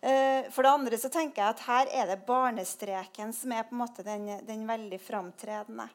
Eh, 0.01 0.47
for 0.55 0.63
det 0.63 0.71
andre 0.71 0.99
så 1.01 1.11
tenker 1.11 1.43
jeg 1.43 1.55
at 1.57 1.65
her 1.67 1.89
er 1.91 2.11
det 2.13 2.25
barnestreken 2.27 3.33
som 3.35 3.53
er 3.55 3.67
på 3.67 3.75
en 3.75 3.83
måte 3.83 4.05
den, 4.07 4.29
den 4.47 4.67
veldig 4.69 5.01
framtredende. 5.03 5.89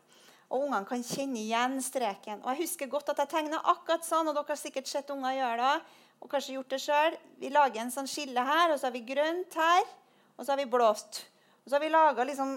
Og 0.54 0.68
ungene 0.68 0.86
kan 0.86 1.04
kjenne 1.06 1.40
igjen 1.40 1.80
streken. 1.82 2.44
Og 2.44 2.52
jeg 2.52 2.68
husker 2.68 2.92
godt 2.92 3.14
at 3.14 3.24
jeg 3.24 3.32
tegna 3.32 3.62
akkurat 3.72 4.06
sånn, 4.06 4.28
og 4.30 4.36
dere 4.36 4.52
har 4.52 4.60
sikkert 4.60 4.92
sett 4.92 5.10
unger 5.14 5.40
gjøre 5.40 5.70
det. 5.70 6.00
og 6.24 6.30
kanskje 6.32 6.54
gjort 6.56 6.70
det 6.72 6.80
selv. 6.80 7.24
Vi 7.40 7.50
lager 7.52 7.82
en 7.82 7.92
sånn 7.92 8.08
skille 8.08 8.44
her, 8.48 8.72
og 8.72 8.78
så 8.80 8.88
har 8.88 8.94
vi 8.94 9.02
grønt 9.08 9.56
her, 9.60 9.90
og 10.38 10.46
så 10.46 10.54
har 10.54 10.62
vi 10.62 10.70
blått. 10.72 11.24
Og 11.64 11.72
så 11.72 11.76
har 11.76 11.84
vi 11.84 11.90
laga 11.92 12.24
liksom, 12.28 12.54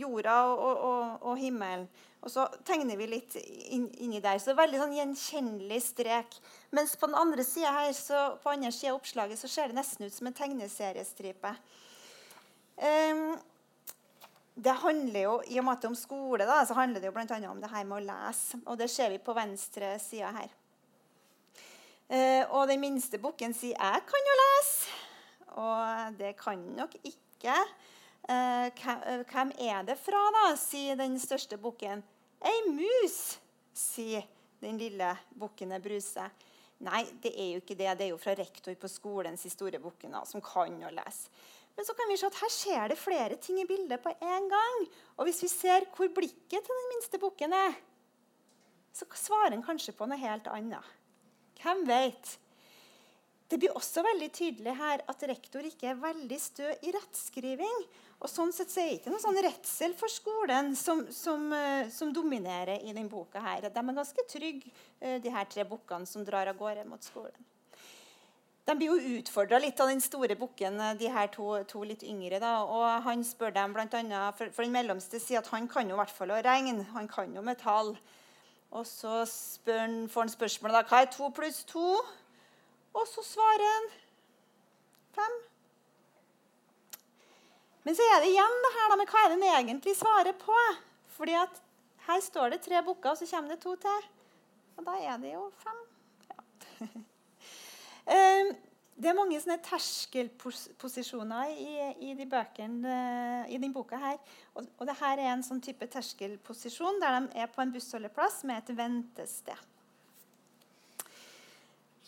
jorda 0.00 0.34
og, 0.48 0.58
og, 0.58 0.82
og, 0.88 1.22
og 1.30 1.40
himmelen. 1.40 1.86
Og 2.18 2.32
så 2.32 2.44
tegner 2.66 2.98
vi 2.98 3.06
litt 3.06 3.36
inn, 3.38 3.86
inni 4.02 4.18
der. 4.22 4.40
Så 4.40 4.50
det 4.50 4.56
er 4.56 4.62
veldig 4.64 4.80
sånn 4.80 4.96
gjenkjennelig 4.96 5.78
strek. 5.84 6.38
Mens 6.74 6.96
på 6.98 7.06
den 7.06 7.18
andre 7.18 7.44
sida 7.46 7.70
her, 7.76 7.92
så, 7.94 8.22
på 8.42 8.50
andre 8.52 8.72
sida 8.74 8.92
av 8.92 8.98
oppslaget 8.98 9.38
så 9.38 9.50
ser 9.50 9.70
det 9.70 9.78
nesten 9.78 10.08
ut 10.08 10.16
som 10.16 10.30
en 10.30 10.36
tegneseriestripe. 10.36 11.52
Um, 12.78 13.38
det 14.58 14.74
handler 14.82 15.20
jo, 15.22 15.34
I 15.46 15.60
og 15.60 15.68
med 15.68 15.76
at 15.76 15.84
det 15.84 15.86
er 15.86 15.94
om 15.94 15.98
skole, 15.98 16.46
da, 16.48 16.58
så 16.66 16.74
handler 16.74 17.02
det 17.02 17.10
jo 17.10 17.14
bl.a. 17.14 17.38
om 17.52 17.62
det 17.62 17.70
her 17.70 17.86
med 17.86 18.00
å 18.00 18.06
lese. 18.08 18.58
Og 18.66 18.80
det 18.80 18.90
ser 18.90 19.14
vi 19.14 19.22
på 19.22 19.36
venstre 19.38 19.94
side 20.02 20.32
her. 20.40 20.56
Uh, 22.08 22.44
og 22.56 22.66
den 22.70 22.80
minste 22.82 23.20
bukken 23.20 23.54
sier 23.54 23.78
'Jeg 23.78 24.02
kan 24.10 24.30
jo 24.30 24.40
lese'. 24.42 24.96
Og 25.58 26.18
det 26.18 26.36
kan 26.38 26.58
nok 26.58 26.94
ikke 27.04 27.54
hvem 28.28 29.52
er 29.56 29.86
det 29.88 29.96
fra, 30.00 30.20
da? 30.34 30.44
sier 30.60 30.98
den 31.00 31.16
største 31.20 31.56
bukken. 31.60 32.02
Ei 32.44 32.58
mus, 32.70 33.38
sier 33.72 34.26
den 34.60 34.78
lille 34.78 35.14
bukken 35.38 35.72
Bruse. 35.82 36.26
Nei, 36.84 37.02
det 37.22 37.32
er 37.34 37.54
jo 37.54 37.62
ikke 37.62 37.76
det. 37.78 37.90
Det 37.98 38.06
er 38.06 38.12
jo 38.12 38.20
fra 38.20 38.34
rektor 38.38 38.74
på 38.78 38.90
skolens 38.90 39.42
historiebukken 39.48 40.14
som 40.28 40.44
kan 40.44 40.76
å 40.86 40.92
lese. 40.94 41.32
Men 41.78 41.86
så 41.86 41.94
kan 41.94 42.10
vi 42.10 42.16
se 42.18 42.26
at 42.26 42.38
her 42.40 42.50
skjer 42.50 42.90
det 42.90 42.98
flere 42.98 43.36
ting 43.38 43.60
i 43.62 43.66
bildet 43.66 44.02
på 44.02 44.10
en 44.10 44.48
gang. 44.50 44.80
Og 45.16 45.28
hvis 45.28 45.44
vi 45.44 45.50
ser 45.50 45.86
hvor 45.94 46.10
blikket 46.10 46.66
til 46.66 46.80
den 46.80 46.88
minste 46.90 47.20
bukken 47.22 47.54
er, 47.54 47.76
så 48.90 49.06
svarer 49.14 49.54
han 49.54 49.62
kanskje 49.62 49.94
på 49.94 50.08
noe 50.10 50.18
helt 50.18 50.48
annet. 50.50 50.82
Hvem 51.62 51.84
vet? 51.86 52.32
Det 53.48 53.60
blir 53.62 53.76
også 53.78 54.02
veldig 54.04 54.28
tydelig 54.34 54.74
her 54.76 55.04
at 55.08 55.22
rektor 55.30 55.64
ikke 55.64 55.92
er 55.92 56.02
veldig 56.02 56.38
stø 56.42 56.66
i 56.82 56.92
rettskriving. 56.94 57.78
Og 58.18 58.30
sånn 58.30 58.50
sett 58.54 58.72
så 58.72 58.80
er 58.82 58.88
det 58.88 58.96
ikke 58.98 59.12
noen 59.12 59.22
sånn 59.22 59.42
redsel 59.44 59.92
for 59.98 60.10
skolen 60.10 60.72
som, 60.78 61.04
som, 61.14 61.44
uh, 61.54 61.86
som 61.94 62.10
dominerer 62.14 62.82
i 62.82 62.90
denne 62.90 63.10
boka. 63.10 63.38
her. 63.44 63.68
De 63.68 63.84
er 63.84 64.00
ganske 64.00 64.24
trygge, 64.30 64.72
uh, 65.04 65.18
de 65.22 65.30
her 65.30 65.46
tre 65.46 65.66
bukkene 65.68 66.06
som 66.06 66.26
drar 66.26 66.50
av 66.50 66.58
gårde 66.58 66.86
mot 66.88 67.02
skolen. 67.02 67.46
De 68.68 68.74
blir 68.76 68.90
jo 68.90 69.14
utfordra 69.16 69.56
litt 69.62 69.78
av 69.80 69.88
den 69.88 70.00
store 70.04 70.34
bukken, 70.36 70.74
eh, 70.80 70.96
de 71.00 71.08
her 71.08 71.30
to, 71.32 71.46
to 71.64 71.80
litt 71.88 72.02
yngre. 72.04 72.36
Da. 72.42 72.66
Og 72.68 73.06
han 73.06 73.22
spør 73.24 73.54
dem 73.56 73.72
blant 73.72 73.94
annet, 73.96 74.36
for, 74.36 74.52
for 74.52 74.66
den 74.66 74.74
mellomste 74.74 75.16
sier 75.22 75.40
at 75.40 75.48
han 75.54 75.70
kan 75.72 75.88
jo 75.88 75.96
i 75.96 76.00
hvert 76.02 76.12
fall 76.12 76.34
å 76.34 76.42
regne. 76.44 76.84
Han 76.92 77.08
kan 77.08 77.32
jo 77.32 77.44
metall. 77.46 77.94
Og 78.68 78.84
så 78.84 79.22
spør, 79.30 79.94
får 80.12 80.26
han 80.26 80.34
spørsmålet 80.34 80.76
da, 80.76 80.84
hva 80.90 81.00
er 81.00 81.08
to 81.14 81.30
pluss 81.32 81.62
to? 81.70 81.86
Og 82.92 83.08
så 83.08 83.24
svarer 83.24 83.64
han 83.70 83.88
fem. 85.16 85.40
Men 87.88 87.96
så 87.96 88.04
er 88.04 88.18
det 88.20 88.28
igjen 88.28 88.58
det 88.60 88.70
her 88.74 88.90
da, 88.92 88.96
med 89.00 89.08
hva 89.08 89.20
er 89.24 89.30
det 89.32 89.36
han 89.38 89.62
egentlig 89.64 89.94
svarer 89.96 90.34
på. 90.36 90.56
Fordi 91.16 91.38
at 91.40 91.54
her 92.04 92.18
står 92.20 92.52
det 92.52 92.58
tre 92.60 92.82
bukker, 92.84 93.14
og 93.14 93.16
så 93.16 93.28
kommer 93.30 93.54
det 93.54 93.62
to 93.62 93.72
til. 93.80 94.08
Og 94.76 94.84
da 94.84 94.96
er 95.00 95.22
det 95.22 95.32
jo 95.32 95.46
fem. 95.62 95.78
Ja. 96.28 96.42
Ehm, 98.08 98.50
det 98.96 99.08
er 99.08 99.16
mange 99.16 99.40
sånne 99.40 99.56
terskelposisjoner 99.64 101.50
i, 101.52 101.72
i, 102.08 102.12
de 102.16 102.28
bøkene, 102.28 103.00
i 103.48 103.56
denne 103.56 103.72
boka 103.72 104.00
her. 104.04 104.20
Og, 104.52 104.68
og 104.76 104.84
dette 104.88 105.10
er 105.12 105.24
en 105.32 105.44
sånn 105.44 105.64
type 105.64 105.88
terskelposisjon 105.92 107.00
der 107.00 107.18
de 107.18 107.40
er 107.40 107.50
på 107.52 107.64
en 107.64 107.72
bussholdeplass 107.72 108.42
med 108.48 108.62
et 108.62 108.76
ventested. 108.84 109.66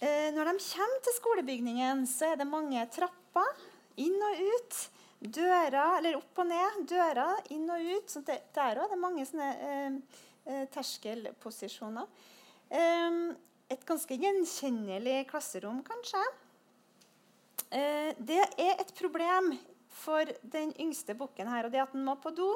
Eh, 0.00 0.28
når 0.36 0.52
de 0.52 0.56
kommer 0.68 1.04
til 1.08 1.20
skolebygningen, 1.22 2.04
så 2.08 2.34
er 2.34 2.40
det 2.40 2.52
mange 2.52 2.88
trapper 2.92 3.68
inn 4.00 4.16
og 4.28 4.48
ut. 4.48 4.86
Dører, 5.20 5.98
eller 5.98 6.16
opp 6.16 6.38
og 6.40 6.48
ned. 6.48 6.82
døra 6.88 7.28
inn 7.52 7.68
og 7.68 7.88
ut. 7.92 8.08
Så 8.08 8.22
det, 8.24 8.38
der 8.56 8.80
òg 8.80 8.94
er 8.94 9.00
mange 9.00 9.26
sånne 9.28 9.48
eh, 9.68 10.20
eh, 10.48 10.66
terskelposisjoner. 10.72 12.08
Eh, 12.72 13.18
et 13.70 13.84
ganske 13.86 14.16
gjenkjennelig 14.16 15.26
klasserom, 15.30 15.82
kanskje. 15.86 16.22
Eh, 17.70 18.16
det 18.18 18.40
er 18.58 18.80
et 18.80 18.94
problem 18.98 19.52
for 20.00 20.26
den 20.42 20.72
yngste 20.80 21.14
bukken 21.18 21.50
her, 21.50 21.66
og 21.66 21.74
det 21.74 21.82
at 21.84 21.92
den 21.94 22.06
må 22.06 22.16
på 22.18 22.32
do. 22.34 22.54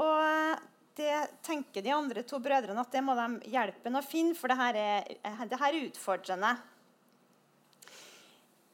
Og 0.00 0.64
det 0.98 1.14
tenker 1.44 1.82
de 1.82 1.92
andre 1.94 2.22
to 2.26 2.38
brødrene 2.42 2.80
at 2.80 2.94
det 2.94 3.02
må 3.04 3.14
de 3.18 3.50
hjelpe 3.50 3.90
ham 3.90 3.98
å 4.00 4.06
finne, 4.06 4.34
for 4.38 4.50
det 4.50 4.58
her, 4.58 4.78
er, 4.78 5.44
det 5.50 5.60
her 5.60 5.70
er 5.72 5.88
utfordrende. 5.90 6.54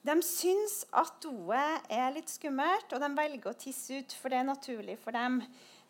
De 0.02 0.16
syns 0.24 0.82
at 0.96 1.18
doet 1.20 1.90
er 1.92 2.14
litt 2.14 2.30
skummelt, 2.32 2.92
og 2.94 3.02
de 3.02 3.10
velger 3.18 3.50
å 3.50 3.58
tisse 3.58 4.00
ut, 4.00 4.14
for 4.16 4.32
det 4.32 4.40
er 4.40 4.48
naturlig 4.48 4.96
for 5.02 5.16
dem. 5.16 5.40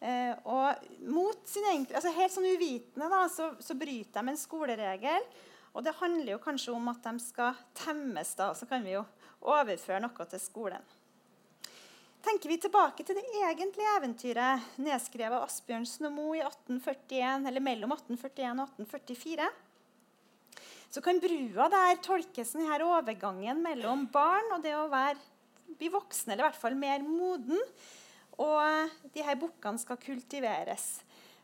Eh, 0.00 0.32
og 0.48 1.06
mot 1.06 1.42
sin 1.46 1.66
enkle, 1.70 1.98
altså 2.00 2.12
Helt 2.16 2.34
sånn 2.34 2.48
uvitende 2.48 3.10
da, 3.12 3.26
så, 3.30 3.52
så, 3.62 3.76
bryter 3.78 4.22
de 4.22 4.32
en 4.32 4.40
skoleregel. 4.40 5.28
Og 5.70 5.84
det 5.86 5.98
handler 6.00 6.34
jo 6.34 6.42
kanskje 6.42 6.74
om 6.74 6.88
at 6.90 7.04
de 7.06 7.22
skal 7.22 7.58
temmes. 7.84 8.34
da, 8.34 8.50
Så 8.58 8.66
kan 8.66 8.82
vi 8.82 8.96
jo 8.96 9.04
overføre 9.40 10.02
noe 10.02 10.26
til 10.32 10.42
skolen 10.42 10.88
tenker 12.24 12.48
vi 12.52 12.58
tilbake 12.60 13.04
til 13.04 13.16
det 13.18 13.24
egentlige 13.40 13.96
eventyret 13.98 14.78
nedskrevet 14.80 15.38
av 15.38 15.46
Asbjørnsen 15.46 16.08
og 16.10 16.36
i 16.36 16.42
1841, 16.44 17.48
eller 17.48 17.64
mellom 17.64 17.94
1841 17.96 18.60
og 18.60 18.74
1844. 18.84 19.48
Så 20.90 21.02
kan 21.04 21.20
brua 21.22 21.68
der 21.70 22.00
tolkes 22.02 22.56
denne 22.56 22.80
overgangen 22.82 23.62
mellom 23.62 24.08
barn 24.10 24.56
og 24.56 24.64
det 24.64 24.74
å 24.74 24.88
være, 24.90 25.18
bli 25.78 25.90
voksen, 25.92 26.32
eller 26.32 26.42
i 26.42 26.48
hvert 26.48 26.58
fall 26.58 26.74
mer 26.78 27.04
moden. 27.06 27.60
Og 28.40 29.10
de 29.14 29.22
her 29.22 29.38
bukkene 29.38 29.78
skal 29.78 30.00
kultiveres. 30.02 30.88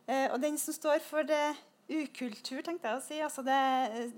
Eh, 0.07 0.27
og 0.33 0.41
den 0.43 0.59
som 0.59 0.75
står 0.75 0.99
for 1.05 1.27
det 1.27 1.55
ukultur, 1.87 2.65
tenkte 2.67 2.91
jeg 2.91 2.99
å 2.99 3.05
si, 3.05 3.21
altså 3.23 3.45
det 3.47 3.61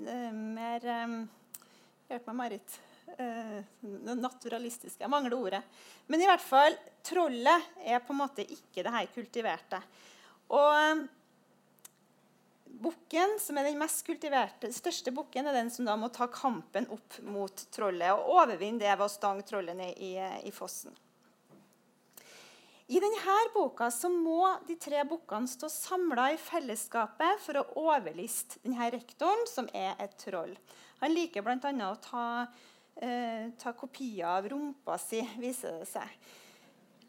eh, 0.08 0.30
mer 0.32 0.86
eh, 0.88 1.18
Hjelp 2.08 2.28
meg, 2.30 2.36
Marit 2.38 2.76
eh, 3.20 3.58
naturalistiske. 4.16 5.02
Jeg 5.02 5.12
mangler 5.12 5.36
ordet. 5.36 5.60
Men 6.08 6.22
i 6.22 6.28
hvert 6.28 6.40
fall, 6.40 6.76
trollet 7.04 7.66
er 7.84 8.00
på 8.00 8.14
en 8.14 8.22
måte 8.22 8.46
ikke 8.48 8.84
det 8.86 8.94
her 8.94 9.10
kultiverte. 9.12 9.82
Og 10.56 10.70
eh, 10.72 11.02
bukken, 12.82 13.36
som 13.42 13.58
er 13.58 13.68
den 13.68 13.78
mest 13.80 14.04
kultiverte, 14.06 14.70
største 14.74 15.12
bukken, 15.14 15.48
er 15.48 15.56
den 15.56 15.70
som 15.72 15.88
da 15.88 15.96
må 15.98 16.10
ta 16.14 16.28
kampen 16.32 16.88
opp 16.94 17.18
mot 17.26 17.66
trollet 17.74 18.14
og 18.14 18.32
overvinne 18.38 18.80
det 18.82 18.94
ved 18.94 19.06
å 19.06 19.12
stange 19.12 19.46
trollet 19.48 19.76
ned 19.78 20.00
i, 20.00 20.14
i 20.48 20.54
fossen. 20.54 20.94
I 22.88 23.02
denne 23.04 23.36
boka 23.52 23.90
må 24.08 24.48
de 24.64 24.78
tre 24.80 25.02
bukkene 25.04 25.50
stå 25.50 25.68
samla 25.68 26.30
i 26.32 26.38
fellesskapet 26.40 27.42
for 27.44 27.60
å 27.60 27.66
overliste 27.90 28.62
denne 28.64 28.88
rektoren, 28.94 29.44
som 29.44 29.68
er 29.76 29.92
et 30.00 30.16
troll. 30.22 30.54
Han 31.02 31.12
liker 31.12 31.44
bl.a. 31.44 31.72
å 31.90 31.98
ta 32.00 32.24
eh, 33.02 33.50
ta 33.60 33.74
kopier 33.76 34.26
av 34.26 34.48
rumpa 34.48 34.96
si, 35.00 35.20
viser 35.36 35.80
det 35.80 35.88
seg. 35.90 36.16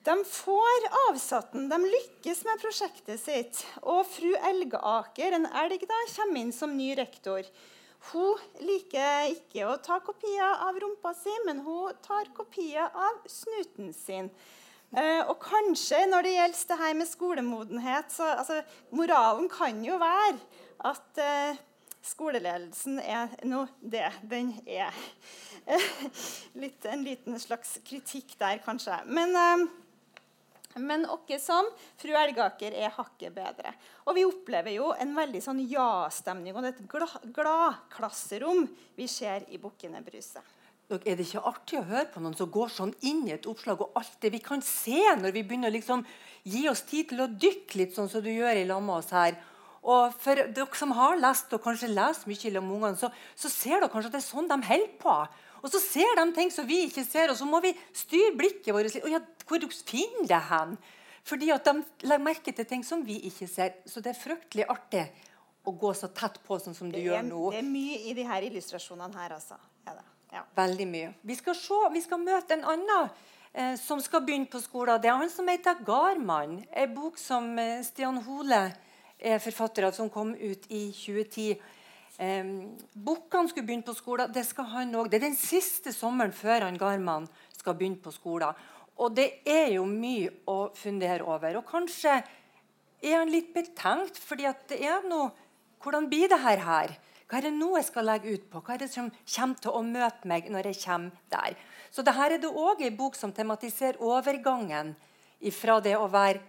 De 0.09 0.23
får 0.25 0.85
avsatt 1.07 1.51
den, 1.53 1.67
de 1.69 1.77
lykkes 1.85 2.39
med 2.47 2.61
prosjektet 2.63 3.21
sitt. 3.21 3.59
Og 3.83 4.07
fru 4.09 4.31
Elgaker, 4.49 5.35
en 5.37 5.45
elg, 5.61 5.83
da, 5.85 5.99
kommer 6.15 6.41
inn 6.41 6.53
som 6.55 6.73
ny 6.73 6.95
rektor. 6.97 7.45
Hun 8.09 8.39
liker 8.63 9.35
ikke 9.35 9.67
å 9.69 9.75
ta 9.85 9.99
kopier 10.01 10.63
av 10.65 10.79
rumpa 10.81 11.11
si, 11.13 11.33
men 11.45 11.61
hun 11.61 11.93
tar 12.01 12.31
kopier 12.33 12.89
av 12.89 13.19
snuten 13.29 13.91
sin. 13.93 14.31
Eh, 14.97 15.21
og 15.29 15.35
kanskje 15.43 15.99
når 16.09 16.25
det 16.25 16.31
gjelder 16.33 16.69
det 16.71 16.77
her 16.79 16.95
med 16.97 17.05
skolemodenhet 17.05 18.07
så 18.09 18.31
altså, 18.39 18.63
Moralen 18.97 19.45
kan 19.53 19.83
jo 19.85 19.99
være 20.01 20.39
at 20.89 21.21
eh, 21.21 21.59
skoleledelsen 22.09 22.97
er 23.03 23.35
nå 23.45 23.67
det 23.77 24.07
den 24.31 24.55
er. 24.65 24.97
Litt, 26.63 26.89
en 26.89 27.05
liten 27.05 27.37
slags 27.37 27.77
kritikk 27.85 28.33
der, 28.41 28.63
kanskje. 28.65 28.97
Men, 29.05 29.37
eh, 29.37 29.67
men 30.77 31.07
åkke 31.09 31.39
som, 31.41 31.65
fru 31.97 32.13
Elgaker 32.13 32.75
er 32.77 32.93
hakket 32.93 33.33
bedre. 33.33 33.73
Og 34.05 34.15
vi 34.17 34.25
opplever 34.27 34.75
jo 34.75 34.91
en 34.93 35.15
veldig 35.17 35.41
sånn 35.41 35.63
ja-stemning, 35.65 36.53
og 36.53 36.61
det 36.61 36.73
er 36.73 36.77
et 36.77 37.33
glad-klasserom 37.33 38.67
vi 38.99 39.09
ser 39.09 39.47
i 39.49 39.57
Bukkene 39.61 40.03
Bruse. 40.05 40.43
Er 40.89 41.17
det 41.17 41.27
ikke 41.27 41.45
artig 41.45 41.77
å 41.77 41.85
høre 41.85 42.07
på 42.09 42.21
noen 42.21 42.37
som 42.37 42.49
går 42.49 42.71
sånn 42.73 42.95
inn 43.05 43.27
i 43.27 43.35
et 43.35 43.45
oppslag, 43.49 43.81
og 43.81 43.97
alt 43.99 44.15
det 44.23 44.31
vi 44.33 44.41
kan 44.41 44.61
se 44.65 45.03
når 45.21 45.35
vi 45.35 45.43
begynner 45.45 45.69
å 45.69 45.75
liksom 45.75 46.01
gi 46.49 46.63
oss 46.69 46.81
tid 46.89 47.11
til 47.11 47.21
å 47.21 47.29
dykke 47.29 47.81
litt, 47.81 47.93
sånn 47.93 48.09
som 48.09 48.23
du 48.25 48.31
gjør 48.31 48.57
i 48.57 48.65
lag 48.69 48.81
med 48.81 48.95
oss 49.01 49.13
her? 49.13 49.37
Og 49.85 50.15
for 50.19 50.41
dere 50.53 50.77
som 50.77 50.95
har 50.97 51.19
lest 51.21 51.53
og 51.55 51.61
kanskje 51.63 51.91
leser 51.91 52.29
mye 52.29 52.49
i 52.49 52.57
ungene, 52.57 52.97
så, 52.99 53.11
så, 53.35 53.51
ser 53.51 53.77
dere 53.77 53.91
kanskje 53.91 54.09
at 54.09 54.17
det 54.17 54.21
er 54.23 54.27
sånn 54.27 54.49
de 54.49 54.57
holder 54.65 54.97
på. 54.99 55.15
Og 55.59 55.71
så 55.71 55.81
ser 55.83 56.15
de 56.19 56.25
ting 56.35 56.51
som 56.53 56.67
vi 56.67 56.83
ikke 56.87 57.03
ser, 57.07 57.31
og 57.31 57.37
så 57.39 57.47
må 57.47 57.59
vi 57.63 57.73
styre 57.95 58.35
blikket 58.37 58.73
vårt. 58.75 58.95
Og 59.03 59.11
ja, 59.11 59.21
hvor 59.47 59.65
finner 59.85 60.27
det 60.29 60.41
hen? 60.49 60.77
Fordi 61.29 61.49
at 61.53 61.65
de 61.67 61.81
legger 62.07 62.23
merke 62.23 62.53
til 62.55 62.67
ting 62.67 62.85
som 62.85 63.03
vi 63.05 63.19
ikke 63.29 63.47
ser. 63.49 63.81
Så 63.85 64.01
det 64.01 64.13
er 64.13 64.21
fryktelig 64.21 64.67
artig 64.71 65.05
å 65.67 65.73
gå 65.75 65.91
så 65.93 66.09
tett 66.15 66.39
på 66.45 66.57
sånn 66.61 66.77
som 66.77 66.91
du 66.91 66.99
gjør 66.99 67.25
nå. 67.27 67.49
Det 67.53 67.61
er 67.61 67.67
mye 67.67 67.99
i 68.09 68.15
de 68.17 68.25
her 68.27 68.45
illustrasjonene 68.47 69.19
her, 69.19 69.35
altså. 69.35 69.59
Ja, 69.85 69.97
ja. 70.33 70.45
Veldig 70.57 70.87
mye. 70.89 71.11
Vi 71.27 71.35
skal, 71.37 71.57
se, 71.57 71.79
vi 71.93 72.03
skal 72.05 72.21
møte 72.23 72.55
en 72.55 72.65
annen 72.73 73.09
eh, 73.53 73.75
som 73.81 74.01
skal 74.03 74.23
begynne 74.25 74.49
på 74.49 74.61
skolen. 74.63 75.01
Det 75.01 75.11
er 75.11 75.19
han 75.19 75.33
som 75.33 75.49
heter 75.51 75.83
Garmann. 75.85 76.61
En 76.71 76.95
bok 76.95 77.19
som 77.21 77.51
eh, 77.59 77.81
Stian 77.85 78.21
Hole 78.25 78.63
er 79.19 79.43
forfatter 79.43 79.89
av, 79.89 79.97
som 79.97 80.09
kom 80.13 80.31
ut 80.33 80.69
i 80.71 80.87
2010. 80.95 81.59
Eh, 82.19 82.43
Bukkene 82.93 83.47
skulle 83.47 83.67
begynne 83.67 83.87
på 83.87 83.95
skolen. 83.95 84.31
Det 84.35 84.43
skal 84.47 84.67
han 84.73 84.95
òg. 84.99 85.07
Det 85.09 85.21
er 85.21 85.29
den 85.29 85.39
siste 85.39 85.93
sommeren 85.95 86.35
før 86.35 86.67
han 86.67 86.79
Garman 86.79 87.29
skal 87.55 87.77
begynne 87.79 88.01
på 88.03 88.11
skolen. 88.11 88.57
Og 88.99 89.15
det 89.15 89.29
er 89.47 89.71
jo 89.77 89.85
mye 89.87 90.31
å 90.51 90.73
fundere 90.75 91.23
over. 91.23 91.61
Og 91.61 91.67
kanskje 91.67 92.17
er 92.19 93.15
han 93.15 93.31
litt 93.31 93.53
betenkt, 93.55 94.19
fordi 94.19 94.49
at 94.49 94.67
det 94.71 94.83
er 94.83 95.05
noe 95.07 95.31
Hvordan 95.79 96.09
blir 96.11 96.27
det 96.27 96.41
her? 96.43 96.91
Hva 97.23 97.37
er 97.37 97.45
det 97.45 97.53
nå 97.55 97.69
jeg 97.77 97.85
skal 97.87 98.03
legge 98.03 98.33
ut 98.35 98.49
på? 98.51 98.59
Hva 98.59 98.73
er 98.73 98.81
det 98.81 98.89
som 98.91 99.05
kommer 99.07 99.61
til 99.63 99.71
å 99.71 99.81
møte 99.87 100.27
meg 100.27 100.49
når 100.51 100.67
jeg 100.67 100.79
kommer 100.81 101.21
der? 101.31 101.55
Så 101.87 102.03
dette 102.03 102.25
er 102.25 102.35
det 102.35 102.49
òg 102.51 102.81
ei 102.83 102.89
bok 102.91 103.15
som 103.15 103.31
tematiserer 103.31 104.01
overgangen 104.03 104.91
fra 105.55 105.77
det 105.79 105.95
å 105.95 106.09
være 106.11 106.41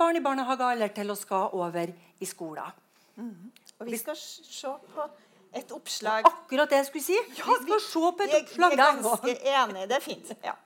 barn 0.00 0.16
i 0.16 0.22
barnehagealder 0.24 0.94
til 0.96 1.12
å 1.12 1.18
skal 1.18 1.52
over 1.60 1.92
i 1.92 2.28
skolen. 2.30 2.72
Mm. 3.18 3.50
Og 3.78 3.90
vi 3.90 3.98
skal 4.00 4.16
se 4.18 4.70
på 4.94 5.08
et 5.56 5.70
oppslag 5.72 6.26
Akkurat 6.28 6.70
det 6.70 6.82
jeg 6.82 6.88
skulle 6.90 7.06
si. 7.06 7.18
Ja, 7.38 7.44
vi 7.46 7.58
skal 7.66 7.84
se 7.84 8.00
på 8.00 8.26
et 8.26 8.34
oppslag 8.42 8.74
der 8.74 8.82
Jeg 8.82 8.96
er 8.96 9.04
ganske 9.04 9.36
enig. 9.54 9.84
Det 9.88 9.96
er 9.96 10.04
fint. 10.04 10.32
Ja. 10.44 10.56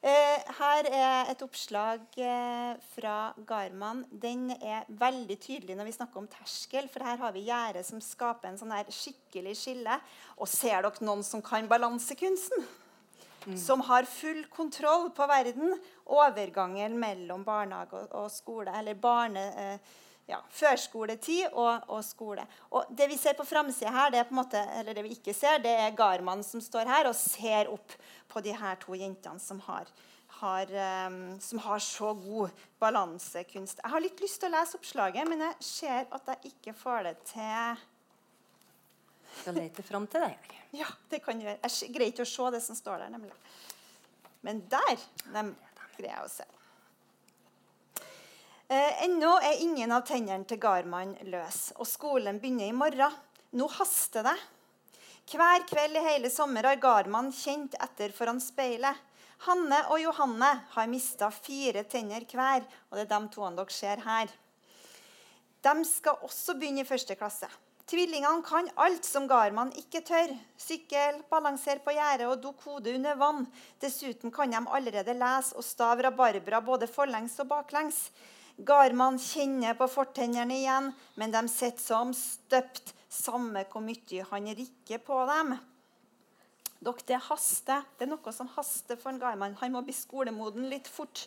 Eh, 0.00 0.52
her 0.56 0.86
er 0.96 1.28
et 1.28 1.42
oppslag 1.44 2.04
eh, 2.16 2.76
fra 2.94 3.16
Garman. 3.46 4.06
Den 4.10 4.48
er 4.56 4.86
veldig 4.88 5.36
tydelig 5.40 5.76
når 5.76 5.90
vi 5.90 5.96
snakker 5.96 6.22
om 6.22 6.28
terskel. 6.32 6.88
For 6.88 7.04
her 7.04 7.20
har 7.20 7.34
vi 7.36 7.44
gjerdet 7.48 7.84
som 7.84 8.00
skaper 8.00 8.48
en 8.48 8.60
sånn 8.60 8.72
her 8.72 8.88
skikkelig 8.88 9.56
skille. 9.60 9.98
Og 10.40 10.48
ser 10.48 10.86
dere 10.86 11.04
noen 11.04 11.24
som 11.26 11.44
kan 11.44 11.68
balansekunsten? 11.68 12.64
Mm. 13.44 13.56
Som 13.60 13.84
har 13.88 14.08
full 14.08 14.46
kontroll 14.52 15.10
på 15.16 15.28
verden. 15.28 15.76
Overgangen 16.08 16.96
mellom 17.00 17.44
barnehage 17.44 18.00
og, 18.00 18.14
og 18.24 18.30
skole. 18.32 18.72
Eller 18.80 18.96
barne... 19.00 19.50
Eh, 19.56 19.98
ja, 20.30 20.38
førskoletid 20.54 21.50
og, 21.50 21.88
og, 21.90 22.04
skole. 22.06 22.44
Og 22.70 22.90
Det 22.96 23.08
vi 23.10 23.18
ser 23.18 23.36
på 23.38 23.46
framsida 23.46 23.90
her, 23.94 24.12
det 24.12 24.20
er 24.20 24.28
på 24.28 24.34
en 24.34 24.42
måte, 24.42 24.62
eller 24.78 24.96
det 24.96 25.04
vi 25.06 25.16
ikke 25.16 25.34
ser, 25.36 25.58
det 25.62 25.72
er 25.86 25.96
Garmann 25.96 26.44
som 26.46 26.62
står 26.62 26.90
her 26.90 27.10
og 27.10 27.18
ser 27.18 27.70
opp 27.72 27.96
på 28.30 28.42
de 28.44 28.54
her 28.54 28.78
to 28.82 28.94
jentene 28.98 29.42
som 29.42 29.60
har, 29.66 29.90
har, 30.40 30.74
um, 31.10 31.22
som 31.42 31.62
har 31.66 31.82
så 31.84 32.12
god 32.14 32.54
balansekunst. 32.82 33.82
Jeg 33.82 33.94
har 33.94 34.04
litt 34.04 34.22
lyst 34.22 34.40
til 34.42 34.52
å 34.52 34.54
lese 34.54 34.78
oppslaget, 34.78 35.28
men 35.28 35.42
jeg 35.48 35.70
ser 35.72 36.06
at 36.06 36.30
jeg 36.34 36.54
ikke 36.54 36.76
får 36.78 37.08
det 37.08 37.16
til. 37.32 37.82
Skal 39.40 39.58
lete 39.58 39.82
fram 39.86 40.06
til 40.10 40.26
deg. 40.26 40.54
Ja, 40.78 40.86
det 41.10 41.22
kan 41.24 41.42
gjøre. 41.42 41.58
Jeg 41.66 41.92
greier 41.94 42.14
ikke 42.14 42.26
å 42.26 42.30
se 42.30 42.54
det 42.54 42.62
som 42.62 42.78
står 42.78 43.04
der. 43.04 43.12
nemlig. 43.18 43.34
Men 44.46 44.62
der 44.70 44.96
dem, 45.34 45.52
greier 45.98 46.14
jeg 46.14 46.24
å 46.24 46.32
se. 46.32 46.46
Eh, 48.70 49.04
ennå 49.04 49.32
er 49.42 49.58
ingen 49.64 49.90
av 49.90 50.04
tennene 50.06 50.46
til 50.46 50.60
Garman 50.62 51.16
løs, 51.26 51.72
og 51.82 51.88
skolen 51.90 52.36
begynner 52.38 52.68
i 52.70 52.76
morgen. 52.76 53.16
Nå 53.58 53.66
haster 53.74 54.22
det. 54.22 54.36
Hver 55.32 55.64
kveld 55.66 55.98
i 55.98 56.04
hele 56.04 56.30
sommer 56.30 56.68
har 56.68 56.78
Garman 56.78 57.32
kjent 57.34 57.74
etter 57.82 58.14
foran 58.14 58.38
speilet. 58.38 58.94
Hanne 59.48 59.80
og 59.90 59.98
Johanne 60.04 60.52
har 60.76 60.86
mista 60.86 61.32
fire 61.34 61.82
tenner 61.90 62.22
hver, 62.30 62.62
og 62.62 62.94
det 62.94 63.08
er 63.08 63.12
de 63.16 63.34
to 63.34 63.50
dere 63.58 63.74
ser 63.74 64.06
her. 64.06 64.30
De 65.66 65.76
skal 65.90 66.22
også 66.30 66.54
begynne 66.54 66.86
i 66.86 66.88
første 66.94 67.18
klasse. 67.18 67.50
Tvillingene 67.90 68.46
kan 68.46 68.70
alt 68.78 69.02
som 69.02 69.26
Garman 69.26 69.74
ikke 69.82 70.06
tør. 70.06 70.36
Sykkel, 70.54 71.24
balansere 71.26 71.82
på 71.82 71.98
gjerdet 71.98 72.30
og 72.30 72.38
dukke 72.38 72.70
hodet 72.70 73.00
under 73.00 73.18
vann. 73.18 73.48
Dessuten 73.82 74.30
kan 74.30 74.54
de 74.54 74.62
allerede 74.62 75.18
lese 75.18 75.58
og 75.58 75.66
stave 75.66 76.06
rabarbra 76.06 76.62
både 76.62 76.86
forlengs 76.86 77.40
og 77.42 77.50
baklengs. 77.50 78.06
Garman 78.66 79.16
kjenner 79.20 79.76
på 79.78 79.86
fortennene 79.88 80.56
igjen, 80.58 80.90
men 81.16 81.32
de 81.32 81.44
sitter 81.48 81.80
som 81.80 82.14
støpt 82.16 82.92
samme 83.10 83.64
hvor 83.70 83.84
mye 83.84 84.26
han 84.30 84.48
rikker 84.56 85.00
på 85.04 85.18
dem. 85.30 85.54
Dere, 86.80 87.06
det 87.08 87.20
haster. 87.26 87.84
Det 87.96 88.06
er 88.06 88.12
noe 88.12 88.32
som 88.32 88.48
haster 88.54 88.96
for 89.00 89.12
en 89.12 89.20
Garman. 89.20 89.56
Han 89.60 89.74
må 89.74 89.82
bli 89.84 89.94
skolemoden 89.96 90.68
litt 90.72 90.88
fort. 90.88 91.26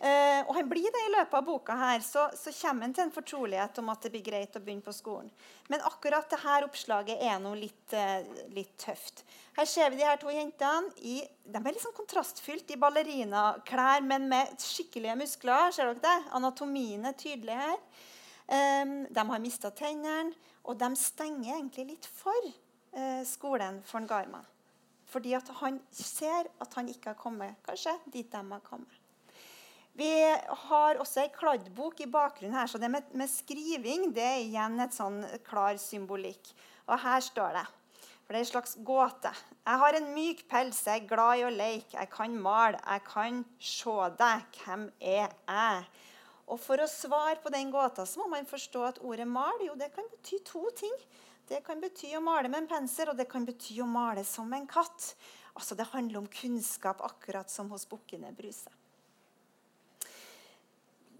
Uh, 0.00 0.40
og 0.48 0.52
han 0.58 0.68
blir 0.68 0.88
det 0.92 1.02
i 1.06 1.12
løpet 1.14 1.36
av 1.38 1.44
boka. 1.46 1.76
her, 1.78 2.00
så, 2.04 2.26
så, 2.36 2.52
kommer 2.60 2.86
han 2.86 2.94
til 2.96 3.04
en 3.06 3.14
fortrolighet 3.14 3.78
om 3.80 3.92
at 3.92 4.02
det 4.04 4.12
blir 4.12 4.24
greit 4.26 4.56
å 4.58 4.62
begynne 4.62 4.84
på 4.84 4.92
skolen. 4.92 5.30
Men 5.70 5.84
akkurat 5.86 6.28
dette 6.30 6.56
oppslaget 6.66 7.22
er 7.22 7.38
noe 7.42 7.58
litt, 7.58 7.94
uh, 7.94 8.44
litt, 8.54 8.74
tøft. 8.80 9.24
Her 9.56 9.68
ser 9.70 9.92
vi 9.92 10.00
de 10.00 10.08
her 10.08 10.18
to 10.20 10.32
jentene. 10.34 10.90
I, 11.06 11.20
de 11.46 11.60
er 11.60 11.76
liksom 11.76 11.94
kontrastfylt 11.96 12.74
i 12.74 12.80
ballerinaklær, 12.80 14.02
men 14.04 14.26
med 14.32 14.56
skikkelige 14.60 15.18
muskler. 15.20 15.70
Ser 15.72 15.92
dere 15.92 16.02
det? 16.02 16.18
Anatomien 16.34 17.06
er 17.06 17.16
tydelig 17.18 17.60
her. 17.60 17.78
De 18.44 19.22
har 19.30 19.40
mista 19.40 19.70
tennene. 19.72 20.34
Og 20.64 20.78
de 20.80 20.90
stenger 20.96 21.58
egentlig 21.58 21.86
litt 21.92 22.06
for 22.08 22.48
eh, 22.48 23.22
skolen 23.28 23.82
for 23.84 24.00
en 24.00 24.08
Garman. 24.08 24.46
Fordi 25.12 25.36
han 25.60 25.80
ser 25.92 26.48
at 26.60 26.74
han 26.78 26.88
ikke 26.88 27.12
har 27.12 27.20
kommet 27.20 27.60
kanskje 27.66 27.92
dit 28.10 28.30
de 28.32 28.40
har 28.50 28.62
kommet. 28.64 29.03
Vi 29.94 30.10
har 30.66 30.98
også 30.98 31.22
ei 31.22 31.30
kladdbok 31.30 32.00
i 32.02 32.10
bakgrunnen 32.10 32.56
her, 32.58 32.66
så 32.66 32.80
det 32.82 32.90
med, 32.90 33.06
med, 33.14 33.30
skriving 33.30 34.08
det 34.14 34.24
er 34.26 34.42
igjen 34.42 34.80
et 34.82 34.94
sånn 34.96 35.20
klar 35.46 35.78
symbolikk. 35.78 36.50
Og 36.90 36.98
her 36.98 37.22
står 37.22 37.60
det 37.60 37.66
for 38.24 38.32
det 38.32 38.38
er 38.38 38.46
en 38.46 38.48
slags 38.48 38.74
gåte. 38.80 39.30
Jeg 39.66 39.80
har 39.82 39.96
en 39.98 40.06
myk 40.16 40.38
pels, 40.48 40.78
jeg 40.86 41.02
er 41.02 41.08
glad 41.08 41.40
i 41.42 41.44
å 41.44 41.52
leke, 41.52 41.98
jeg 41.98 42.08
kan 42.12 42.36
male, 42.40 42.78
jeg 42.80 43.02
kan 43.04 43.42
se 43.60 43.96
deg. 44.16 44.46
Hvem 44.62 44.86
er 44.96 45.26
jeg? 45.28 45.82
Og 46.48 46.60
For 46.60 46.80
å 46.80 46.88
svare 46.88 47.36
på 47.44 47.52
den 47.52 47.70
gåta 47.72 48.06
så 48.08 48.22
må 48.22 48.30
man 48.32 48.48
forstå 48.48 48.84
at 48.88 49.00
ordet 49.04 49.28
'mal' 49.28 49.66
jo, 49.66 49.74
det 49.76 49.92
kan 49.94 50.08
bety 50.10 50.40
to 50.44 50.64
ting. 50.76 50.96
Det 51.48 51.60
kan 51.64 51.80
bety 51.80 52.14
å 52.16 52.24
male 52.24 52.48
med 52.48 52.62
en 52.62 52.68
pensel, 52.68 53.10
og 53.12 53.16
det 53.16 53.28
kan 53.28 53.44
bety 53.44 53.80
å 53.84 53.86
male 53.86 54.24
som 54.24 54.52
en 54.52 54.66
katt. 54.66 55.14
Altså 55.54 55.76
Det 55.76 55.92
handler 55.92 56.18
om 56.18 56.26
kunnskap, 56.26 57.00
akkurat 57.00 57.50
som 57.50 57.68
hos 57.70 57.84
Bukkene 57.84 58.32
Bruse. 58.32 58.70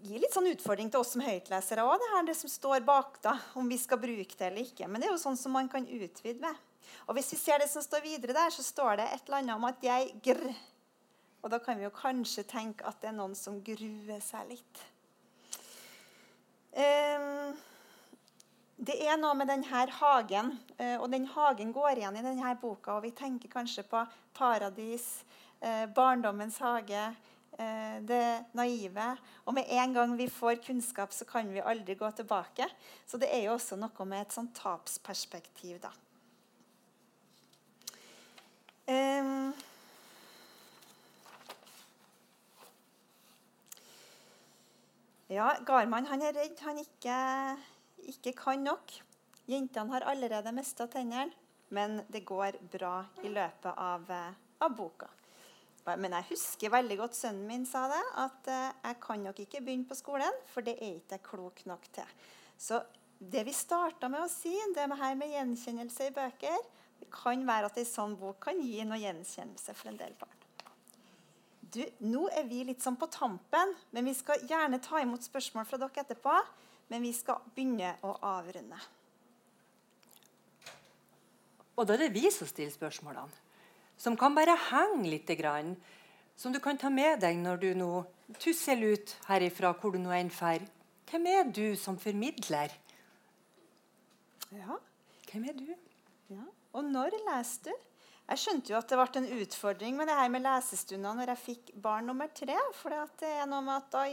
Gir 0.05 0.21
litt 0.21 0.35
sånn 0.35 0.51
utfordring 0.51 0.91
til 0.93 1.01
oss 1.01 1.15
som 1.15 1.23
høytlesere 1.25 1.81
òg, 1.81 1.97
det 1.97 2.11
her 2.11 2.25
det 2.27 2.35
som 2.37 2.51
står 2.51 2.83
bak, 2.85 3.17
da, 3.23 3.39
om 3.57 3.65
vi 3.65 3.77
skal 3.81 3.97
bruke 3.97 4.37
det 4.37 4.51
eller 4.51 4.61
ikke. 4.61 4.85
Men 4.85 5.01
det 5.01 5.07
er 5.07 5.15
jo 5.15 5.21
sånn 5.23 5.39
som 5.39 5.55
man 5.55 5.69
kan 5.71 5.87
utvide 5.87 6.43
med. 6.43 6.59
Og 7.09 7.17
Hvis 7.17 7.31
vi 7.33 7.39
ser 7.41 7.63
det 7.63 7.69
som 7.71 7.81
står 7.81 8.03
videre 8.05 8.35
der, 8.37 8.53
så 8.53 8.61
står 8.61 8.99
det 8.99 9.07
et 9.09 9.25
eller 9.25 9.41
annet 9.41 9.55
om 9.55 9.65
at 9.65 9.81
jeg 9.81 10.11
grr. 10.27 10.51
Og 11.41 11.49
da 11.53 11.57
kan 11.61 11.77
vi 11.79 11.87
jo 11.87 11.93
kanskje 11.93 12.45
tenke 12.45 12.85
at 12.85 13.01
det 13.01 13.09
er 13.09 13.17
noen 13.17 13.33
som 13.37 13.57
gruer 13.65 14.21
seg 14.21 14.53
litt. 14.53 14.83
Um, 16.75 17.55
det 18.75 18.99
er 19.07 19.17
noe 19.17 19.33
med 19.39 19.49
denne 19.49 19.85
hagen, 19.97 20.57
eh, 20.77 20.97
og 20.99 21.07
den 21.13 21.25
hagen 21.31 21.71
går 21.73 22.01
igjen 22.01 22.17
i 22.19 22.25
denne 22.25 22.55
boka. 22.61 22.97
og 22.97 23.03
Vi 23.03 23.11
tenker 23.15 23.49
kanskje 23.49 23.85
på 23.89 24.05
paradis, 24.33 25.23
eh, 25.61 25.85
barndommens 25.85 26.59
hage, 26.59 27.15
det 27.55 28.25
naive. 28.57 29.05
Og 29.45 29.55
med 29.55 29.69
en 29.71 29.93
gang 29.95 30.15
vi 30.19 30.27
får 30.31 30.59
kunnskap, 30.65 31.13
så 31.15 31.27
kan 31.29 31.47
vi 31.53 31.63
aldri 31.63 31.95
gå 31.95 32.09
tilbake. 32.17 32.67
Så 33.07 33.19
det 33.21 33.29
er 33.31 33.45
jo 33.45 33.53
også 33.55 33.77
noe 33.79 34.09
med 34.09 34.25
et 34.25 34.35
sånn 34.35 34.51
tapsperspektiv, 34.57 35.79
da. 35.85 35.93
Um, 38.85 39.55
Ja, 45.25 45.55
Garman 45.65 46.05
han 46.05 46.21
er 46.21 46.35
redd 46.37 46.59
han 46.61 46.77
ikke, 46.77 47.15
ikke 48.11 48.33
kan 48.37 48.61
nok. 48.61 48.91
Jentene 49.49 49.89
har 49.95 50.05
allerede 50.05 50.53
mista 50.53 50.85
tennene, 50.85 51.33
men 51.73 52.03
det 52.13 52.21
går 52.29 52.59
bra 52.69 52.99
i 53.25 53.31
løpet 53.33 53.71
av, 53.73 54.11
av, 54.61 54.75
boka. 54.77 55.09
Men 55.85 56.15
jeg 56.17 56.29
husker 56.31 56.73
veldig 56.73 56.97
godt 56.97 57.17
sønnen 57.17 57.45
min 57.45 57.65
sa 57.69 57.83
det, 57.91 58.03
at 58.17 58.47
eh, 58.49 58.69
jeg 58.87 58.99
kan 59.03 59.21
nok 59.21 59.41
ikke 59.43 59.61
begynne 59.61 59.85
på 59.85 59.97
skolen, 59.97 60.39
for 60.49 60.65
det 60.65 60.79
er 60.79 60.95
ikke 60.95 61.19
jeg 61.19 61.25
klok 61.27 61.61
nok 61.69 61.85
til. 61.93 62.15
Så 62.57 62.79
det 63.19 63.45
vi 63.45 63.53
starta 63.53 64.09
med 64.09 64.25
å 64.25 64.31
si, 64.31 64.55
det 64.73 64.87
her 64.89 65.19
med 65.19 65.35
gjenkjennelse 65.35 66.09
i 66.09 66.15
bøker, 66.15 66.57
det 66.99 67.11
kan 67.13 67.45
være 67.45 67.69
at 67.69 67.77
en 67.77 67.87
sånn 67.87 68.17
bok 68.17 68.41
kan 68.47 68.57
gi 68.57 68.81
noe 68.87 68.97
gjenkjennelse 69.01 69.77
for 69.77 69.91
en 69.91 70.01
del 70.01 70.17
barn. 70.17 70.41
Du, 71.75 71.81
nå 72.07 72.27
er 72.31 72.45
vi 72.47 72.63
litt 72.63 72.83
sånn 72.83 72.97
på 72.97 73.09
tampen, 73.11 73.73
men 73.91 74.07
vi 74.07 74.13
skal 74.15 74.43
gjerne 74.47 74.79
ta 74.81 75.01
imot 75.03 75.25
spørsmål 75.27 75.67
fra 75.67 75.79
dere 75.81 76.05
etterpå. 76.05 76.35
Men 76.87 77.01
vi 77.01 77.09
skal 77.17 77.41
begynne 77.55 77.95
å 78.05 78.11
avrunde. 78.29 78.77
Og 81.75 81.87
da 81.87 81.95
er 81.95 82.05
det 82.05 82.13
vi 82.13 82.29
som 82.31 82.47
stiller 82.47 82.71
spørsmålene. 82.71 83.44
Som 83.97 84.17
kan 84.19 84.35
bare 84.35 84.57
henge 84.69 85.09
litt. 85.09 85.31
Grann, 85.39 85.75
som 86.35 86.53
du 86.53 86.59
kan 86.59 86.77
ta 86.77 86.91
med 86.91 87.21
deg 87.23 87.39
når 87.39 87.61
du 87.61 87.69
nå 87.79 87.91
tusser 88.41 88.81
ut 88.81 89.15
herifra, 89.29 89.73
hvor 89.79 89.95
du 89.95 90.01
nå 90.01 90.13
enn 90.15 90.31
drar. 90.33 90.65
Hvem 91.09 91.27
er 91.29 91.49
du 91.53 91.75
som 91.79 91.97
formidler? 92.01 92.73
Ja. 94.51 94.79
Hvem 95.29 95.49
er 95.49 95.57
du? 95.57 95.67
Ja. 96.33 96.45
Og 96.75 96.87
når 96.89 97.15
leser 97.27 97.69
du? 97.69 97.85
Jeg 98.25 98.41
skjønte 98.41 98.71
jo 98.73 98.77
at 98.79 98.89
det 98.89 98.97
ble 98.97 99.19
en 99.21 99.41
utfordring 99.43 99.97
med 99.99 100.09
det 100.09 100.15
her 100.17 100.31
med 100.33 100.41
lesestunder 100.41 101.13
når 101.13 101.31
jeg 101.35 101.41
fikk 101.43 101.67
barn 101.81 102.07
nummer 102.09 102.31
tre. 102.33 102.55
For 102.73 102.93
det 103.21 103.29
er 103.29 103.45
noe 103.49 103.61
med 103.61 103.75
at 103.77 103.91
da, 103.93 104.05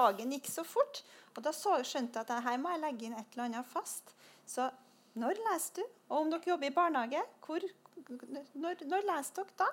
dagen 0.00 0.34
gikk 0.34 0.50
så 0.50 0.64
fort. 0.66 1.04
Og 1.36 1.44
da 1.46 1.52
så, 1.54 1.76
skjønte 1.86 2.18
jeg 2.18 2.26
at 2.26 2.48
her 2.48 2.58
må 2.58 2.72
jeg 2.74 2.82
legge 2.82 3.06
inn 3.06 3.14
et 3.14 3.36
eller 3.36 3.46
annet 3.46 3.70
fast. 3.70 4.10
Så 4.42 4.66
når 5.20 5.38
leser 5.46 5.78
du? 5.78 5.84
Og 6.10 6.16
om 6.24 6.32
dere 6.32 6.50
jobber 6.50 6.66
i 6.66 6.74
barnehage, 6.74 7.22
hvor, 7.46 7.66
når, 8.08 8.84
når 8.88 9.06
leser 9.08 9.40
dere 9.40 9.56
da? 9.60 9.70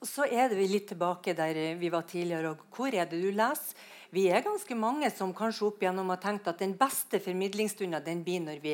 Og 0.00 0.08
så 0.08 0.24
er 0.24 0.48
det 0.48 0.56
vi 0.56 0.68
litt 0.70 0.86
tilbake 0.88 1.34
der 1.36 1.58
vi 1.76 1.90
var 1.92 2.06
tidligere. 2.08 2.54
og 2.54 2.76
Hvor 2.76 2.94
er 2.94 3.08
det 3.08 3.20
du 3.20 3.30
leser? 3.30 3.76
Vi 4.10 4.24
er 4.26 4.42
ganske 4.42 4.74
mange 4.74 5.06
som 5.14 5.34
kanskje 5.36 5.68
opp 5.68 5.82
igjennom 5.84 6.08
har 6.10 6.18
tenkt 6.22 6.48
at 6.50 6.58
den 6.58 6.72
beste 6.78 7.20
formidlingsstunda 7.22 8.00
den 8.02 8.24
blir 8.26 8.40
når 8.42 8.58
vi 8.64 8.72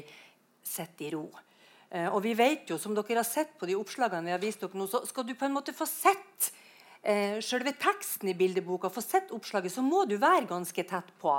sitter 0.64 1.08
i 1.08 1.10
ro. 1.12 1.26
Eh, 1.90 2.06
og 2.08 2.22
vi 2.24 2.32
vet 2.38 2.70
jo, 2.70 2.78
som 2.80 2.94
dere 2.96 3.18
har 3.20 3.26
sett 3.26 3.52
på 3.58 3.68
de 3.68 3.76
oppslagene 3.76 4.30
vi 4.30 4.34
har 4.34 4.40
vist 4.42 4.64
dere 4.64 4.80
nå, 4.80 4.86
så 4.88 5.02
skal 5.06 5.26
du 5.28 5.34
på 5.36 5.44
en 5.44 5.54
måte 5.58 5.76
få 5.76 5.84
sett 5.90 6.50
eh, 7.02 7.36
selve 7.44 7.74
teksten 7.76 8.32
i 8.32 8.38
bildeboka, 8.38 8.88
få 8.88 9.04
sett 9.04 9.34
oppslaget, 9.34 9.74
så 9.74 9.84
må 9.84 10.06
du 10.08 10.16
være 10.16 10.48
ganske 10.48 10.86
tett 10.88 11.12
på. 11.20 11.36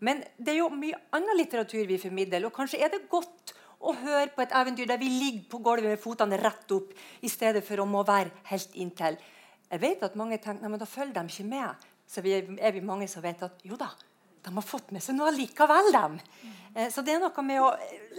Men 0.00 0.24
det 0.36 0.54
er 0.54 0.60
jo 0.62 0.72
mye 0.72 0.98
annen 1.16 1.38
litteratur 1.38 1.84
vi 1.88 2.00
formidler, 2.00 2.48
og 2.48 2.56
kanskje 2.56 2.80
er 2.84 2.92
det 2.92 3.04
godt 3.12 3.54
å 3.80 3.92
høre 3.92 4.30
på 4.34 4.42
et 4.44 4.54
eventyr 4.56 4.88
der 4.88 5.00
vi 5.00 5.10
ligger 5.12 5.48
på 5.50 5.60
gulvet 5.64 5.92
med 5.92 6.02
fotene 6.02 6.38
rett 6.40 6.72
opp, 6.76 6.92
i 7.20 7.30
stedet 7.30 7.62
for 7.66 7.82
å 7.82 7.88
må 7.88 8.02
være 8.06 8.32
helt 8.50 8.74
inntil. 8.74 9.18
Jeg 9.70 9.82
vet 9.82 10.04
at 10.06 10.16
mange 10.18 10.38
tenker 10.42 10.70
men 10.70 10.80
da 10.80 10.88
følger 10.88 11.16
de 11.16 11.32
ikke 11.32 11.48
med. 11.48 11.86
Så 12.06 12.22
vi 12.22 12.36
er 12.38 12.74
vi 12.74 12.84
mange 12.86 13.08
som 13.10 13.24
vet 13.24 13.42
at 13.42 13.64
jo 13.66 13.78
da, 13.78 13.90
de 14.46 14.52
har 14.54 14.64
fått 14.64 14.92
med 14.94 15.02
seg 15.02 15.16
noe 15.18 15.32
likevel. 15.34 15.90
Dem. 15.94 16.20
Eh, 16.74 16.88
så 16.94 17.02
det 17.02 17.16
er 17.16 17.22
noe 17.22 17.46
med 17.46 17.62
å 17.62 17.72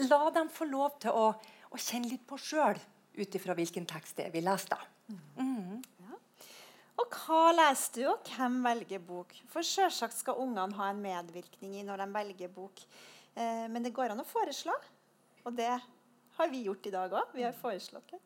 la 0.09 0.21
dem 0.35 0.51
få 0.51 0.67
lov 0.67 0.99
til 1.03 1.15
å, 1.15 1.29
å 1.71 1.79
kjenne 1.79 2.11
litt 2.11 2.25
på 2.27 2.39
sjøl 2.41 2.79
ut 3.17 3.37
ifra 3.39 3.55
hvilken 3.57 3.87
tekst 3.89 4.19
det 4.19 4.27
er 4.27 4.33
vi 4.35 4.43
leser. 4.43 4.83
Mm. 5.39 5.79
Ja. 6.03 6.19
Og 6.99 7.15
hva 7.23 7.53
leser 7.55 7.95
du, 7.95 8.03
og 8.11 8.27
hvem 8.33 8.59
velger 8.65 9.01
bok? 9.07 9.33
For 9.53 9.65
selvsagt 9.65 10.19
skal 10.19 10.41
ungene 10.43 10.75
ha 10.77 10.91
en 10.91 11.01
medvirkning 11.01 11.79
i 11.79 11.85
når 11.87 12.03
de 12.03 12.07
velger 12.19 12.51
bok. 12.53 12.83
Eh, 13.37 13.65
men 13.71 13.85
det 13.85 13.95
går 13.95 14.11
an 14.13 14.23
å 14.23 14.27
foreslå, 14.27 14.75
og 15.47 15.55
det 15.55 15.73
har 16.37 16.49
vi 16.51 16.65
gjort 16.67 16.87
i 16.89 16.91
dag 16.91 17.13
òg. 17.15 17.35
Vi 17.35 17.45
har 17.45 17.55
foreslått 17.55 18.11
litt. 18.11 18.23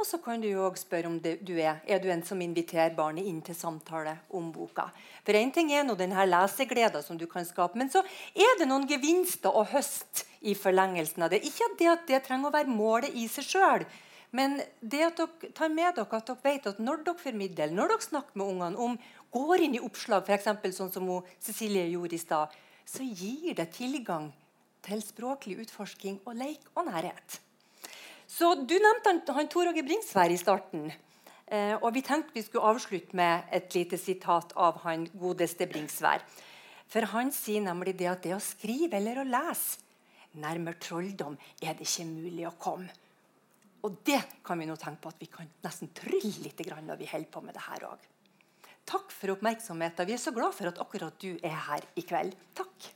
Og 0.00 0.06
så 0.08 0.16
kan 0.22 0.40
du 0.40 0.46
jo 0.48 0.62
også 0.64 0.86
spørre 0.86 1.10
om 1.10 1.18
du 1.20 1.56
er 1.60 1.82
er 1.84 1.98
du 2.00 2.06
en 2.08 2.22
som 2.24 2.40
inviterer 2.40 2.94
barnet 2.96 3.26
inn 3.28 3.42
til 3.44 3.54
samtale 3.54 4.14
om 4.32 4.46
boka. 4.54 4.86
For 5.26 5.36
Én 5.36 5.52
ting 5.52 5.72
er 5.76 5.84
nå 5.84 5.96
denne 5.98 6.24
lesegleden 6.24 7.04
som 7.04 7.18
du 7.20 7.26
kan 7.28 7.44
skape, 7.44 7.76
men 7.76 7.92
så 7.92 8.00
er 8.32 8.56
det 8.58 8.68
noen 8.70 8.88
gevinster 8.88 9.52
å 9.52 9.66
høste 9.68 10.24
i 10.40 10.54
forlengelsen 10.56 11.26
av 11.26 11.34
det. 11.34 11.42
Ikke 11.44 11.68
det, 11.76 11.90
at 11.92 12.06
det 12.08 12.22
trenger 12.24 12.48
å 12.48 12.54
være 12.54 12.72
målet 12.72 13.12
i 13.12 13.26
seg 13.28 13.44
sjøl, 13.50 13.84
men 14.32 14.62
det 14.80 15.04
at 15.04 15.20
dere 15.20 15.52
tar 15.52 15.68
med 15.68 15.98
dere 15.98 16.16
at 16.16 16.32
dere 16.32 16.44
vet 16.46 16.70
at 16.70 16.80
når 16.80 17.04
dere 17.04 17.20
formidler, 17.20 17.74
når 17.74 17.92
dere 17.92 18.08
snakker 18.08 18.40
med 18.40 18.54
ungene 18.54 18.80
om 18.80 18.98
går 19.36 19.66
inn 19.66 19.76
i 19.76 19.84
oppslag, 19.84 20.24
f.eks. 20.24 20.78
sånn 20.78 20.94
som 20.94 21.10
Cecilie 21.42 21.90
gjorde 21.90 22.16
i 22.16 22.24
stad, 22.24 22.56
så 22.88 23.04
gir 23.04 23.52
det 23.58 23.68
tilgang 23.76 24.30
til 24.86 25.02
språklig 25.04 25.58
utforsking 25.64 26.20
og 26.24 26.36
leik 26.38 26.66
og 26.74 26.88
nærhet. 26.88 27.40
Så 28.30 28.54
Du 28.54 28.76
nevnte 28.78 29.10
han, 29.10 29.22
han 29.36 29.48
Tor 29.48 29.68
Åge 29.70 29.82
Bringsvær 29.82 30.30
i 30.30 30.38
starten. 30.38 30.90
Eh, 31.46 31.74
og 31.82 31.94
Vi 31.94 32.02
tenkte 32.06 32.34
vi 32.34 32.42
skulle 32.42 32.64
avslutte 32.64 33.16
med 33.16 33.50
et 33.52 33.74
lite 33.74 33.98
sitat 33.98 34.52
av 34.56 34.78
han 34.84 35.08
godeste 35.12 35.66
Bringsvær. 35.66 36.22
For 36.90 37.06
Han 37.12 37.30
sier 37.32 37.62
nemlig 37.62 37.96
det 37.98 38.08
at 38.10 38.22
det 38.22 38.34
å 38.34 38.42
skrive 38.42 38.96
eller 38.98 39.22
å 39.22 39.26
lese 39.26 39.78
nærmere 40.38 40.78
trolldom 40.78 41.36
er 41.62 41.74
det 41.74 41.86
ikke 41.86 42.06
mulig 42.06 42.46
å 42.46 42.54
komme. 42.58 42.90
Og 43.82 43.96
det 44.04 44.20
kan 44.44 44.60
vi 44.60 44.68
nå 44.68 44.76
tenke 44.76 45.02
på 45.02 45.12
at 45.12 45.20
vi 45.22 45.28
kan 45.32 45.48
nesten 45.64 45.90
trylle 45.96 46.44
litt 46.44 46.60
når 46.68 47.00
vi 47.00 47.08
holder 47.08 47.30
på 47.32 47.42
med 47.44 47.56
det 47.56 47.64
her 47.64 47.86
òg. 47.88 48.08
Takk 48.90 49.12
for 49.14 49.34
oppmerksomheten. 49.36 50.06
Vi 50.06 50.16
er 50.16 50.22
så 50.22 50.34
glad 50.34 50.54
for 50.56 50.70
at 50.70 50.80
akkurat 50.82 51.14
du 51.22 51.38
er 51.42 51.56
her 51.68 51.86
i 51.96 52.02
kveld. 52.02 52.36
Takk. 52.54 52.90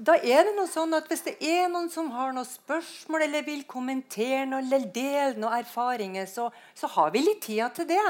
Da 0.00 0.14
er 0.16 0.46
det 0.48 0.52
noe 0.56 0.68
sånn 0.70 0.96
at 0.96 1.08
Hvis 1.10 1.26
det 1.26 1.34
er 1.44 1.66
noen 1.68 1.90
som 1.92 2.08
har 2.14 2.32
noen 2.32 2.48
spørsmål 2.48 3.26
eller 3.26 3.44
vil 3.44 3.64
kommentere 3.68 4.46
noe, 4.48 4.62
eller 4.64 4.86
dele 4.94 5.36
noen 5.36 5.58
erfaringer, 5.60 6.28
så, 6.30 6.48
så 6.74 6.88
har 6.96 7.12
vi 7.12 7.24
litt 7.24 7.42
tida 7.44 7.68
til 7.76 7.88
det. 7.90 8.04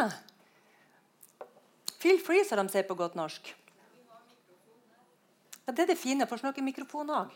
Feel 2.01 2.21
free, 2.23 2.45
som 2.47 2.63
de 2.63 2.73
sier 2.73 2.87
på 2.87 2.97
godt 2.97 3.19
norsk. 3.19 3.51
Ja, 5.67 5.73
Det 5.75 5.83
er 5.83 5.91
det 5.93 5.99
fine. 5.99 6.27
Får 6.31 6.45
snakke 6.45 6.65
mikrofon 6.65 7.11
òg. 7.13 7.35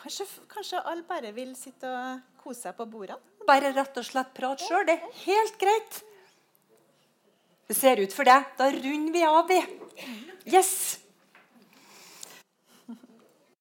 Kanskje, 0.00 0.24
kanskje 0.48 0.80
alle 0.80 1.04
bare 1.04 1.30
vil 1.36 1.52
sitte 1.60 1.88
og 1.92 2.40
kose 2.40 2.64
seg 2.64 2.78
på 2.78 2.88
bordene? 2.88 3.20
Bare 3.46 3.74
rett 3.76 4.00
og 4.00 4.06
slett 4.06 4.32
prate 4.36 4.64
sjøl. 4.64 4.86
Det 4.88 4.96
er 4.96 5.18
helt 5.26 5.60
greit. 5.60 6.00
Det 7.70 7.74
ser 7.74 8.00
ut 8.02 8.12
for 8.12 8.26
det. 8.26 8.42
Da 8.58 8.66
runder 8.72 9.12
vi 9.12 9.20
av, 9.24 9.48
vi. 9.48 9.62
Yes! 10.50 10.99